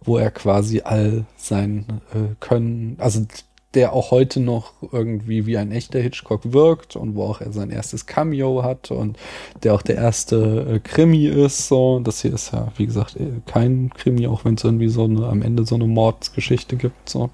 wo 0.02 0.18
er 0.18 0.32
quasi 0.32 0.82
all 0.82 1.26
sein 1.38 2.02
äh, 2.14 2.36
Können, 2.40 2.96
also 3.00 3.26
der 3.76 3.94
auch 3.94 4.10
heute 4.10 4.40
noch 4.40 4.74
irgendwie 4.92 5.46
wie 5.46 5.58
ein 5.58 5.72
echter 5.72 6.00
Hitchcock 6.00 6.54
wirkt 6.54 6.96
und 6.96 7.16
wo 7.16 7.26
auch 7.26 7.40
er 7.40 7.52
sein 7.52 7.70
erstes 7.70 8.08
Cameo 8.08 8.64
hat 8.64 8.90
und 8.90 9.18
der 9.62 9.76
auch 9.76 9.84
der 9.84 9.96
erste 9.96 10.66
äh, 10.68 10.80
Krimi 10.80 11.28
ist. 11.28 11.68
So, 11.68 12.00
das 12.00 12.22
hier 12.22 12.34
ist 12.34 12.52
ja, 12.52 12.72
wie 12.78 12.88
gesagt, 12.88 13.16
äh, 13.18 13.42
kein 13.46 13.92
Krimi, 13.96 14.26
auch 14.28 14.44
wenn 14.44 14.56
es 14.56 14.64
irgendwie 14.64 14.90
so 14.90 15.04
eine, 15.04 15.28
am 15.28 15.44
Ende 15.44 15.66
so 15.66 15.76
eine 15.76 15.86
Mordsgeschichte 15.86 16.78
gibt. 16.78 17.10
So. 17.10 17.30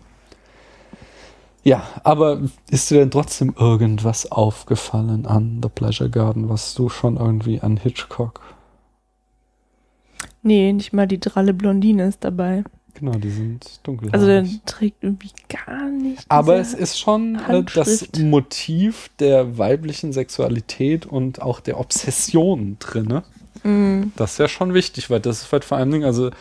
Ja, 1.64 1.84
aber 2.04 2.42
ist 2.70 2.92
dir 2.92 3.00
denn 3.00 3.12
trotzdem 3.12 3.56
irgendwas 3.58 4.32
aufgefallen 4.32 5.26
an 5.26 5.62
The 5.64 5.70
Pleasure 5.70 6.10
Garden, 6.10 6.50
was 6.50 6.76
du 6.76 6.90
schon 6.90 7.16
irgendwie 7.16 7.62
an 7.62 7.78
Hitchcock? 7.78 8.55
Nee, 10.42 10.74
nicht 10.74 10.94
mal 10.94 11.08
die 11.08 11.20
dralle 11.20 11.54
Blondine 11.54 12.08
ist 12.08 12.24
dabei. 12.24 12.64
Genau, 12.96 13.12
die 13.12 13.30
sind 13.30 13.80
dunkel. 13.84 14.10
Also 14.12 14.26
der 14.26 14.46
trägt 14.66 15.04
irgendwie 15.04 15.32
gar 15.50 15.90
nicht. 15.90 16.26
Aber 16.30 16.58
es 16.58 16.74
ist 16.74 16.98
schon 16.98 17.36
äh, 17.36 17.64
das. 17.74 18.08
Motiv 18.20 19.10
der 19.20 19.58
weiblichen 19.58 20.14
Sexualität 20.14 21.06
und 21.06 21.42
auch 21.42 21.60
der 21.60 21.80
Obsession 21.80 22.78
drinne. 22.80 23.24
Mhm. 23.64 24.14
Das 24.16 24.34
ist 24.34 24.38
ja 24.38 24.48
schon 24.48 24.74
wichtig, 24.74 25.10
weil 25.10 25.20
das 25.20 25.42
ist 25.42 25.52
halt 25.52 25.66
vor 25.66 25.78
allen 25.78 25.92
Dingen, 25.92 26.06
also 26.06 26.32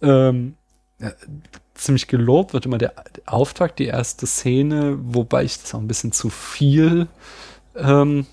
ähm, 0.00 0.54
ja, 0.98 1.12
ziemlich 1.74 2.08
gelobt 2.08 2.52
wird 2.52 2.66
immer 2.66 2.78
der 2.78 2.94
Auftakt, 3.26 3.78
die 3.78 3.86
erste 3.86 4.26
Szene, 4.26 4.98
wobei 5.00 5.44
ich 5.44 5.60
das 5.60 5.74
auch 5.74 5.80
ein 5.80 5.88
bisschen 5.88 6.12
zu 6.12 6.30
viel 6.30 7.06
ähm, 7.76 8.26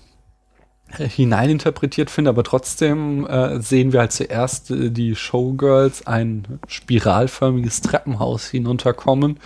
hineininterpretiert 0.96 2.10
finde, 2.10 2.30
aber 2.30 2.44
trotzdem 2.44 3.26
äh, 3.26 3.60
sehen 3.60 3.92
wir 3.92 4.00
halt 4.00 4.12
zuerst 4.12 4.70
äh, 4.70 4.90
die 4.90 5.14
Showgirls 5.14 6.06
ein 6.06 6.60
spiralförmiges 6.66 7.80
Treppenhaus 7.80 8.46
hinunterkommen, 8.46 9.38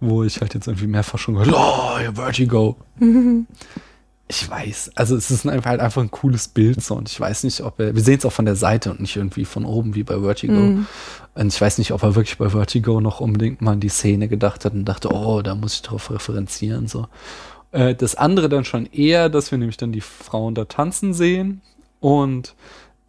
wo 0.00 0.24
ich 0.24 0.40
halt 0.40 0.54
jetzt 0.54 0.66
irgendwie 0.66 0.86
mehrfach 0.86 1.18
schon 1.18 1.34
gehört, 1.34 1.52
oh, 1.54 2.14
Vertigo. 2.14 2.76
Ich 4.26 4.48
weiß, 4.48 4.92
also 4.94 5.16
es 5.16 5.30
ist 5.30 5.46
einfach 5.46 5.68
halt 5.68 5.80
einfach 5.80 6.00
ein 6.00 6.10
cooles 6.10 6.48
Bild 6.48 6.82
so 6.82 6.94
und 6.94 7.10
ich 7.10 7.20
weiß 7.20 7.44
nicht, 7.44 7.60
ob 7.60 7.78
er, 7.78 7.94
wir 7.94 8.02
sehen 8.02 8.16
es 8.16 8.24
auch 8.24 8.32
von 8.32 8.46
der 8.46 8.56
Seite 8.56 8.90
und 8.90 9.00
nicht 9.00 9.16
irgendwie 9.16 9.44
von 9.44 9.66
oben 9.66 9.94
wie 9.94 10.02
bei 10.02 10.18
Vertigo. 10.18 10.54
Mhm. 10.54 10.86
Und 11.34 11.52
ich 11.52 11.60
weiß 11.60 11.76
nicht, 11.76 11.92
ob 11.92 12.02
er 12.02 12.14
wirklich 12.14 12.38
bei 12.38 12.48
Vertigo 12.48 13.02
noch 13.02 13.20
unbedingt 13.20 13.60
mal 13.60 13.72
an 13.72 13.80
die 13.80 13.90
Szene 13.90 14.28
gedacht 14.28 14.64
hat 14.64 14.72
und 14.72 14.86
dachte, 14.86 15.12
oh, 15.12 15.42
da 15.42 15.54
muss 15.54 15.74
ich 15.74 15.82
drauf 15.82 16.10
referenzieren 16.10 16.88
so. 16.88 17.06
Äh, 17.74 17.94
Das 17.94 18.14
andere 18.14 18.48
dann 18.48 18.64
schon 18.64 18.86
eher, 18.86 19.28
dass 19.28 19.50
wir 19.50 19.58
nämlich 19.58 19.76
dann 19.76 19.92
die 19.92 20.00
Frauen 20.00 20.54
da 20.54 20.64
tanzen 20.64 21.12
sehen 21.12 21.60
und 22.00 22.54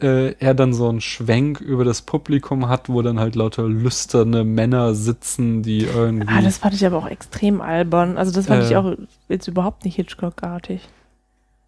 äh, 0.01 0.33
er 0.39 0.53
dann 0.53 0.73
so 0.73 0.89
einen 0.89 0.99
Schwenk 0.99 1.61
über 1.61 1.85
das 1.85 2.01
Publikum 2.01 2.67
hat, 2.67 2.89
wo 2.89 3.01
dann 3.01 3.17
halt 3.19 3.35
lauter 3.35 3.63
lüsterne 3.63 4.43
Männer 4.43 4.93
sitzen, 4.93 5.63
die 5.63 5.85
irgendwie. 5.85 6.27
Ah, 6.29 6.41
das 6.41 6.57
fand 6.57 6.73
ich 6.73 6.85
aber 6.85 6.97
auch 6.97 7.07
extrem 7.07 7.61
albern. 7.61 8.17
Also 8.17 8.31
das 8.33 8.47
fand 8.47 8.63
Äh. 8.63 8.67
ich 8.67 8.75
auch 8.75 8.93
jetzt 9.29 9.47
überhaupt 9.47 9.85
nicht 9.85 9.95
Hitchcock-artig. 9.95 10.81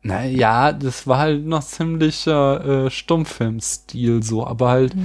Naja, 0.03 0.71
das 0.73 1.07
war 1.07 1.19
halt 1.19 1.45
noch 1.45 1.63
ziemlicher 1.63 2.85
äh, 2.85 2.89
Stummfilmstil 2.89 4.23
so, 4.23 4.45
aber 4.45 4.69
halt 4.69 4.95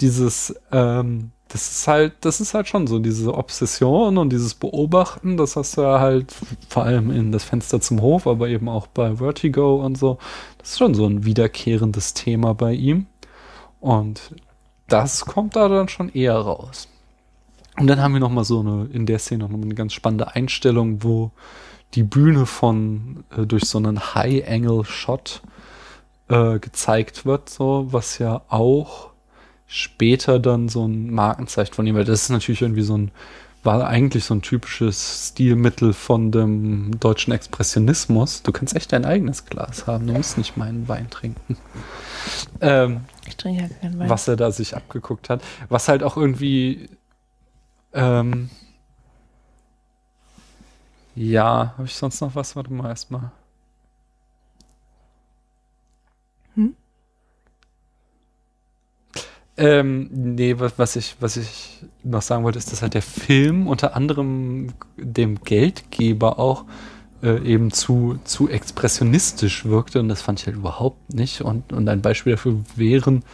dieses, 0.00 0.54
ähm, 0.72 1.30
das 1.48 1.70
ist 1.70 1.88
halt, 1.88 2.14
das 2.22 2.40
ist 2.40 2.54
halt 2.54 2.66
schon 2.66 2.86
so, 2.86 2.98
diese 2.98 3.34
Obsession 3.34 4.18
und 4.18 4.30
dieses 4.30 4.54
Beobachten, 4.54 5.36
das 5.36 5.54
hast 5.56 5.76
du 5.76 5.82
ja 5.82 6.00
halt 6.00 6.34
vor 6.68 6.82
allem 6.82 7.10
in 7.10 7.30
das 7.30 7.44
Fenster 7.44 7.80
zum 7.80 8.00
Hof, 8.00 8.26
aber 8.26 8.48
eben 8.48 8.68
auch 8.68 8.88
bei 8.88 9.16
Vertigo 9.16 9.76
und 9.76 9.96
so. 9.96 10.18
Das 10.58 10.70
ist 10.70 10.78
schon 10.78 10.94
so 10.94 11.06
ein 11.06 11.24
wiederkehrendes 11.24 12.14
Thema 12.14 12.54
bei 12.54 12.72
ihm. 12.72 13.06
Und 13.80 14.34
das 14.88 15.24
kommt 15.24 15.54
da 15.54 15.68
dann 15.68 15.88
schon 15.88 16.08
eher 16.12 16.36
raus. 16.36 16.88
Und 17.78 17.86
dann 17.86 18.00
haben 18.00 18.14
wir 18.14 18.20
noch 18.20 18.30
mal 18.30 18.44
so 18.44 18.60
eine, 18.60 18.88
in 18.92 19.06
der 19.06 19.18
Szene 19.18 19.44
noch 19.44 19.50
mal 19.50 19.62
eine 19.62 19.74
ganz 19.74 19.92
spannende 19.92 20.34
Einstellung, 20.34 21.04
wo 21.04 21.30
die 21.94 22.02
Bühne 22.02 22.46
von 22.46 23.24
äh, 23.36 23.46
durch 23.46 23.64
so 23.66 23.78
einen 23.78 24.14
High-Angle-Shot 24.14 25.42
äh, 26.28 26.58
gezeigt 26.58 27.24
wird, 27.24 27.48
so 27.48 27.86
was 27.90 28.18
ja 28.18 28.42
auch 28.48 29.10
später 29.66 30.38
dann 30.38 30.68
so 30.68 30.86
ein 30.86 31.10
Markenzeichen 31.10 31.74
von 31.74 31.86
ihm, 31.86 31.94
weil 31.94 32.04
das 32.04 32.22
ist 32.22 32.28
natürlich 32.30 32.62
irgendwie 32.62 32.82
so 32.82 32.96
ein 32.96 33.10
war 33.66 33.84
eigentlich 33.88 34.24
so 34.24 34.32
ein 34.32 34.42
typisches 34.42 35.30
Stilmittel 35.32 35.92
von 35.92 36.30
dem 36.30 37.00
deutschen 37.00 37.32
Expressionismus. 37.32 38.42
Du 38.44 38.52
kannst 38.52 38.76
echt 38.76 38.92
dein 38.92 39.04
eigenes 39.04 39.44
Glas 39.44 39.88
haben, 39.88 40.06
du 40.06 40.12
musst 40.12 40.38
nicht 40.38 40.56
meinen 40.56 40.86
Wein 40.88 41.10
trinken. 41.10 41.56
Ähm, 42.60 43.00
Ich 43.26 43.36
trinke 43.36 43.62
ja 43.62 43.68
keinen 43.68 43.98
Wein. 43.98 44.08
was 44.08 44.28
er 44.28 44.36
da 44.36 44.52
sich 44.52 44.76
abgeguckt 44.76 45.28
hat. 45.28 45.42
Was 45.68 45.88
halt 45.88 46.04
auch 46.04 46.16
irgendwie, 46.16 46.88
ähm, 47.92 48.50
ja, 51.16 51.74
habe 51.76 51.86
ich 51.86 51.94
sonst 51.96 52.20
noch 52.20 52.34
was? 52.36 52.54
Warte 52.56 52.72
mal 52.72 52.88
erstmal. 52.88 53.32
Ähm, 59.58 60.10
nee, 60.12 60.54
was, 60.58 60.96
ich, 60.96 61.16
was 61.18 61.38
ich 61.38 61.82
noch 62.04 62.20
sagen 62.20 62.44
wollte, 62.44 62.58
ist, 62.58 62.72
dass 62.72 62.82
halt 62.82 62.94
der 62.94 63.02
Film 63.02 63.66
unter 63.66 63.96
anderem 63.96 64.68
dem 64.98 65.42
Geldgeber 65.42 66.38
auch 66.38 66.64
äh, 67.22 67.42
eben 67.42 67.70
zu, 67.70 68.18
zu 68.24 68.50
expressionistisch 68.50 69.64
wirkte 69.64 70.00
und 70.00 70.08
das 70.08 70.20
fand 70.20 70.40
ich 70.40 70.46
halt 70.46 70.56
überhaupt 70.56 71.14
nicht. 71.14 71.40
Und, 71.40 71.72
und 71.72 71.88
ein 71.88 72.02
Beispiel 72.02 72.32
dafür 72.32 72.60
wären 72.76 73.24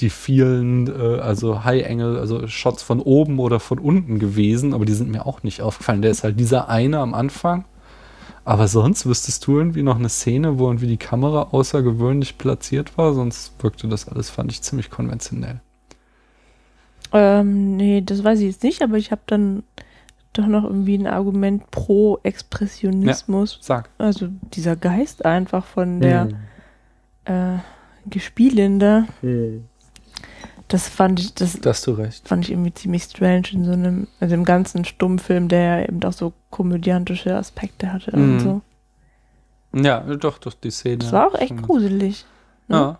die 0.00 0.10
vielen, 0.10 0.88
äh, 0.88 1.20
also 1.20 1.64
High-Angle, 1.64 2.18
also 2.18 2.46
Shots 2.48 2.82
von 2.82 3.00
oben 3.00 3.38
oder 3.38 3.58
von 3.60 3.78
unten 3.78 4.18
gewesen, 4.18 4.74
aber 4.74 4.84
die 4.84 4.92
sind 4.92 5.10
mir 5.10 5.26
auch 5.26 5.42
nicht 5.42 5.62
aufgefallen. 5.62 6.02
Der 6.02 6.10
ist 6.10 6.24
halt 6.24 6.38
dieser 6.38 6.68
eine 6.68 6.98
am 6.98 7.14
Anfang. 7.14 7.64
Aber 8.44 8.66
sonst 8.66 9.06
wüsstest 9.06 9.46
du 9.46 9.58
irgendwie 9.58 9.82
noch 9.82 9.96
eine 9.96 10.08
Szene, 10.08 10.58
wo 10.58 10.66
irgendwie 10.66 10.88
die 10.88 10.96
Kamera 10.96 11.48
außergewöhnlich 11.52 12.38
platziert 12.38 12.98
war, 12.98 13.14
sonst 13.14 13.52
wirkte 13.62 13.86
das 13.88 14.08
alles, 14.08 14.30
fand 14.30 14.50
ich, 14.50 14.62
ziemlich 14.62 14.90
konventionell. 14.90 15.60
Ähm, 17.12 17.76
nee, 17.76 18.00
das 18.00 18.24
weiß 18.24 18.40
ich 18.40 18.46
jetzt 18.46 18.62
nicht, 18.62 18.82
aber 18.82 18.96
ich 18.96 19.12
habe 19.12 19.20
dann 19.26 19.62
doch 20.32 20.46
noch 20.46 20.64
irgendwie 20.64 20.96
ein 20.96 21.06
Argument 21.06 21.70
pro 21.70 22.18
Expressionismus. 22.22 23.52
Ja, 23.54 23.58
sag. 23.60 23.90
Also 23.98 24.28
dieser 24.54 24.76
Geist 24.76 25.24
einfach 25.24 25.66
von 25.66 26.00
der 26.00 26.28
Hm. 27.26 27.54
äh, 27.56 27.58
Gespielin 28.06 28.78
da. 28.78 29.06
Das 30.72 30.88
fand 30.88 31.20
ich, 31.20 31.34
das 31.34 31.60
Da 31.60 31.70
hast 31.70 31.86
du 31.86 31.92
recht. 31.92 32.26
fand 32.26 32.44
ich 32.44 32.50
irgendwie 32.50 32.72
ziemlich 32.72 33.04
strange 33.04 33.44
in 33.52 33.64
so 33.64 33.72
einem, 33.72 34.08
also 34.20 34.34
im 34.34 34.44
ganzen 34.44 34.84
Stummfilm, 34.84 35.48
der 35.48 35.60
ja 35.80 35.86
eben 35.86 36.02
auch 36.04 36.12
so 36.12 36.32
komödiantische 36.50 37.34
Aspekte 37.36 37.92
hatte 37.92 38.10
und 38.12 38.36
Mhm. 38.36 38.40
so. 38.40 38.60
Ja, 39.74 40.00
doch, 40.00 40.38
doch, 40.38 40.52
die 40.54 40.70
Szene. 40.70 40.98
Das 40.98 41.12
war 41.12 41.28
auch 41.28 41.34
echt 41.34 41.56
gruselig. 41.62 42.24
ne? 42.68 42.76
Ja. 42.76 42.98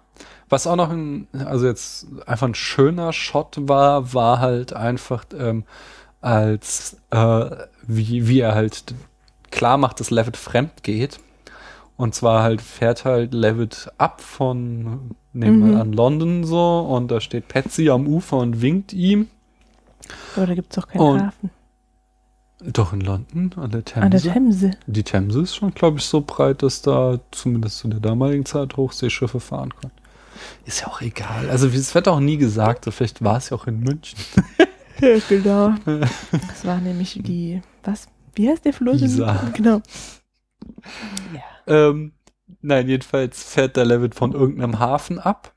Was 0.48 0.66
auch 0.66 0.76
noch 0.76 0.90
ein, 0.90 1.28
also 1.46 1.66
jetzt 1.66 2.06
einfach 2.26 2.46
ein 2.46 2.54
schöner 2.54 3.12
Shot 3.14 3.56
war, 3.60 4.12
war 4.12 4.38
halt 4.40 4.72
einfach 4.74 5.24
ähm, 5.38 5.64
als 6.20 6.98
äh, 7.10 7.50
wie, 7.86 8.28
wie 8.28 8.40
er 8.40 8.54
halt 8.54 8.94
klar 9.50 9.78
macht, 9.78 9.98
dass 10.00 10.10
Levitt 10.10 10.36
fremd 10.36 10.82
geht. 10.82 11.18
Und 11.96 12.14
zwar 12.14 12.42
halt 12.42 12.60
fährt 12.60 13.04
halt 13.04 13.32
Levitt 13.34 13.90
ab 13.98 14.20
von, 14.20 15.14
nehmen 15.32 15.64
wir 15.66 15.74
Mhm. 15.74 15.80
an, 15.80 15.92
London 15.92 16.44
so 16.44 16.80
und 16.80 17.10
da 17.10 17.20
steht 17.20 17.48
Patsy 17.48 17.88
am 17.90 18.06
Ufer 18.06 18.38
und 18.38 18.60
winkt 18.62 18.92
ihm. 18.92 19.28
Aber 20.36 20.46
da 20.46 20.54
gibt 20.54 20.72
es 20.76 20.82
auch 20.82 20.88
keinen 20.88 21.00
Und- 21.00 21.22
Hafen. 21.26 21.50
Doch 22.64 22.92
in 22.92 23.00
London, 23.00 23.52
an 23.56 23.72
der 23.72 23.84
Themse. 23.84 24.04
An 24.04 24.10
der 24.12 24.20
Themse. 24.20 24.70
Die 24.86 25.02
Themse 25.02 25.40
ist 25.42 25.56
schon, 25.56 25.74
glaube 25.74 25.98
ich, 25.98 26.04
so 26.04 26.20
breit, 26.20 26.62
dass 26.62 26.80
da 26.80 27.18
zumindest 27.32 27.78
zu 27.78 27.88
der 27.88 27.98
damaligen 27.98 28.44
Zeit 28.44 28.76
Hochseeschiffe 28.76 29.40
fahren 29.40 29.74
können. 29.74 29.90
Ist 30.64 30.80
ja 30.82 30.86
auch 30.86 31.00
egal. 31.00 31.50
Also 31.50 31.66
es 31.66 31.92
wird 31.94 32.06
auch 32.06 32.20
nie 32.20 32.36
gesagt, 32.36 32.84
so 32.84 32.92
vielleicht 32.92 33.22
war 33.24 33.38
es 33.38 33.50
ja 33.50 33.56
auch 33.56 33.66
in 33.66 33.80
München. 33.80 34.16
Ja, 35.00 35.18
genau. 35.28 35.74
Das 36.30 36.64
war 36.64 36.78
nämlich 36.80 37.18
die, 37.24 37.60
was? 37.82 38.06
Wie 38.36 38.48
heißt 38.48 38.64
der 38.64 38.72
Fluss? 38.72 39.02
Isar. 39.02 39.50
Genau. 39.54 39.82
Ähm, 41.66 42.12
nein, 42.60 42.88
jedenfalls 42.88 43.42
fährt 43.44 43.76
der 43.76 43.84
Levitt 43.84 44.14
von 44.14 44.32
irgendeinem 44.32 44.78
Hafen 44.78 45.18
ab 45.18 45.54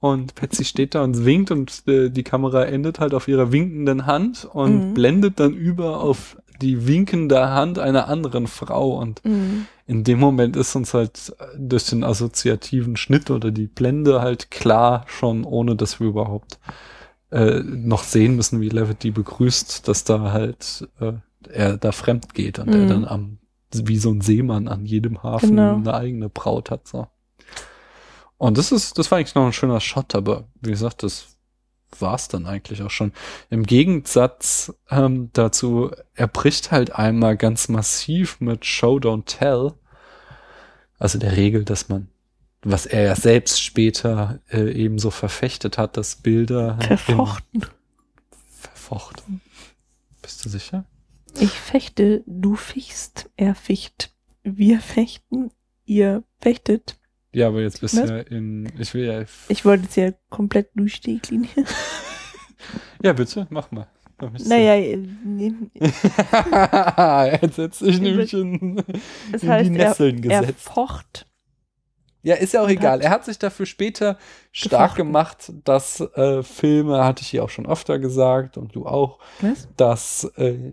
und 0.00 0.34
Patsy 0.34 0.64
steht 0.64 0.94
da 0.94 1.02
und 1.02 1.24
winkt 1.24 1.50
und 1.50 1.82
äh, 1.86 2.10
die 2.10 2.24
Kamera 2.24 2.64
endet 2.64 3.00
halt 3.00 3.14
auf 3.14 3.26
ihrer 3.28 3.52
winkenden 3.52 4.06
Hand 4.06 4.44
und 4.44 4.90
Mhm. 4.90 4.94
blendet 4.94 5.40
dann 5.40 5.54
über 5.54 6.00
auf 6.00 6.36
die 6.60 6.86
winkende 6.86 7.50
Hand 7.50 7.78
einer 7.78 8.08
anderen 8.08 8.46
Frau 8.46 8.98
und 8.98 9.24
Mhm. 9.24 9.66
in 9.86 10.04
dem 10.04 10.18
Moment 10.20 10.56
ist 10.56 10.74
uns 10.76 10.94
halt 10.94 11.34
durch 11.58 11.86
den 11.86 12.04
assoziativen 12.04 12.96
Schnitt 12.96 13.30
oder 13.30 13.50
die 13.50 13.66
Blende 13.66 14.20
halt 14.22 14.50
klar 14.50 15.04
schon, 15.08 15.44
ohne 15.44 15.74
dass 15.76 16.00
wir 16.00 16.06
überhaupt 16.08 16.58
äh, 17.30 17.60
noch 17.64 18.04
sehen 18.04 18.36
müssen, 18.36 18.60
wie 18.60 18.68
Levitt 18.68 19.02
die 19.02 19.10
begrüßt, 19.10 19.88
dass 19.88 20.04
da 20.04 20.32
halt 20.32 20.88
äh, 21.00 21.12
er 21.48 21.76
da 21.76 21.90
fremd 21.92 22.32
geht 22.34 22.58
und 22.58 22.74
er 22.74 22.82
Mhm. 22.82 22.88
dann 22.88 23.04
am 23.04 23.38
wie 23.86 23.98
so 23.98 24.10
ein 24.10 24.20
Seemann 24.20 24.68
an 24.68 24.86
jedem 24.86 25.22
Hafen 25.22 25.50
Genau. 25.50 25.76
eine 25.76 25.94
eigene 25.94 26.28
Braut 26.28 26.70
hat 26.70 26.86
so. 26.88 27.06
Und 28.36 28.58
das 28.58 28.72
ist, 28.72 28.98
das 28.98 29.10
war 29.10 29.18
eigentlich 29.18 29.34
noch 29.34 29.46
ein 29.46 29.52
schöner 29.52 29.80
Shot, 29.80 30.14
aber 30.14 30.44
wie 30.60 30.70
gesagt, 30.70 31.02
das 31.02 31.26
war's 31.98 32.28
dann 32.28 32.46
eigentlich 32.46 32.82
auch 32.82 32.90
schon. 32.90 33.12
Im 33.50 33.62
Gegensatz 33.64 34.74
ähm, 34.90 35.30
dazu, 35.32 35.90
er 36.14 36.26
bricht 36.26 36.72
halt 36.72 36.92
einmal 36.94 37.36
ganz 37.36 37.68
massiv 37.68 38.40
mit 38.40 38.66
Show 38.66 38.96
Don't 38.96 39.24
Tell, 39.26 39.72
also 40.98 41.18
der 41.18 41.36
Regel, 41.36 41.64
dass 41.64 41.88
man, 41.88 42.08
was 42.62 42.86
er 42.86 43.02
ja 43.04 43.14
selbst 43.16 43.62
später 43.62 44.40
äh, 44.50 44.72
ebenso 44.72 45.10
verfechtet 45.10 45.78
hat, 45.78 45.96
dass 45.96 46.16
Bilder 46.16 46.78
Verfochten. 46.80 47.62
In, 47.62 47.66
verfochten. 48.48 49.40
Bist 50.22 50.44
du 50.44 50.48
sicher? 50.48 50.84
Ich 51.40 51.50
fechte, 51.50 52.22
du 52.26 52.54
fichst, 52.54 53.30
er 53.36 53.54
ficht. 53.54 54.14
Wir 54.42 54.80
fechten, 54.80 55.50
ihr 55.84 56.22
fechtet. 56.40 56.98
Ja, 57.32 57.48
aber 57.48 57.62
jetzt 57.62 57.80
bist 57.80 57.96
du 57.96 58.00
ja 58.06 58.18
in, 58.18 58.70
ich 58.78 58.94
will 58.94 59.04
ja, 59.04 59.24
Ich 59.48 59.64
wollte 59.64 59.86
es 59.88 59.96
ja 59.96 60.12
komplett 60.30 60.70
durchdeklinieren. 60.74 61.66
ja 63.02 63.12
bitte, 63.12 63.46
mach 63.50 63.70
mal. 63.72 63.88
Naja, 64.46 64.76
äh, 64.76 64.96
nee, 65.24 65.52
Jetzt 67.42 67.56
setz 67.56 67.82
ich 67.82 68.00
nämlich 68.00 68.32
in, 68.32 68.78
in 69.32 69.48
heißt, 69.48 69.66
die 69.66 69.70
Nesseln 69.70 70.22
er, 70.22 70.30
er 70.30 70.40
gesetzt. 70.42 70.62
focht. 70.62 71.26
Ja, 72.24 72.36
ist 72.36 72.54
ja 72.54 72.62
auch 72.62 72.68
egal. 72.68 73.02
Er 73.02 73.10
hat 73.10 73.26
sich 73.26 73.38
dafür 73.38 73.66
später 73.66 74.16
stark 74.50 74.92
gefochten. 74.94 75.06
gemacht, 75.06 75.52
dass 75.64 76.00
äh, 76.00 76.42
Filme, 76.42 77.04
hatte 77.04 77.20
ich 77.22 77.28
hier 77.28 77.44
auch 77.44 77.50
schon 77.50 77.66
öfter 77.66 77.98
gesagt 77.98 78.56
und 78.56 78.74
du 78.74 78.86
auch, 78.86 79.18
Was? 79.42 79.68
dass 79.76 80.24
äh, 80.36 80.72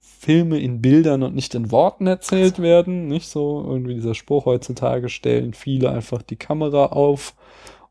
Filme 0.00 0.58
in 0.58 0.80
Bildern 0.80 1.22
und 1.22 1.34
nicht 1.34 1.54
in 1.54 1.70
Worten 1.70 2.06
erzählt 2.06 2.60
werden. 2.60 3.08
Nicht 3.08 3.28
so 3.28 3.62
irgendwie 3.66 3.94
dieser 3.94 4.14
Spruch 4.14 4.46
heutzutage 4.46 5.10
stellen 5.10 5.52
viele 5.52 5.90
einfach 5.90 6.22
die 6.22 6.36
Kamera 6.36 6.86
auf 6.86 7.34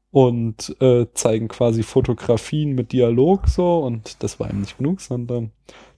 und 0.10 0.76
äh, 0.82 1.06
zeigen 1.14 1.48
quasi 1.48 1.84
Fotografien 1.84 2.74
mit 2.74 2.92
Dialog 2.92 3.48
so 3.48 3.80
und 3.80 4.24
das 4.24 4.40
war 4.40 4.50
ihm 4.50 4.62
nicht 4.62 4.80
genug, 4.80 5.02
sondern 5.02 5.52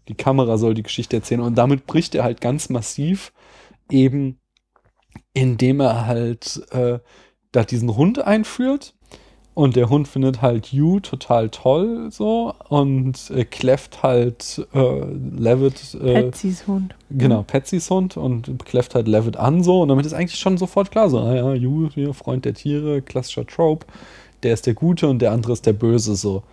die 0.10 0.16
Kamera 0.16 0.58
soll 0.58 0.74
die 0.74 0.84
Geschichte 0.84 1.16
erzählen 1.16 1.40
und 1.40 1.58
damit 1.58 1.88
bricht 1.88 2.16
er 2.16 2.26
halt 2.26 2.42
ganz 2.42 2.68
massiv 2.68 3.32
eben 3.90 4.41
indem 5.34 5.80
er 5.80 6.06
halt 6.06 6.62
äh, 6.72 7.00
da 7.52 7.64
diesen 7.64 7.96
Hund 7.96 8.20
einführt. 8.20 8.94
Und 9.54 9.76
der 9.76 9.90
Hund 9.90 10.08
findet 10.08 10.42
halt 10.42 10.72
You 10.72 11.02
total 11.02 11.50
toll 11.50 12.10
so. 12.10 12.54
Und 12.70 13.30
äh, 13.32 13.44
kläfft 13.44 14.02
halt 14.02 14.66
äh, 14.74 15.04
Levitt 15.38 15.94
äh, 16.02 16.24
Patsys 16.24 16.68
Hund. 16.68 16.96
Genau, 17.10 17.44
Patsys 17.44 17.90
Hund 17.90 18.16
und 18.16 18.64
kläfft 18.66 18.96
halt 18.96 19.10
Levitt 19.10 19.36
an 19.36 19.62
so. 19.62 19.82
Und 19.82 19.90
damit 19.90 20.06
ist 20.06 20.14
eigentlich 20.14 20.40
schon 20.40 20.58
sofort 20.58 20.90
klar 20.92 21.10
so, 21.10 21.20
ah 21.20 21.36
ja, 21.36 21.54
You, 21.54 21.90
hier, 21.94 22.14
Freund 22.14 22.46
der 22.46 22.54
Tiere, 22.54 23.02
klassischer 23.02 23.46
Trope, 23.46 23.86
der 24.44 24.54
ist 24.54 24.66
der 24.68 24.74
Gute 24.74 25.10
und 25.10 25.20
der 25.20 25.32
andere 25.34 25.52
ist 25.52 25.66
der 25.66 25.74
Böse 25.74 26.16
so. 26.16 26.44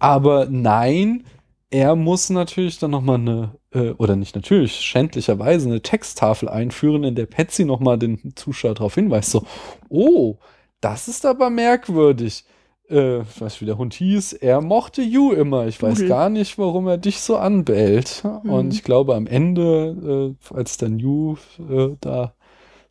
Aber 0.00 0.46
nein, 0.50 1.24
er 1.70 1.94
muss 1.94 2.30
natürlich 2.30 2.78
dann 2.78 2.90
nochmal 2.90 3.16
eine, 3.16 3.50
äh, 3.72 3.90
oder 3.90 4.16
nicht 4.16 4.34
natürlich, 4.34 4.76
schändlicherweise 4.80 5.68
eine 5.68 5.82
Texttafel 5.82 6.48
einführen, 6.48 7.04
in 7.04 7.14
der 7.14 7.26
Patsy 7.26 7.64
nochmal 7.64 7.98
den 7.98 8.34
Zuschauer 8.36 8.74
darauf 8.74 8.94
hinweist, 8.94 9.30
so, 9.30 9.44
oh, 9.88 10.36
das 10.80 11.08
ist 11.08 11.26
aber 11.26 11.50
merkwürdig. 11.50 12.44
Äh, 12.88 13.20
ich 13.20 13.40
weiß 13.40 13.60
wie 13.60 13.66
der 13.66 13.78
Hund 13.78 13.94
hieß. 13.94 14.32
Er 14.34 14.60
mochte 14.60 15.02
You 15.02 15.32
immer. 15.32 15.66
Ich 15.66 15.80
weiß 15.80 15.94
Pudel. 15.94 16.08
gar 16.08 16.28
nicht, 16.28 16.58
warum 16.58 16.88
er 16.88 16.98
dich 16.98 17.20
so 17.20 17.36
anbellt. 17.36 18.22
Mhm. 18.24 18.50
Und 18.50 18.74
ich 18.74 18.82
glaube, 18.82 19.14
am 19.14 19.26
Ende, 19.26 20.36
äh, 20.52 20.54
als 20.54 20.76
dann 20.76 20.98
You 20.98 21.36
äh, 21.70 21.96
da 22.00 22.34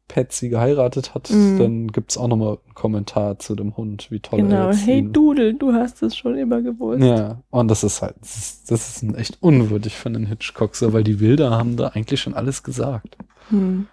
Patsy 0.10 0.49
geheiratet 0.49 1.14
hat, 1.16 1.30
Mhm. 1.30 1.57
dann 1.57 1.88
gibt's 1.88 2.18
auch 2.18 2.28
nochmal 2.28 2.57
einen 2.66 2.74
Kommentar 2.74 3.39
zu 3.39 3.55
dem 3.55 3.78
Hund, 3.78 4.12
wie 4.12 4.20
toll 4.20 4.39
er 4.39 4.45
Genau. 4.45 4.70
jetzt 4.72 4.86
Hey 4.86 5.07
Dudel, 5.10 5.53
du 5.53 5.72
hast 5.72 6.03
es 6.03 6.18
schon 6.18 6.36
immer 6.38 6.62
gewusst. 6.62 7.01
ja, 7.01 7.41
und 7.51 7.70
das 7.70 7.86
ist 7.86 8.01
halt, 8.01 8.16
das 8.20 8.36
ist, 8.36 8.72
das 8.72 9.01
ist 9.03 9.16
echt 9.16 9.38
unwürdig 9.41 9.95
für 9.95 10.10
einen 10.10 10.26
Hitchcock, 10.26 10.76
so, 10.76 10.91
weil 10.91 11.03
die 11.03 11.14
Bilder 11.14 11.51
haben 11.51 11.78
da 11.78 11.89
eigentlich 11.89 12.20
schon 12.20 12.34
alles 12.34 12.64
gesagt. 12.64 13.18
Hm. 13.49 13.88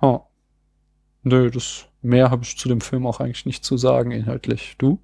Oh. 0.00 0.20
Nö, 1.22 1.50
das, 1.50 1.86
mehr 2.02 2.30
habe 2.30 2.42
ich 2.44 2.56
zu 2.56 2.68
dem 2.68 2.80
Film 2.80 3.06
auch 3.06 3.20
eigentlich 3.20 3.46
nicht 3.46 3.64
zu 3.64 3.76
sagen, 3.76 4.10
inhaltlich. 4.12 4.74
Du? 4.78 4.98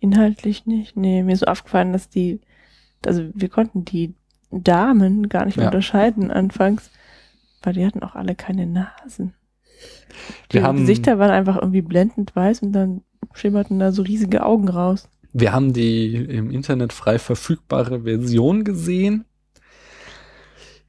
Inhaltlich 0.00 0.66
nicht. 0.66 0.96
Nee, 0.96 1.22
mir 1.22 1.32
ist 1.32 1.40
so 1.40 1.46
aufgefallen, 1.46 1.92
dass 1.92 2.08
die, 2.08 2.40
also 3.06 3.22
wir 3.34 3.48
konnten 3.48 3.84
die 3.84 4.14
Damen 4.50 5.28
gar 5.28 5.44
nicht 5.46 5.56
mehr 5.56 5.64
Ja. 5.64 5.70
unterscheiden 5.70 6.30
anfangs, 6.30 6.90
weil 7.62 7.74
die 7.74 7.84
hatten 7.86 8.02
auch 8.02 8.14
alle 8.14 8.34
keine 8.34 8.66
Nasen. 8.66 9.34
Die 10.50 10.54
Wir 10.56 10.62
haben- 10.64 10.78
Gesichter 10.80 11.18
waren 11.18 11.30
einfach 11.30 11.56
irgendwie 11.56 11.82
blendend 11.82 12.34
weiß 12.36 12.60
und 12.62 12.72
dann 12.72 13.02
schimmerten 13.34 13.78
da 13.78 13.92
so 13.92 14.02
riesige 14.02 14.44
Augen 14.44 14.68
raus. 14.68 15.08
Wir 15.32 15.52
haben 15.52 15.72
die 15.72 16.14
im 16.14 16.50
Internet 16.50 16.92
frei 16.92 17.18
verfügbare 17.18 18.02
Version 18.02 18.64
gesehen, 18.64 19.24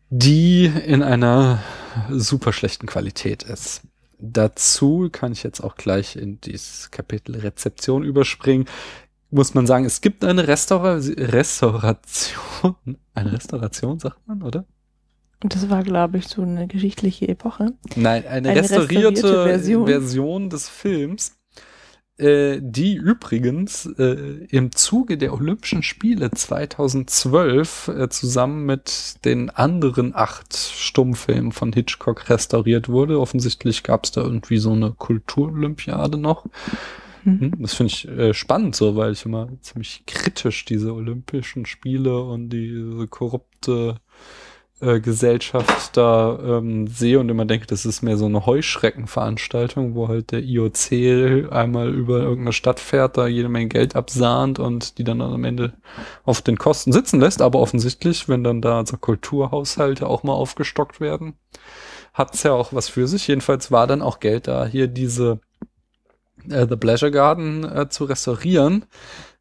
die 0.09 0.65
in 0.65 1.01
einer 1.01 1.59
super 2.09 2.53
schlechten 2.53 2.85
Qualität 2.87 3.43
ist. 3.43 3.81
Dazu 4.19 5.09
kann 5.11 5.31
ich 5.31 5.43
jetzt 5.43 5.61
auch 5.61 5.75
gleich 5.75 6.15
in 6.15 6.39
dieses 6.41 6.91
Kapitel 6.91 7.35
Rezeption 7.37 8.03
überspringen. 8.03 8.65
Muss 9.31 9.53
man 9.53 9.65
sagen, 9.65 9.85
es 9.85 10.01
gibt 10.01 10.23
eine 10.23 10.47
Restaura 10.47 10.99
Restauration, 10.99 12.75
eine 13.15 13.33
Restauration, 13.33 13.99
sagt 13.99 14.27
man, 14.27 14.43
oder? 14.43 14.65
Und 15.43 15.53
das 15.55 15.69
war, 15.69 15.83
glaube 15.83 16.17
ich, 16.17 16.27
so 16.27 16.41
eine 16.41 16.67
geschichtliche 16.67 17.27
Epoche. 17.27 17.73
Nein, 17.95 18.25
eine, 18.25 18.49
Eine 18.49 18.61
restaurierte, 18.61 19.09
restaurierte 19.09 19.43
Version. 19.43 19.87
Version. 19.87 20.49
des 20.49 20.69
Films, 20.69 21.37
äh, 22.17 22.59
die 22.61 22.95
übrigens 22.95 23.85
äh, 23.97 24.45
im 24.49 24.71
Zuge 24.71 25.17
der 25.17 25.33
Olympischen 25.33 25.83
Spiele 25.83 26.31
2012 26.31 27.87
äh, 27.89 28.09
zusammen 28.09 28.65
mit 28.65 29.15
den 29.25 29.49
anderen 29.49 30.15
acht 30.15 30.55
Stummfilmen 30.55 31.51
von 31.51 31.73
Hitchcock 31.73 32.29
restauriert 32.29 32.87
wurde. 32.87 33.19
Offensichtlich 33.19 33.83
gab 33.83 34.05
es 34.05 34.11
da 34.11 34.21
irgendwie 34.21 34.59
so 34.59 34.71
eine 34.71 34.91
Kulturolympiade 34.91 36.17
noch. 36.17 36.45
Hm. 37.23 37.39
Hm, 37.39 37.53
Das 37.59 37.73
finde 37.73 37.91
ich 37.93 38.07
äh, 38.07 38.33
spannend 38.33 38.75
so, 38.75 38.95
weil 38.95 39.11
ich 39.13 39.25
immer 39.25 39.49
ziemlich 39.61 40.03
kritisch 40.05 40.65
diese 40.65 40.93
Olympischen 40.93 41.65
Spiele 41.65 42.21
und 42.21 42.49
diese 42.49 43.07
korrupte 43.07 43.97
äh, 44.83 44.99
Gesellschaft 44.99 45.95
da 45.95 46.37
ähm, 46.43 46.87
sehe 46.87 47.19
und 47.19 47.29
immer 47.29 47.45
denke, 47.45 47.65
das 47.67 47.85
ist 47.85 48.01
mehr 48.01 48.17
so 48.17 48.25
eine 48.25 48.45
Heuschreckenveranstaltung, 48.45 49.95
wo 49.95 50.07
halt 50.07 50.31
der 50.31 50.43
IOC 50.43 51.51
einmal 51.51 51.93
über 51.93 52.19
irgendeine 52.19 52.53
Stadt 52.53 52.79
fährt, 52.79 53.17
da 53.17 53.27
jede 53.27 53.49
Menge 53.49 53.69
Geld 53.69 53.95
absahnt 53.95 54.59
und 54.59 54.97
die 54.97 55.03
dann 55.03 55.21
am 55.21 55.43
Ende 55.43 55.73
auf 56.25 56.41
den 56.41 56.57
Kosten 56.57 56.91
sitzen 56.91 57.19
lässt. 57.19 57.41
Aber 57.41 57.59
offensichtlich, 57.59 58.27
wenn 58.27 58.43
dann 58.43 58.61
da 58.61 58.85
so 58.85 58.97
Kulturhaushalte 58.97 60.07
auch 60.07 60.23
mal 60.23 60.33
aufgestockt 60.33 60.99
werden, 60.99 61.35
hat's 62.13 62.43
ja 62.43 62.51
auch 62.51 62.73
was 62.73 62.89
für 62.89 63.07
sich. 63.07 63.27
Jedenfalls 63.27 63.71
war 63.71 63.87
dann 63.87 64.01
auch 64.01 64.19
Geld 64.19 64.47
da, 64.47 64.65
hier 64.65 64.87
diese 64.87 65.39
äh, 66.49 66.67
The 66.67 66.75
Pleasure 66.75 67.11
Garden 67.11 67.63
äh, 67.63 67.89
zu 67.89 68.05
restaurieren. 68.05 68.85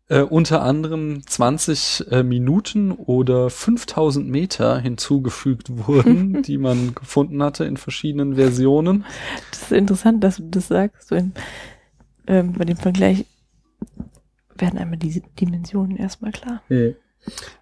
Äh, 0.08 0.22
unter 0.22 0.62
anderem 0.62 1.26
20 1.26 2.06
äh, 2.10 2.22
Minuten 2.22 2.90
oder 2.90 3.48
5000 3.50 4.28
Meter 4.28 4.78
hinzugefügt 4.78 5.68
wurden, 5.86 6.42
die 6.42 6.58
man 6.58 6.94
gefunden 6.94 7.42
hatte 7.42 7.64
in 7.64 7.76
verschiedenen 7.76 8.34
Versionen. 8.34 9.04
Das 9.50 9.62
ist 9.62 9.72
interessant, 9.72 10.22
dass 10.24 10.36
du 10.36 10.44
das 10.50 10.68
sagst. 10.68 11.08
So 11.08 11.14
im, 11.14 11.32
ähm, 12.26 12.52
bei 12.52 12.64
dem 12.64 12.76
Vergleich 12.76 13.26
werden 14.56 14.78
einmal 14.78 14.98
diese 14.98 15.22
Dimensionen 15.40 15.96
erstmal 15.96 16.32
klar. 16.32 16.62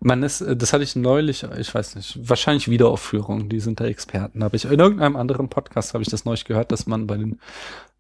Man 0.01 0.23
ist, 0.23 0.41
äh, 0.41 0.57
das 0.57 0.73
hatte 0.73 0.85
ich 0.85 0.97
neulich, 0.97 1.47
ich 1.59 1.75
weiß 1.75 1.97
nicht, 1.97 2.19
wahrscheinlich 2.29 2.69
Wiederaufführungen, 2.69 3.49
die 3.49 3.61
sind 3.61 3.81
da 3.81 3.85
Experten. 3.85 4.43
Habe 4.43 4.57
ich 4.57 4.65
in 4.65 4.81
irgendeinem 4.81 5.17
anderen 5.17 5.49
Podcast 5.49 5.93
habe 5.93 6.03
ich 6.03 6.09
das 6.09 6.25
neulich 6.25 6.47
gehört, 6.47 6.73
dass 6.73 6.87
man 6.87 7.07
bei 7.07 7.17
den 7.17 7.39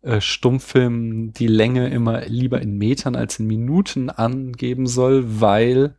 äh, 0.02 0.20
Stummfilmen 0.20 1.32
die 1.32 1.46
Länge 1.46 1.88
immer 1.90 2.22
lieber 2.26 2.60
in 2.62 2.78
Metern 2.78 3.16
als 3.16 3.38
in 3.38 3.46
Minuten 3.46 4.08
angeben 4.08 4.86
soll, 4.86 5.40
weil 5.40 5.94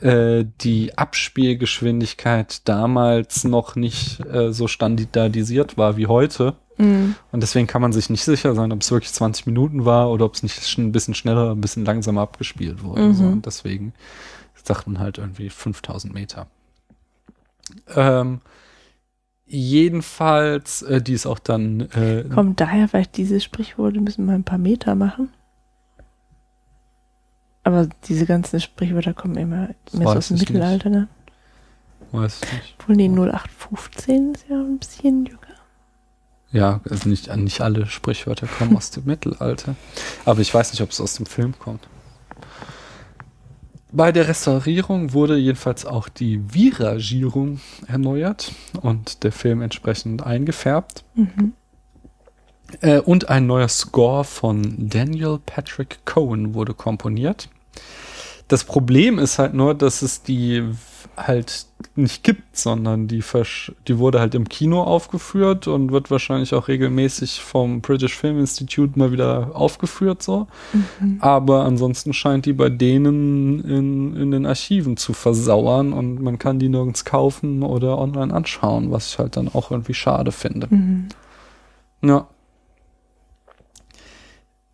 äh, 0.00 0.44
die 0.60 0.98
Abspielgeschwindigkeit 0.98 2.66
damals 2.68 3.44
noch 3.44 3.76
nicht 3.76 4.20
äh, 4.26 4.52
so 4.52 4.66
standardisiert 4.66 5.78
war 5.78 5.96
wie 5.96 6.06
heute. 6.08 6.56
Mhm. 6.76 7.14
Und 7.30 7.42
deswegen 7.42 7.66
kann 7.66 7.82
man 7.82 7.92
sich 7.92 8.10
nicht 8.10 8.24
sicher 8.24 8.54
sein, 8.54 8.72
ob 8.72 8.80
es 8.80 8.90
wirklich 8.90 9.12
20 9.12 9.46
Minuten 9.46 9.84
war 9.84 10.10
oder 10.10 10.24
ob 10.24 10.34
es 10.34 10.42
nicht 10.42 10.66
schon 10.66 10.86
ein 10.86 10.92
bisschen 10.92 11.14
schneller, 11.14 11.52
ein 11.52 11.60
bisschen 11.60 11.84
langsamer 11.84 12.22
abgespielt 12.22 12.82
wurde. 12.82 13.02
Mhm. 13.02 13.14
So. 13.14 13.24
Und 13.24 13.46
deswegen 13.46 13.92
sagt 14.64 14.86
man 14.86 14.98
halt 14.98 15.18
irgendwie 15.18 15.50
5000 15.50 16.12
Meter. 16.12 16.46
Ähm, 17.94 18.40
jedenfalls, 19.50 20.82
äh, 20.82 21.02
die 21.02 21.12
ist 21.12 21.26
auch 21.26 21.38
dann. 21.38 21.80
Äh, 21.90 22.24
Kommt 22.32 22.60
daher 22.60 22.88
vielleicht 22.88 23.16
dieses 23.16 23.42
Sprichwort, 23.42 23.94
wir 23.94 24.00
müssen 24.00 24.24
mal 24.24 24.34
ein 24.34 24.44
paar 24.44 24.58
Meter 24.58 24.94
machen? 24.94 25.30
Aber 27.62 27.88
diese 28.04 28.26
ganzen 28.26 28.60
Sprichwörter 28.60 29.12
kommen 29.12 29.36
immer 29.36 29.70
mehr 29.92 30.08
aus 30.08 30.28
dem 30.28 30.38
Mittelalter, 30.38 30.88
ne? 30.88 31.08
Weiß 32.12 32.40
ich 32.42 32.52
nicht. 32.52 32.74
Obwohl, 32.78 32.96
nee, 32.96 33.08
0815 33.08 34.34
ist 34.34 34.46
ja 34.48 34.56
ein 34.56 34.78
bisschen 34.78 35.26
jünger. 35.26 35.40
Ja, 36.52 36.80
also 36.88 37.08
nicht, 37.08 37.34
nicht 37.36 37.60
alle 37.60 37.86
Sprichwörter 37.86 38.46
kommen 38.46 38.76
aus 38.76 38.90
dem 38.90 39.04
Mittelalter. 39.04 39.76
Aber 40.24 40.40
ich 40.40 40.52
weiß 40.52 40.72
nicht, 40.72 40.82
ob 40.82 40.90
es 40.90 41.00
aus 41.00 41.14
dem 41.14 41.26
Film 41.26 41.56
kommt. 41.58 41.86
Bei 43.92 44.12
der 44.12 44.28
Restaurierung 44.28 45.12
wurde 45.12 45.36
jedenfalls 45.36 45.84
auch 45.84 46.08
die 46.08 46.40
Viragierung 46.54 47.60
erneuert 47.86 48.52
und 48.80 49.24
der 49.24 49.32
Film 49.32 49.62
entsprechend 49.62 50.22
eingefärbt. 50.24 51.04
Mhm. 51.14 51.52
Äh, 52.80 53.00
und 53.00 53.28
ein 53.28 53.46
neuer 53.46 53.68
Score 53.68 54.24
von 54.24 54.88
Daniel 54.88 55.40
Patrick 55.44 56.04
Cohen 56.04 56.54
wurde 56.54 56.74
komponiert. 56.74 57.48
Das 58.46 58.64
Problem 58.64 59.18
ist 59.18 59.38
halt 59.38 59.54
nur, 59.54 59.74
dass 59.74 60.02
es 60.02 60.22
die 60.22 60.64
halt 61.16 61.66
nicht 61.96 62.22
gibt, 62.22 62.56
sondern 62.56 63.08
die, 63.08 63.22
versch 63.22 63.72
die 63.88 63.98
wurde 63.98 64.20
halt 64.20 64.34
im 64.34 64.48
Kino 64.48 64.82
aufgeführt 64.82 65.66
und 65.66 65.92
wird 65.92 66.10
wahrscheinlich 66.10 66.54
auch 66.54 66.68
regelmäßig 66.68 67.40
vom 67.40 67.80
British 67.80 68.16
Film 68.16 68.38
Institute 68.38 68.98
mal 68.98 69.12
wieder 69.12 69.50
aufgeführt 69.54 70.22
so. 70.22 70.46
Mhm. 70.72 71.18
Aber 71.20 71.64
ansonsten 71.64 72.12
scheint 72.12 72.46
die 72.46 72.52
bei 72.52 72.68
denen 72.68 73.64
in, 73.64 74.16
in 74.16 74.30
den 74.30 74.46
Archiven 74.46 74.96
zu 74.96 75.12
versauern 75.12 75.92
und 75.92 76.20
man 76.22 76.38
kann 76.38 76.58
die 76.58 76.68
nirgends 76.68 77.04
kaufen 77.04 77.62
oder 77.62 77.98
online 77.98 78.32
anschauen, 78.32 78.90
was 78.90 79.08
ich 79.08 79.18
halt 79.18 79.36
dann 79.36 79.48
auch 79.48 79.70
irgendwie 79.70 79.94
schade 79.94 80.32
finde. 80.32 80.68
Mhm. 80.70 81.08
Ja. 82.02 82.28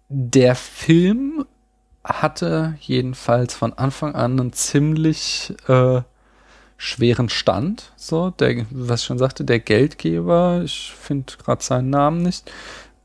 Der 0.08 0.54
Film 0.54 1.44
hatte 2.04 2.76
jedenfalls 2.80 3.54
von 3.54 3.72
Anfang 3.72 4.14
an 4.14 4.38
einen 4.38 4.52
ziemlich 4.52 5.52
äh, 5.66 6.02
schweren 6.76 7.28
Stand. 7.28 7.92
So, 7.96 8.30
der, 8.30 8.66
was 8.70 9.00
ich 9.00 9.06
schon 9.06 9.18
sagte, 9.18 9.44
der 9.44 9.60
Geldgeber, 9.60 10.62
ich 10.64 10.94
finde 10.98 11.32
gerade 11.42 11.62
seinen 11.62 11.90
Namen 11.90 12.22
nicht, 12.22 12.50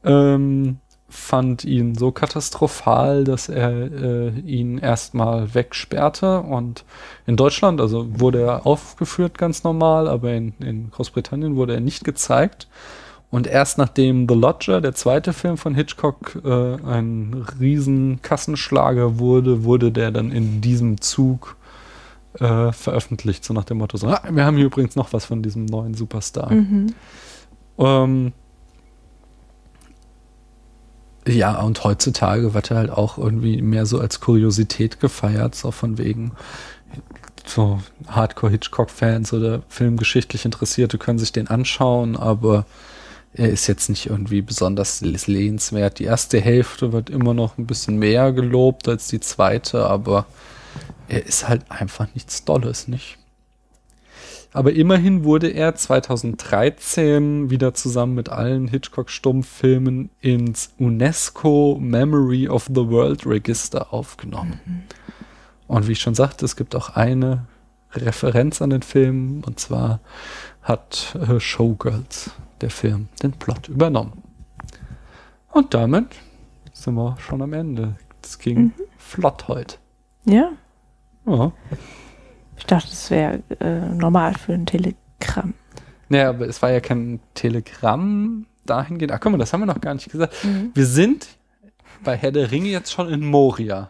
ähm, 0.04 0.78
fand 1.12 1.66
ihn 1.66 1.96
so 1.96 2.12
katastrophal, 2.12 3.26
dass 3.26 3.50
er 3.50 3.70
äh, 3.70 4.30
ihn 4.40 4.78
erstmal 4.78 5.54
wegsperrte 5.54 6.40
und 6.40 6.86
in 7.28 7.36
Deutschland, 7.36 7.82
also 7.82 8.08
wurde 8.20 8.42
er 8.42 8.66
aufgeführt 8.66 9.38
ganz 9.38 9.64
normal, 9.64 10.08
aber 10.08 10.32
in, 10.32 10.54
in 10.60 10.90
Großbritannien 10.90 11.56
wurde 11.56 11.74
er 11.74 11.82
nicht 11.82 12.06
gezeigt. 12.06 12.68
Und 13.30 13.48
erst 13.48 13.78
nachdem 13.78 14.28
The 14.28 14.36
Lodger, 14.36 14.82
der 14.82 14.94
zweite 14.94 15.32
Film 15.32 15.56
von 15.56 15.74
Hitchcock, 15.74 16.38
äh, 16.44 16.50
ein 16.50 17.46
riesen 17.60 18.22
Kassenschlager 18.22 19.20
wurde, 19.20 19.64
wurde 19.64 19.92
der 19.92 20.12
dann 20.12 20.32
in 20.32 20.60
diesem 20.60 21.00
Zug 21.00 21.56
äh, 22.40 22.72
veröffentlicht, 22.72 23.44
so 23.44 23.54
nach 23.54 23.66
dem 23.66 23.78
Motto, 23.78 23.98
so, 23.98 24.08
ah, 24.08 24.22
wir 24.30 24.46
haben 24.46 24.58
hier 24.58 24.66
übrigens 24.66 24.96
noch 24.96 25.14
was 25.14 25.26
von 25.26 25.42
diesem 25.42 25.66
neuen 25.66 25.94
Superstar. 25.94 26.52
Mhm. 26.52 26.94
Ähm, 27.78 28.34
ja, 31.28 31.62
und 31.62 31.84
heutzutage 31.84 32.54
wird 32.54 32.72
er 32.72 32.78
halt 32.78 32.90
auch 32.90 33.18
irgendwie 33.18 33.62
mehr 33.62 33.86
so 33.86 34.00
als 34.00 34.20
Kuriosität 34.20 35.00
gefeiert, 35.00 35.56
so 35.56 35.72
von 35.72 35.98
wegen 35.98 36.32
so 37.46 37.80
Hardcore-Hitchcock-Fans 38.08 39.34
oder 39.34 39.62
filmgeschichtlich 39.68 40.46
Interessierte 40.46 40.98
können 40.98 41.20
sich 41.20 41.32
den 41.32 41.48
anschauen, 41.48 42.16
aber 42.16 42.66
er 43.34 43.50
ist 43.50 43.68
jetzt 43.68 43.90
nicht 43.90 44.08
irgendwie 44.08 44.42
besonders 44.42 45.02
lesenswert. 45.02 46.00
Die 46.00 46.04
erste 46.04 46.40
Hälfte 46.40 46.92
wird 46.92 47.10
immer 47.10 47.34
noch 47.34 47.58
ein 47.58 47.66
bisschen 47.66 47.98
mehr 47.98 48.34
gelobt 48.34 48.88
als 48.88 49.08
die 49.08 49.20
zweite, 49.20 49.86
aber 49.86 50.26
er 51.12 51.26
ist 51.26 51.48
halt 51.50 51.70
einfach 51.70 52.08
nichts 52.14 52.46
Dolles, 52.46 52.88
nicht? 52.88 53.18
Aber 54.54 54.74
immerhin 54.74 55.24
wurde 55.24 55.48
er 55.50 55.76
2013 55.76 57.50
wieder 57.50 57.74
zusammen 57.74 58.16
mit 58.16 58.30
allen 58.30 58.68
Hitchcock-Stummfilmen 58.68 60.10
ins 60.20 60.74
UNESCO 60.78 61.78
Memory 61.80 62.48
of 62.50 62.66
the 62.68 62.88
World 62.90 63.26
Register 63.26 63.94
aufgenommen. 63.94 64.60
Und 65.68 65.88
wie 65.88 65.94
ich 65.94 66.00
schon 66.02 66.16
sagte, 66.16 66.44
es 66.46 66.56
gibt 66.58 66.76
auch 66.76 66.90
eine 66.92 67.46
Referenz 67.94 68.62
an 68.62 68.72
den 68.72 68.82
Film, 68.82 69.42
und 69.46 69.60
zwar 69.60 70.00
hat 70.62 71.16
äh, 71.28 71.40
Showgirls, 71.40 72.32
der 72.62 72.70
Film, 72.70 73.08
den 73.24 73.32
Plot 73.34 73.70
übernommen. 73.70 74.22
Und 75.52 75.74
damit 75.74 76.08
sind 76.74 76.96
wir 76.96 77.18
schon 77.20 77.42
am 77.42 77.54
Ende. 77.54 77.96
Es 78.24 78.38
ging 78.38 78.58
Mhm. 78.60 78.74
flott 78.98 79.48
heute. 79.48 79.76
Ja. 80.26 80.52
Ja. 81.26 81.52
Ich 82.58 82.66
dachte, 82.66 82.90
das 82.90 83.10
wäre 83.10 83.42
äh, 83.60 83.90
normal 83.94 84.36
für 84.36 84.54
ein 84.54 84.66
Telegramm. 84.66 85.54
Naja, 86.10 86.30
aber 86.30 86.48
es 86.48 86.62
war 86.62 86.72
ja 86.72 86.80
kein 86.80 87.20
Telegramm 87.34 88.46
dahingehend. 88.66 89.12
Ach, 89.12 89.20
guck 89.20 89.32
mal, 89.32 89.38
das 89.38 89.54
haben 89.54 89.62
wir 89.62 89.66
noch 89.66 89.82
gar 89.82 89.94
nicht 89.94 90.12
gesagt. 90.12 90.44
Mhm. 90.44 90.72
Wir 90.74 90.86
sind 90.86 91.28
bei 92.04 92.18
Herr 92.18 92.32
der 92.32 92.52
Ringe 92.52 92.70
jetzt 92.70 92.92
schon 92.92 93.10
in 93.10 93.26
Moria. 93.26 93.90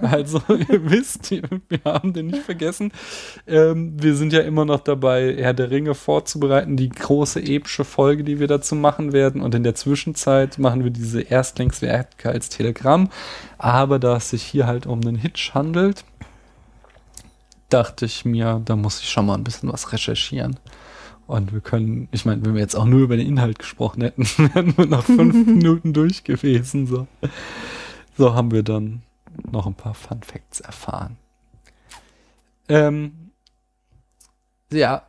Also, 0.00 0.42
ihr 0.48 0.90
wisst, 0.90 1.30
wir 1.30 1.80
haben 1.84 2.12
den 2.12 2.26
nicht 2.26 2.42
vergessen. 2.42 2.92
Ähm, 3.46 3.94
wir 4.00 4.14
sind 4.16 4.32
ja 4.32 4.40
immer 4.40 4.64
noch 4.64 4.80
dabei, 4.80 5.34
Herr 5.38 5.54
der 5.54 5.70
Ringe 5.70 5.94
vorzubereiten, 5.94 6.76
die 6.76 6.88
große 6.88 7.40
epische 7.40 7.84
Folge, 7.84 8.24
die 8.24 8.38
wir 8.38 8.48
dazu 8.48 8.74
machen 8.74 9.12
werden. 9.12 9.40
Und 9.40 9.54
in 9.54 9.62
der 9.62 9.74
Zwischenzeit 9.74 10.58
machen 10.58 10.84
wir 10.84 10.90
diese 10.90 11.22
Erstlingswerke 11.22 12.28
als 12.28 12.48
Telegramm. 12.48 13.08
Aber 13.58 13.98
da 13.98 14.16
es 14.16 14.30
sich 14.30 14.42
hier 14.42 14.66
halt 14.66 14.86
um 14.86 15.00
einen 15.00 15.16
Hitch 15.16 15.54
handelt, 15.54 16.04
dachte 17.72 18.04
ich 18.04 18.24
mir, 18.24 18.60
da 18.64 18.76
muss 18.76 19.00
ich 19.00 19.10
schon 19.10 19.26
mal 19.26 19.34
ein 19.34 19.44
bisschen 19.44 19.72
was 19.72 19.92
recherchieren. 19.92 20.58
Und 21.26 21.52
wir 21.52 21.60
können, 21.60 22.08
ich 22.10 22.24
meine, 22.24 22.44
wenn 22.44 22.54
wir 22.54 22.60
jetzt 22.60 22.74
auch 22.74 22.84
nur 22.84 23.00
über 23.00 23.16
den 23.16 23.26
Inhalt 23.26 23.58
gesprochen 23.58 24.02
hätten, 24.02 24.24
wären 24.54 24.76
wir 24.76 24.86
nach 24.86 25.04
fünf 25.04 25.34
Minuten 25.46 25.92
durch 25.92 26.24
gewesen. 26.24 26.86
So. 26.86 27.06
so 28.16 28.34
haben 28.34 28.50
wir 28.50 28.62
dann 28.62 29.02
noch 29.50 29.66
ein 29.66 29.74
paar 29.74 29.94
Fun 29.94 30.22
Facts 30.22 30.60
erfahren. 30.60 31.16
Ähm, 32.68 33.30
ja, 34.70 35.02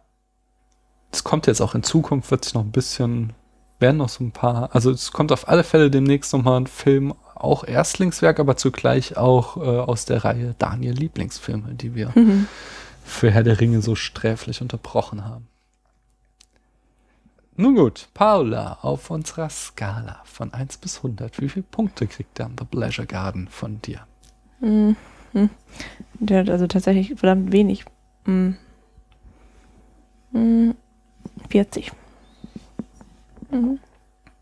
es 1.12 1.24
kommt 1.24 1.48
jetzt 1.48 1.62
auch 1.62 1.76
in 1.76 1.84
Zukunft, 1.84 2.32
wird 2.32 2.46
sich 2.46 2.54
noch 2.54 2.64
ein 2.64 2.72
bisschen, 2.72 3.34
werden 3.80 3.98
noch 3.98 4.10
so 4.10 4.24
ein 4.24 4.32
paar, 4.32 4.74
also 4.74 4.92
es 4.92 5.12
kommt 5.12 5.32
auf 5.32 5.48
alle 5.48 5.64
Fälle 5.64 5.92
demnächst 5.92 6.34
nochmal 6.34 6.60
ein 6.60 6.68
Film, 6.68 7.14
auch 7.44 7.64
Erstlingswerk, 7.64 8.40
aber 8.40 8.56
zugleich 8.58 9.18
auch 9.18 9.58
äh, 9.58 9.62
aus 9.62 10.06
der 10.06 10.24
Reihe 10.24 10.56
Daniel 10.58 10.94
Lieblingsfilme, 10.94 11.74
die 11.74 11.96
wir 11.96 12.12
Mhm. 12.16 12.48
für 13.04 13.32
Herr 13.32 13.44
der 13.44 13.60
Ringe 13.60 13.82
so 13.82 13.96
sträflich 13.96 14.62
unterbrochen 14.62 15.26
haben. 15.26 15.48
Nun 17.56 17.76
gut, 17.76 18.08
Paula, 18.16 18.80
auf 18.82 19.12
unserer 19.12 19.50
Skala 19.50 20.22
von 20.26 20.54
1 20.54 20.78
bis 20.78 20.98
100, 20.98 21.40
wie 21.40 21.50
viele 21.50 21.64
Punkte 21.70 22.08
kriegt 22.08 22.40
dann 22.40 22.56
The 22.58 22.66
Pleasure 22.66 23.06
Garden 23.06 23.48
von 23.48 23.80
dir? 23.82 24.08
Mhm. 24.60 24.96
Der 26.20 26.40
hat 26.42 26.50
also 26.50 26.66
tatsächlich 26.68 27.10
verdammt 27.20 27.52
wenig. 27.52 27.86
Mhm. 28.26 28.58
Mhm. 30.32 30.76
40. 31.50 31.92
Mhm. 33.52 33.80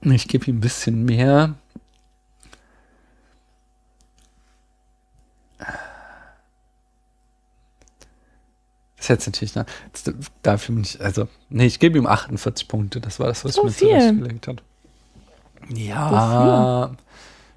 Ich 0.04 0.28
gebe 0.28 0.46
ihm 0.46 0.58
ein 0.58 0.62
bisschen 0.62 1.04
mehr. 1.04 1.56
Ist 9.02 9.10
jetzt 9.10 9.26
natürlich, 9.26 9.56
ne, 9.56 9.66
das 9.92 10.14
darf 10.44 10.70
ich 10.70 10.76
nicht, 10.76 11.02
also, 11.02 11.28
nee, 11.50 11.66
ich 11.66 11.80
gebe 11.80 11.98
ihm 11.98 12.08
48 12.08 12.68
Punkte, 12.68 13.02
das 13.02 13.20
war 13.20 13.28
das, 13.28 13.44
was 13.44 13.56
So 13.56 13.68
ich 13.68 13.82
mir 13.82 14.00
zurechtgelegt 14.00 14.48
habe. 14.48 14.62
Ja, 15.74 16.92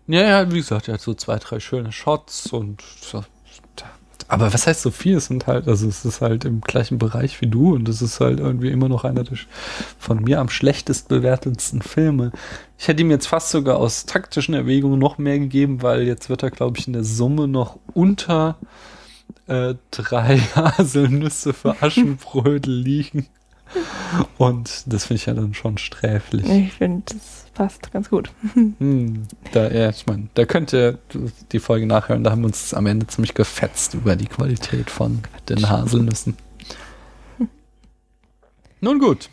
ja, 0.06 0.22
ja, 0.22 0.52
wie 0.52 0.56
gesagt, 0.56 0.88
er 0.88 0.94
hat 0.94 1.00
so 1.00 1.14
zwei, 1.14 1.38
drei 1.38 1.60
schöne 1.60 1.90
Shots 1.92 2.48
und 2.48 2.82
so, 3.00 3.24
Aber 4.28 4.52
was 4.52 4.66
heißt 4.66 4.82
so 4.82 4.90
viel? 4.90 5.16
Es 5.16 5.26
sind 5.26 5.46
halt, 5.46 5.68
also 5.68 5.86
es 5.86 6.04
ist 6.04 6.20
halt 6.20 6.44
im 6.44 6.60
gleichen 6.60 6.98
Bereich 6.98 7.40
wie 7.40 7.46
du 7.46 7.74
und 7.74 7.88
es 7.88 8.02
ist 8.02 8.20
halt 8.20 8.40
irgendwie 8.40 8.70
immer 8.70 8.88
noch 8.88 9.04
einer 9.04 9.24
der 9.24 9.38
von 9.98 10.22
mir 10.22 10.40
am 10.40 10.48
schlechtest 10.48 11.08
bewertetsten 11.08 11.82
Filme. 11.82 12.32
Ich 12.78 12.88
hätte 12.88 13.02
ihm 13.02 13.10
jetzt 13.10 13.26
fast 13.26 13.50
sogar 13.50 13.76
aus 13.76 14.06
taktischen 14.06 14.54
Erwägungen 14.54 14.98
noch 14.98 15.18
mehr 15.18 15.38
gegeben, 15.38 15.82
weil 15.82 16.02
jetzt 16.02 16.28
wird 16.28 16.42
er, 16.42 16.50
glaube 16.50 16.78
ich, 16.78 16.86
in 16.86 16.94
der 16.94 17.04
Summe 17.04 17.48
noch 17.48 17.78
unter 17.92 18.56
äh, 19.46 19.74
drei 19.90 20.38
Haselnüsse 20.54 21.52
für 21.52 21.82
Aschenbrödel 21.82 22.74
liegen. 22.74 23.26
Und 24.38 24.84
das 24.86 25.06
finde 25.06 25.16
ich 25.16 25.26
ja 25.26 25.34
dann 25.34 25.54
schon 25.54 25.78
sträflich. 25.78 26.48
Ich 26.48 26.74
finde, 26.74 27.02
das 27.06 27.46
passt 27.54 27.92
ganz 27.92 28.10
gut. 28.10 28.30
Hm, 28.78 29.26
da, 29.52 29.70
ja, 29.70 29.90
ich 29.90 30.06
meine, 30.06 30.28
da 30.34 30.44
könnt 30.44 30.72
ihr 30.72 30.98
die 31.52 31.58
Folge 31.58 31.86
nachhören, 31.86 32.24
da 32.24 32.30
haben 32.30 32.42
wir 32.42 32.46
uns 32.46 32.74
am 32.74 32.86
Ende 32.86 33.06
ziemlich 33.06 33.34
gefetzt 33.34 33.94
über 33.94 34.16
die 34.16 34.26
Qualität 34.26 34.90
von 34.90 35.22
den 35.48 35.68
Haselnüssen. 35.68 36.36
Nun 38.80 38.98
gut. 38.98 39.28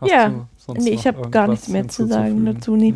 Hast 0.00 0.10
ja, 0.10 0.28
du 0.28 0.48
sonst 0.56 0.84
nee, 0.84 0.90
ich 0.90 1.06
habe 1.06 1.30
gar 1.30 1.48
nichts 1.48 1.68
mehr 1.68 1.88
zu 1.88 2.06
sagen 2.06 2.44
dazu. 2.44 2.76
Nee. 2.76 2.94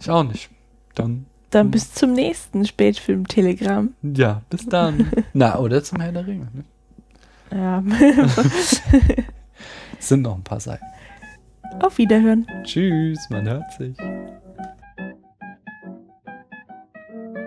Ich 0.00 0.10
auch 0.10 0.24
nicht. 0.24 0.50
Dann, 0.94 1.26
Dann 1.52 1.70
bis 1.70 1.92
zum 1.92 2.14
nächsten 2.14 2.64
Spätfilm-Telegramm. 2.64 3.94
ja, 4.02 4.42
bis 4.50 4.66
dann. 4.66 5.10
Na, 5.34 5.58
oder 5.58 5.84
zum 5.84 6.00
Herr 6.00 6.10
der 6.10 6.26
Ringe. 6.26 6.48
Ne? 6.52 6.64
Ja. 7.54 7.82
Es 9.98 10.08
sind 10.08 10.22
noch 10.22 10.34
ein 10.34 10.42
paar 10.42 10.60
Seiten. 10.60 10.84
Auf 11.80 11.98
Wiederhören. 11.98 12.46
Tschüss, 12.64 13.28
man 13.30 13.48
hört 13.48 13.70
sich. 13.78 13.96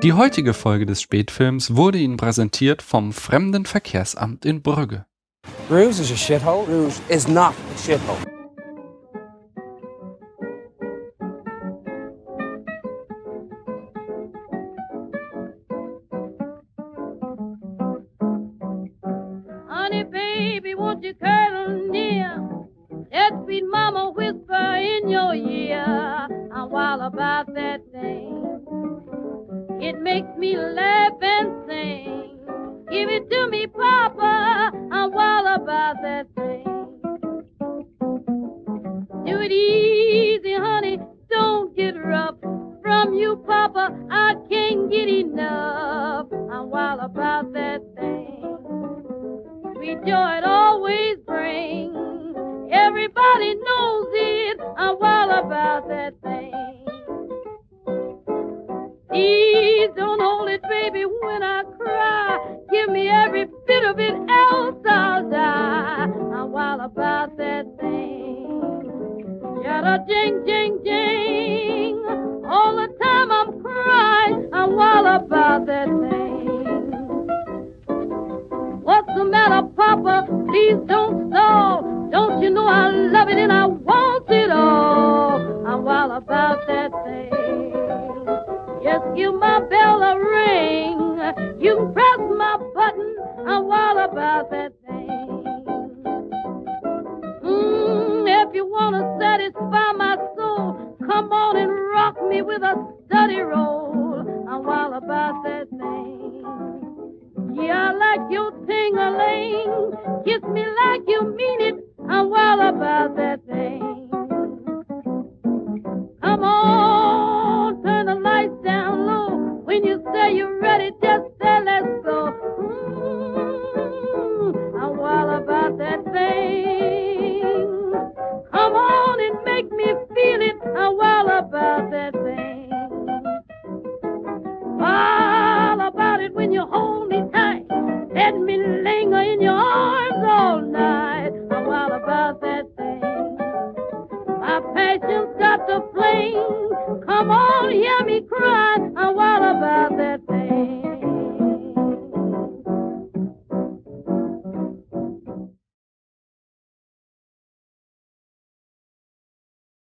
Die 0.03 0.13
heutige 0.13 0.53
Folge 0.53 0.85
des 0.85 1.01
Spätfilms 1.01 1.75
wurde 1.75 1.97
Ihnen 1.97 2.17
präsentiert 2.17 2.83
vom 2.83 3.11
Fremdenverkehrsamt 3.11 4.45
in 4.45 4.61
Brügge. 4.61 5.05
Bruges 5.67 5.99
is 5.99 6.11
a 6.11 6.15
shithole. 6.15 6.65
Bruges 6.65 7.01
is 7.09 7.27
not 7.27 7.53
a 7.53 7.77
shithole. 7.83 8.24